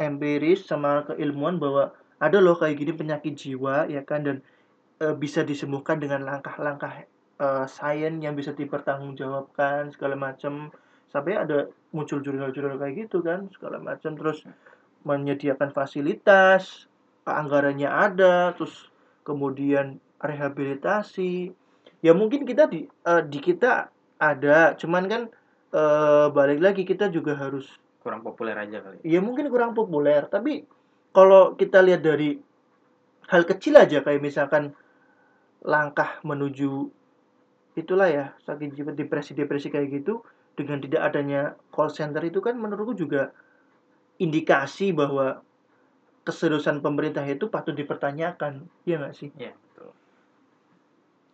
empiris 0.00 0.66
sama 0.66 1.06
keilmuan 1.06 1.62
bahwa 1.62 1.94
ada 2.18 2.38
loh 2.42 2.58
kayak 2.58 2.80
gini 2.80 2.92
penyakit 2.96 3.34
jiwa 3.38 3.86
ya 3.86 4.02
kan? 4.02 4.26
Dan 4.26 4.36
e, 4.98 5.06
bisa 5.14 5.46
disembuhkan 5.46 6.02
dengan 6.02 6.26
langkah-langkah 6.26 7.06
e, 7.38 7.46
sains 7.70 8.18
yang 8.18 8.34
bisa 8.34 8.50
dipertanggungjawabkan 8.56 9.94
segala 9.94 10.18
macam 10.18 10.74
sampai 11.12 11.36
ada 11.36 11.68
muncul 11.92 12.24
jurnal-jurnal 12.24 12.80
kayak 12.80 13.06
gitu 13.06 13.20
kan 13.20 13.52
segala 13.52 13.76
macam 13.76 14.16
terus 14.16 14.48
menyediakan 15.04 15.70
fasilitas 15.76 16.88
anggarannya 17.28 17.86
ada 17.86 18.56
terus 18.56 18.88
kemudian 19.22 20.00
rehabilitasi. 20.22 21.52
Ya 22.02 22.14
mungkin 22.14 22.46
kita 22.46 22.70
di 22.70 22.86
eh, 22.86 23.22
di 23.26 23.38
kita 23.42 23.90
ada 24.22 24.78
cuman 24.78 25.04
kan 25.10 25.22
eh, 25.74 26.26
balik 26.30 26.62
lagi 26.62 26.82
kita 26.86 27.10
juga 27.10 27.34
harus 27.34 27.66
kurang 28.02 28.22
populer 28.22 28.54
aja 28.54 28.82
kali. 28.82 29.02
Ya 29.06 29.18
mungkin 29.22 29.50
kurang 29.50 29.74
populer 29.74 30.26
tapi 30.30 30.66
kalau 31.12 31.54
kita 31.58 31.82
lihat 31.84 32.02
dari 32.02 32.38
hal 33.28 33.42
kecil 33.46 33.78
aja 33.78 34.02
kayak 34.02 34.22
misalkan 34.22 34.74
langkah 35.62 36.18
menuju 36.26 36.90
itulah 37.78 38.10
ya 38.10 38.26
sakit 38.44 38.76
jiwa 38.76 38.92
depresi-depresi 38.92 39.72
kayak 39.72 40.02
gitu 40.02 40.20
dengan 40.58 40.82
tidak 40.82 41.02
adanya 41.08 41.56
call 41.72 41.88
center 41.88 42.20
itu 42.20 42.44
kan 42.44 42.58
menurutku 42.58 42.92
juga 42.92 43.32
indikasi 44.20 44.92
bahwa 44.92 45.40
keseriusan 46.28 46.84
pemerintah 46.84 47.24
itu 47.24 47.48
patut 47.48 47.72
dipertanyakan 47.72 48.68
ya 48.84 49.00
nggak 49.00 49.16
sih? 49.16 49.32
Betul 49.56 49.71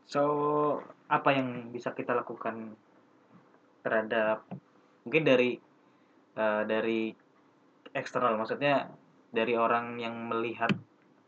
so 0.08 0.22
apa 1.12 1.36
yang 1.36 1.68
bisa 1.68 1.92
kita 1.92 2.16
lakukan 2.16 2.72
terhadap 3.84 4.48
mungkin 5.04 5.24
dari 5.28 5.50
eh, 6.32 6.62
dari 6.64 7.12
eksternal 7.92 8.40
maksudnya 8.40 8.88
dari 9.28 9.52
orang 9.52 10.00
yang 10.00 10.16
melihat 10.32 10.72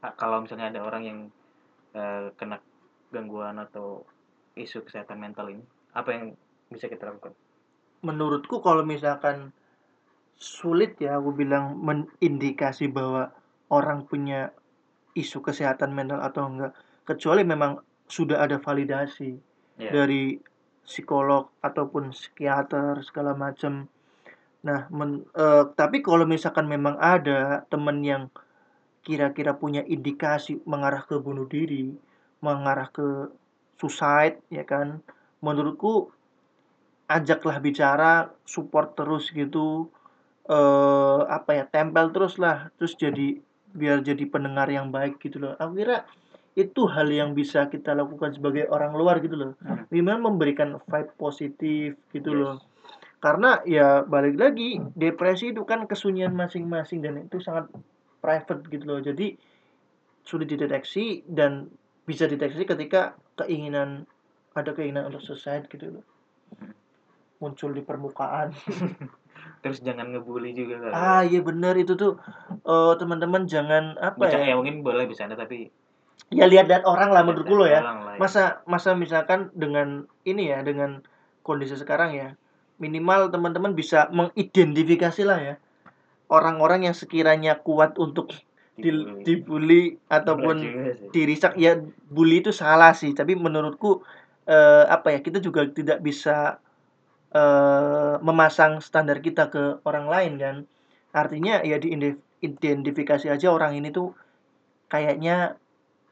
ah, 0.00 0.16
kalau 0.16 0.40
misalnya 0.40 0.72
ada 0.72 0.80
orang 0.80 1.02
yang 1.04 1.18
eh, 1.92 2.32
kena 2.40 2.56
gangguan 3.12 3.60
atau 3.60 4.00
isu 4.56 4.80
kesehatan 4.88 5.20
mental 5.20 5.52
ini 5.52 5.64
apa 5.92 6.10
yang 6.16 6.24
bisa 6.70 6.86
kita 6.86 7.10
lakukan? 7.10 7.36
Menurutku 8.00 8.64
kalau 8.64 8.86
misalkan 8.86 9.52
sulit 10.40 10.96
ya 10.96 11.20
aku 11.20 11.36
bilang 11.36 11.76
mengindikasi 11.84 12.88
bahwa 12.88 13.34
orang 13.68 14.08
punya 14.08 14.56
isu 15.12 15.44
kesehatan 15.44 15.92
mental 15.92 16.24
atau 16.24 16.48
enggak. 16.48 16.72
Kecuali 17.04 17.44
memang 17.44 17.89
sudah 18.11 18.42
ada 18.42 18.58
validasi 18.58 19.38
ya 19.78 19.94
dari 19.94 20.36
psikolog 20.82 21.54
ataupun 21.62 22.11
psikiater 22.11 22.98
segala 23.06 23.38
macam. 23.38 23.86
Nah, 24.66 24.90
men- 24.90 25.24
eh, 25.32 25.64
tapi 25.78 26.02
kalau 26.02 26.26
misalkan 26.26 26.66
memang 26.66 26.98
ada 26.98 27.62
temen 27.70 28.02
yang 28.02 28.22
kira-kira 29.00 29.56
punya 29.56 29.80
indikasi 29.86 30.61
mengarah 30.68 31.06
ke 31.06 31.16
bunuh 31.16 31.48
diri, 31.48 31.94
mengarah 32.44 32.90
ke 32.92 33.30
suicide, 33.80 34.42
ya 34.52 34.66
kan? 34.66 35.00
Menurutku 35.40 36.12
ajaklah 37.08 37.56
bicara, 37.62 38.28
support 38.44 38.92
terus 38.98 39.32
gitu, 39.32 39.88
eh 40.50 41.20
apa 41.30 41.50
ya, 41.56 41.64
tempel 41.64 42.12
terus 42.12 42.36
lah, 42.36 42.68
terus 42.76 42.92
jadi 42.98 43.40
biar 43.70 44.02
jadi 44.02 44.24
pendengar 44.26 44.68
yang 44.68 44.90
baik 44.92 45.16
gitu 45.22 45.40
loh. 45.40 45.54
Aku 45.56 45.78
kira 45.78 46.04
itu 46.61 46.84
hal 46.84 47.08
yang 47.08 47.32
bisa 47.32 47.66
kita 47.66 47.92
lakukan 47.92 48.30
sebagai 48.30 48.68
orang 48.68 48.92
luar 48.92 49.18
gitu 49.18 49.34
loh. 49.34 49.50
Hmm. 49.58 49.88
minimal 49.88 50.30
memberikan 50.30 50.76
vibe 50.80 51.12
positif 51.14 51.88
gitu 52.11 52.30
Yes. 52.30 52.38
loh 52.38 52.56
karena 53.18 53.61
ya 53.64 54.00
balik 54.02 54.32
lagi 54.34 54.80
depresi 54.94 55.52
itu 55.52 55.64
kan 55.64 55.84
kesunyian 55.84 56.32
masing-masing 56.32 57.00
dan 57.00 57.20
itu 57.20 57.36
sangat 57.36 57.68
private 58.18 58.64
gitu 58.66 58.84
loh. 58.86 58.96
Jadi 58.98 59.36
sulit 60.20 60.48
dideteksi 60.48 61.20
dan 61.24 61.68
bisa 62.02 62.24
dideteksi 62.24 62.64
ketika 62.64 63.12
keinginan 63.36 64.08
ada 64.52 64.72
keinginan 64.72 65.08
untuk 65.08 65.20
suicide 65.20 65.68
gitu 65.68 66.00
loh. 66.00 66.04
Muncul 67.38 67.72
di 67.72 67.80
permukaan. 67.80 68.52
Terus 69.62 69.80
jangan 69.80 70.08
ngebully 70.08 70.52
juga 70.52 70.80
kali 70.80 70.92
ah 70.92 71.20
iya 71.20 71.40
bener 71.40 71.76
itu 71.76 71.92
tuh. 71.94 72.16
Eh, 72.56 72.92
teman-teman 72.96 73.44
jangan 73.44 73.96
apa 73.96 74.16
Bisa- 74.22 74.40
ya? 74.40 74.52
ya 74.52 74.56
mungkin 74.56 74.80
boleh 74.80 75.04
bercanda 75.04 75.36
tapi 75.36 75.68
ya 76.28 76.44
lihat-lihat 76.44 76.84
orang 76.84 77.10
lah 77.10 77.24
menurutku 77.24 77.56
lo 77.56 77.64
ya. 77.64 77.80
lah 77.80 78.20
masa 78.20 78.60
masa 78.68 78.92
misalkan 78.92 79.48
dengan 79.56 80.04
ini 80.28 80.52
ya 80.52 80.60
dengan 80.60 81.00
kondisi 81.40 81.74
sekarang 81.80 82.12
ya 82.12 82.28
minimal 82.76 83.32
teman-teman 83.32 83.72
bisa 83.72 84.12
mengidentifikasi 84.12 85.22
lah 85.24 85.38
ya 85.40 85.54
orang-orang 86.30 86.86
yang 86.86 86.96
sekiranya 86.96 87.58
kuat 87.58 87.98
untuk 87.98 88.30
di- 88.80 89.24
Dibully. 89.26 90.00
ataupun 90.08 90.56
dirisak 91.12 91.58
ya 91.60 91.76
bully 92.08 92.40
itu 92.40 92.54
salah 92.54 92.96
sih. 92.96 93.12
Tapi 93.12 93.36
menurutku 93.36 94.00
eh, 94.48 94.84
apa 94.88 95.12
ya 95.12 95.20
kita 95.20 95.42
juga 95.42 95.66
tidak 95.68 96.00
bisa 96.00 96.62
eh, 97.34 98.14
memasang 98.24 98.80
standar 98.80 99.20
kita 99.20 99.52
ke 99.52 99.82
orang 99.84 100.06
lain 100.08 100.32
kan. 100.40 100.56
Artinya 101.12 101.60
ya 101.66 101.76
diidentifikasi 101.76 103.26
aja 103.28 103.50
orang 103.52 103.76
ini 103.76 103.90
tuh 103.92 104.14
kayaknya 104.88 105.58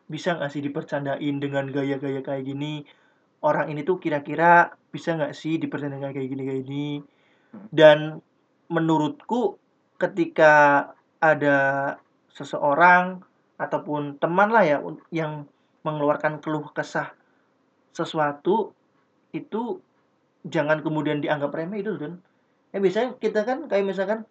bisa 0.08 0.34
nggak 0.34 0.50
sih 0.50 0.64
dipercandain 0.64 1.36
dengan 1.38 1.68
gaya-gaya 1.68 2.24
kayak 2.24 2.44
gini? 2.48 2.82
Orang 3.44 3.70
ini 3.70 3.86
tuh 3.86 4.02
kira-kira 4.02 4.74
bisa 4.90 5.14
nggak 5.14 5.36
sih 5.36 5.60
dipercandain 5.60 6.10
kayak 6.10 6.28
gini 6.28 6.42
kayak 6.42 6.62
gini? 6.64 6.88
Dan 7.70 8.18
menurutku 8.72 9.56
ketika 10.00 10.84
ada 11.20 11.58
seseorang 12.32 13.20
ataupun 13.58 14.16
teman 14.22 14.54
lah 14.54 14.62
ya 14.62 14.78
yang 15.10 15.48
mengeluarkan 15.82 16.38
keluh 16.38 16.70
kesah 16.70 17.10
sesuatu 17.90 18.70
itu 19.34 19.82
jangan 20.46 20.78
kemudian 20.80 21.18
dianggap 21.18 21.50
remeh 21.50 21.82
itu 21.82 21.98
kan 21.98 22.22
ya 22.70 22.78
biasanya 22.78 23.18
kita 23.18 23.42
kan 23.42 23.66
kayak 23.66 23.84
misalkan 23.84 24.22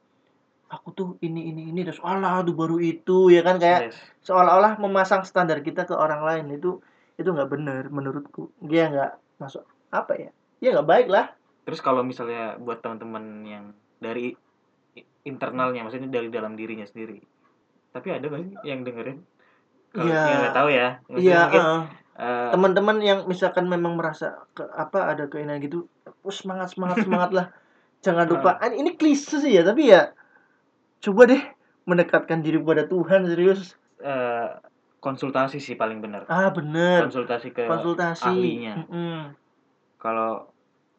aku 0.68 0.88
tuh 0.92 1.08
ini 1.24 1.52
ini 1.52 1.72
ini 1.72 1.82
terus 1.88 2.04
alah 2.04 2.44
tuh 2.44 2.56
baru 2.56 2.78
itu 2.80 3.32
ya 3.32 3.42
kan 3.44 3.56
kayak 3.60 3.92
Yes. 3.92 3.98
seolah-olah 4.28 4.80
memasang 4.80 5.24
standar 5.24 5.64
kita 5.64 5.88
ke 5.88 5.96
orang 5.96 6.22
lain 6.24 6.46
itu 6.60 6.84
itu 7.16 7.30
nggak 7.32 7.50
benar 7.50 7.84
menurutku 7.88 8.52
dia 8.60 8.92
nggak 8.92 9.12
masuk 9.40 9.64
apa 9.90 10.14
ya 10.20 10.30
ya 10.60 10.76
nggak 10.76 10.90
baik 10.90 11.08
lah 11.08 11.32
Terus 11.68 11.84
kalau 11.84 12.00
misalnya 12.00 12.56
buat 12.64 12.80
teman-teman 12.80 13.44
yang 13.44 13.76
dari 14.00 14.32
internalnya, 15.28 15.84
maksudnya 15.84 16.08
dari 16.08 16.32
dalam 16.32 16.56
dirinya 16.56 16.88
sendiri, 16.88 17.20
tapi 17.92 18.16
ada 18.16 18.24
nggak 18.24 18.40
sih 18.40 18.56
yang 18.64 18.88
dengerin? 18.88 19.20
Kalau 19.92 20.08
Iya. 20.08 20.24
yang 20.24 20.40
nggak 20.48 20.56
tahu 20.56 20.70
ya, 20.72 20.88
iya 21.20 21.42
eh, 22.18 22.50
teman-teman 22.56 22.98
yang 23.04 23.20
misalkan 23.30 23.70
memang 23.70 23.94
merasa 24.00 24.42
ke 24.58 24.66
apa 24.74 25.14
ada 25.14 25.30
keinginan 25.30 25.62
gitu 25.62 25.86
oh, 26.26 26.34
semangat 26.34 26.74
semangat 26.74 27.06
semangat 27.06 27.32
lah 27.36 27.48
jangan 28.06 28.26
lupa 28.26 28.58
ah, 28.58 28.74
ini 28.74 28.98
klise 28.98 29.38
sih 29.38 29.54
ya 29.54 29.62
tapi 29.62 29.94
ya 29.94 30.12
coba 31.00 31.22
deh 31.26 31.44
mendekatkan 31.84 32.40
diri 32.40 32.58
pada 32.58 32.84
Tuhan 32.84 33.26
serius 33.26 33.74
eh, 34.00 34.50
konsultasi 34.98 35.58
sih 35.58 35.74
paling 35.74 36.00
benar. 36.00 36.26
ah 36.28 36.50
bener 36.50 37.06
Konsultasi 37.06 37.50
ke 37.50 37.64
konsultasi 37.64 38.26
ahlinya. 38.26 38.74
Mm-mm. 38.84 39.20
kalau 39.96 40.50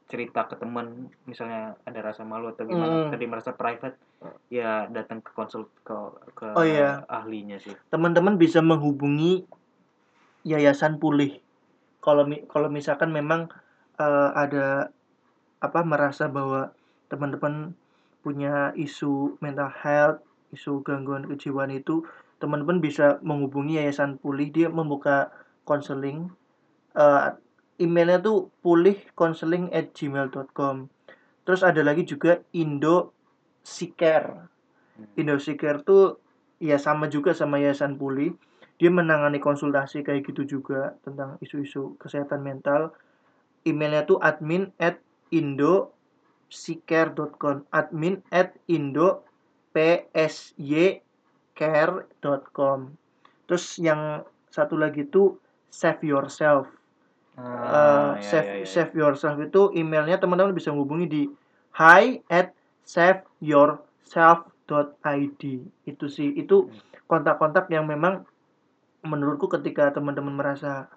cerita 0.06 0.44
ke 0.44 0.56
teman 0.56 1.06
misalnya 1.22 1.76
ada 1.82 2.00
rasa 2.02 2.22
malu 2.22 2.48
atau 2.48 2.64
gimana 2.64 3.04
Mm. 3.04 3.10
tadi 3.12 3.24
merasa 3.26 3.52
private 3.52 4.00
ya 4.48 4.88
datang 4.88 5.20
ke 5.20 5.30
konsul 5.30 5.68
ke 5.82 5.92
ke 6.32 6.48
Oh, 6.50 6.64
iya. 6.64 7.04
ahlinya 7.06 7.60
sih 7.60 7.76
teman-teman 7.88 8.34
bisa 8.34 8.58
menghubungi 8.60 9.44
yayasan 10.42 10.96
pulih 10.96 11.36
kalau 12.00 12.24
kalau 12.46 12.68
misalkan 12.68 13.10
memang 13.10 13.52
eh, 13.96 14.30
ada 14.32 14.88
apa 15.58 15.80
merasa 15.82 16.24
bahwa 16.26 16.72
teman-teman 17.06 17.74
punya 18.28 18.76
isu 18.76 19.40
mental 19.40 19.72
health 19.72 20.20
isu 20.52 20.84
gangguan 20.84 21.24
kejiwaan 21.24 21.72
itu 21.72 22.04
teman-teman 22.36 22.84
bisa 22.84 23.16
menghubungi 23.24 23.80
yayasan 23.80 24.20
pulih 24.20 24.52
dia 24.52 24.68
membuka 24.68 25.32
konseling 25.64 26.28
Eh, 26.98 27.28
emailnya 27.78 28.18
tuh 28.18 28.50
pulih 28.58 28.98
konseling 29.14 29.70
at 29.70 29.94
gmail.com 29.94 30.90
terus 31.46 31.62
ada 31.62 31.78
lagi 31.86 32.02
juga 32.02 32.42
Indo 32.50 33.14
Psiker 33.62 34.50
Hmm. 34.98 35.06
Indosiker 35.14 35.86
tuh 35.86 36.18
ya 36.58 36.74
sama 36.76 37.06
juga 37.06 37.30
sama 37.30 37.62
Yayasan 37.62 37.94
Pulih. 37.94 38.34
Dia 38.78 38.90
menangani 38.90 39.38
konsultasi 39.42 40.02
kayak 40.02 40.26
gitu 40.26 40.58
juga 40.58 40.98
tentang 41.06 41.38
isu-isu 41.42 41.94
kesehatan 41.98 42.42
mental. 42.42 42.94
Emailnya 43.62 44.06
tuh 44.06 44.18
admin 44.22 44.70
at 44.78 44.98
indopsiker.com 46.48 47.68
admin 47.76 48.24
at 48.32 48.56
indo 48.72 49.20
care.com 51.54 52.78
terus 53.48 53.78
yang 53.78 54.24
satu 54.48 54.76
lagi 54.80 55.04
tuh 55.06 55.38
save 55.70 56.02
yourself. 56.02 56.66
Ah, 57.38 58.18
ya, 58.18 58.26
save 58.26 58.48
ya, 58.48 58.56
ya. 58.64 58.66
save 58.66 58.92
yourself 58.98 59.38
itu 59.38 59.70
emailnya 59.78 60.18
teman-teman 60.18 60.50
bisa 60.56 60.74
menghubungi 60.74 61.06
di 61.06 61.30
hi 61.78 62.18
at 62.26 62.50
saveyourself.id 62.82 65.42
itu 65.86 66.06
sih. 66.10 66.34
Itu 66.34 66.74
kontak-kontak 67.06 67.70
yang 67.70 67.86
memang 67.86 68.26
menurutku 69.06 69.46
ketika 69.46 69.94
teman-teman 69.94 70.34
merasa 70.34 70.90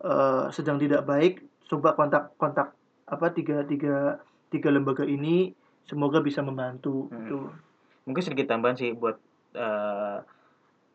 eh, 0.00 0.48
sedang 0.54 0.80
tidak 0.80 1.04
baik 1.04 1.44
coba 1.68 1.92
kontak-kontak 1.98 2.72
apa 3.06 3.30
tiga 3.34 3.62
tiga 3.66 4.18
tiga 4.50 4.70
lembaga 4.70 5.02
ini 5.02 5.52
semoga 5.86 6.18
bisa 6.22 6.42
membantu. 6.42 7.08
Hmm. 7.10 7.24
gitu. 7.24 7.38
mungkin 8.06 8.22
sedikit 8.22 8.54
tambahan 8.54 8.78
sih 8.78 8.94
buat 8.94 9.18
eh, 9.58 10.18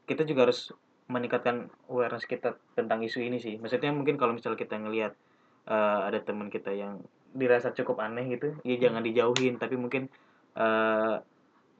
kita 0.08 0.24
juga 0.24 0.48
harus 0.48 0.72
meningkatkan 1.12 1.68
awareness 1.92 2.24
kita 2.24 2.56
tentang 2.72 3.04
isu 3.04 3.20
ini 3.20 3.36
sih. 3.36 3.60
Maksudnya 3.60 3.92
mungkin 3.92 4.16
kalau 4.16 4.32
misalnya 4.32 4.56
kita 4.56 4.80
ngelihat 4.80 5.12
eh, 5.68 6.00
ada 6.08 6.20
teman 6.24 6.48
kita 6.48 6.72
yang 6.72 7.04
dirasa 7.32 7.72
cukup 7.72 8.00
aneh 8.04 8.32
gitu 8.32 8.56
ya 8.64 8.80
jangan 8.80 9.04
dijauhin. 9.04 9.60
Tapi 9.60 9.76
mungkin 9.76 10.08
eh, 10.56 11.16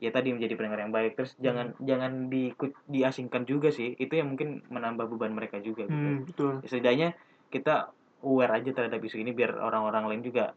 ya 0.04 0.10
tadi 0.12 0.36
menjadi 0.36 0.54
pendengar 0.60 0.84
yang 0.84 0.92
baik. 0.92 1.16
Terus 1.16 1.32
jangan 1.40 1.80
jangan 1.80 2.28
diikut 2.28 2.76
diasingkan 2.92 3.48
juga 3.48 3.72
sih. 3.72 3.96
Itu 3.96 4.20
yang 4.20 4.36
mungkin 4.36 4.68
menambah 4.68 5.08
beban 5.16 5.32
mereka 5.32 5.64
juga 5.64 5.88
gitu. 5.88 5.96
Hmm, 5.96 6.28
betul. 6.28 6.54
Ya, 6.60 6.68
setidaknya 6.68 7.10
kita 7.48 7.96
aware 8.20 8.52
aja 8.52 8.72
terhadap 8.76 9.00
isu 9.00 9.24
ini 9.24 9.32
biar 9.32 9.56
orang-orang 9.56 10.12
lain 10.12 10.24
juga 10.28 10.52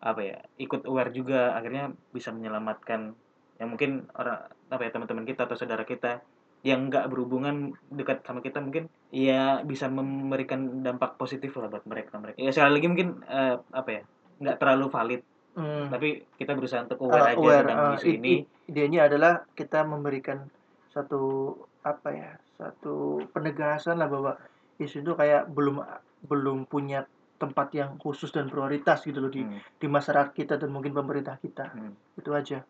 apa 0.00 0.20
ya 0.24 0.38
ikut 0.56 0.88
aware 0.88 1.12
juga 1.12 1.52
akhirnya 1.52 1.92
bisa 2.10 2.32
menyelamatkan 2.32 3.12
yang 3.60 3.68
mungkin 3.68 4.08
orang 4.16 4.48
apa 4.72 4.82
ya 4.88 4.90
teman-teman 4.96 5.28
kita 5.28 5.44
atau 5.44 5.56
saudara 5.60 5.84
kita 5.84 6.24
yang 6.64 6.88
nggak 6.88 7.08
berhubungan 7.08 7.72
dekat 7.88 8.24
sama 8.24 8.40
kita 8.40 8.60
mungkin 8.60 8.88
ya 9.12 9.60
bisa 9.64 9.88
memberikan 9.92 10.84
dampak 10.84 11.16
positif 11.16 11.56
lah 11.56 11.68
buat 11.68 11.84
mereka 11.84 12.16
mereka. 12.20 12.40
Ya 12.40 12.52
sekali 12.52 12.80
lagi 12.80 12.88
mungkin 12.88 13.20
eh, 13.24 13.56
apa 13.60 13.88
ya 13.92 14.02
nggak 14.40 14.56
terlalu 14.60 14.88
valid. 14.88 15.22
Hmm. 15.50 15.90
tapi 15.90 16.22
kita 16.38 16.54
berusaha 16.54 16.86
untuk 16.86 17.02
Uh, 17.02 17.10
aware 17.10 17.34
aja 17.34 17.42
aware, 17.42 17.66
tentang 17.66 17.80
uh, 17.82 17.96
isu 17.98 18.06
i- 18.06 18.16
ini. 18.22 18.34
idenya 18.70 19.10
adalah 19.10 19.42
kita 19.58 19.82
memberikan 19.82 20.46
satu 20.94 21.52
apa 21.82 22.08
ya 22.14 22.30
satu 22.54 23.18
penegasan 23.34 23.98
lah 23.98 24.06
bahwa 24.06 24.38
isu 24.78 25.02
itu 25.02 25.12
kayak 25.18 25.50
belum 25.50 25.82
belum 26.22 26.70
punya 26.70 27.02
tempat 27.40 27.72
yang 27.72 27.96
khusus 27.96 28.28
dan 28.28 28.52
prioritas 28.52 29.00
gitu 29.08 29.16
loh 29.16 29.32
di 29.32 29.40
Hmm, 29.40 29.56
di 29.80 29.86
masyarakat 29.88 30.36
kita 30.36 30.60
dan 30.60 30.68
mungkin 30.68 30.92
pemerintah 30.92 31.40
kita. 31.40 31.72
Hmm. 31.72 31.96
itu 32.20 32.30
aja. 32.36 32.60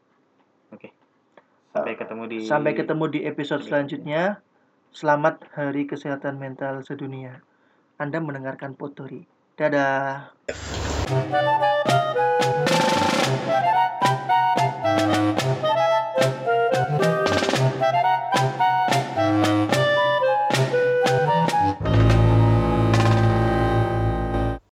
Sampai 1.74 1.98
ketemu 1.98 2.22
di 2.30 2.38
sampai 2.46 2.72
ketemu 2.78 3.04
di 3.10 3.20
episode 3.26 3.66
selanjutnya. 3.66 4.38
Selamat 4.90 5.42
hari 5.54 5.86
kesehatan 5.86 6.38
mental 6.38 6.82
sedunia. 6.86 7.42
Anda 7.98 8.22
mendengarkan 8.22 8.78
Potori. 8.78 9.26
Dadah 9.58 10.30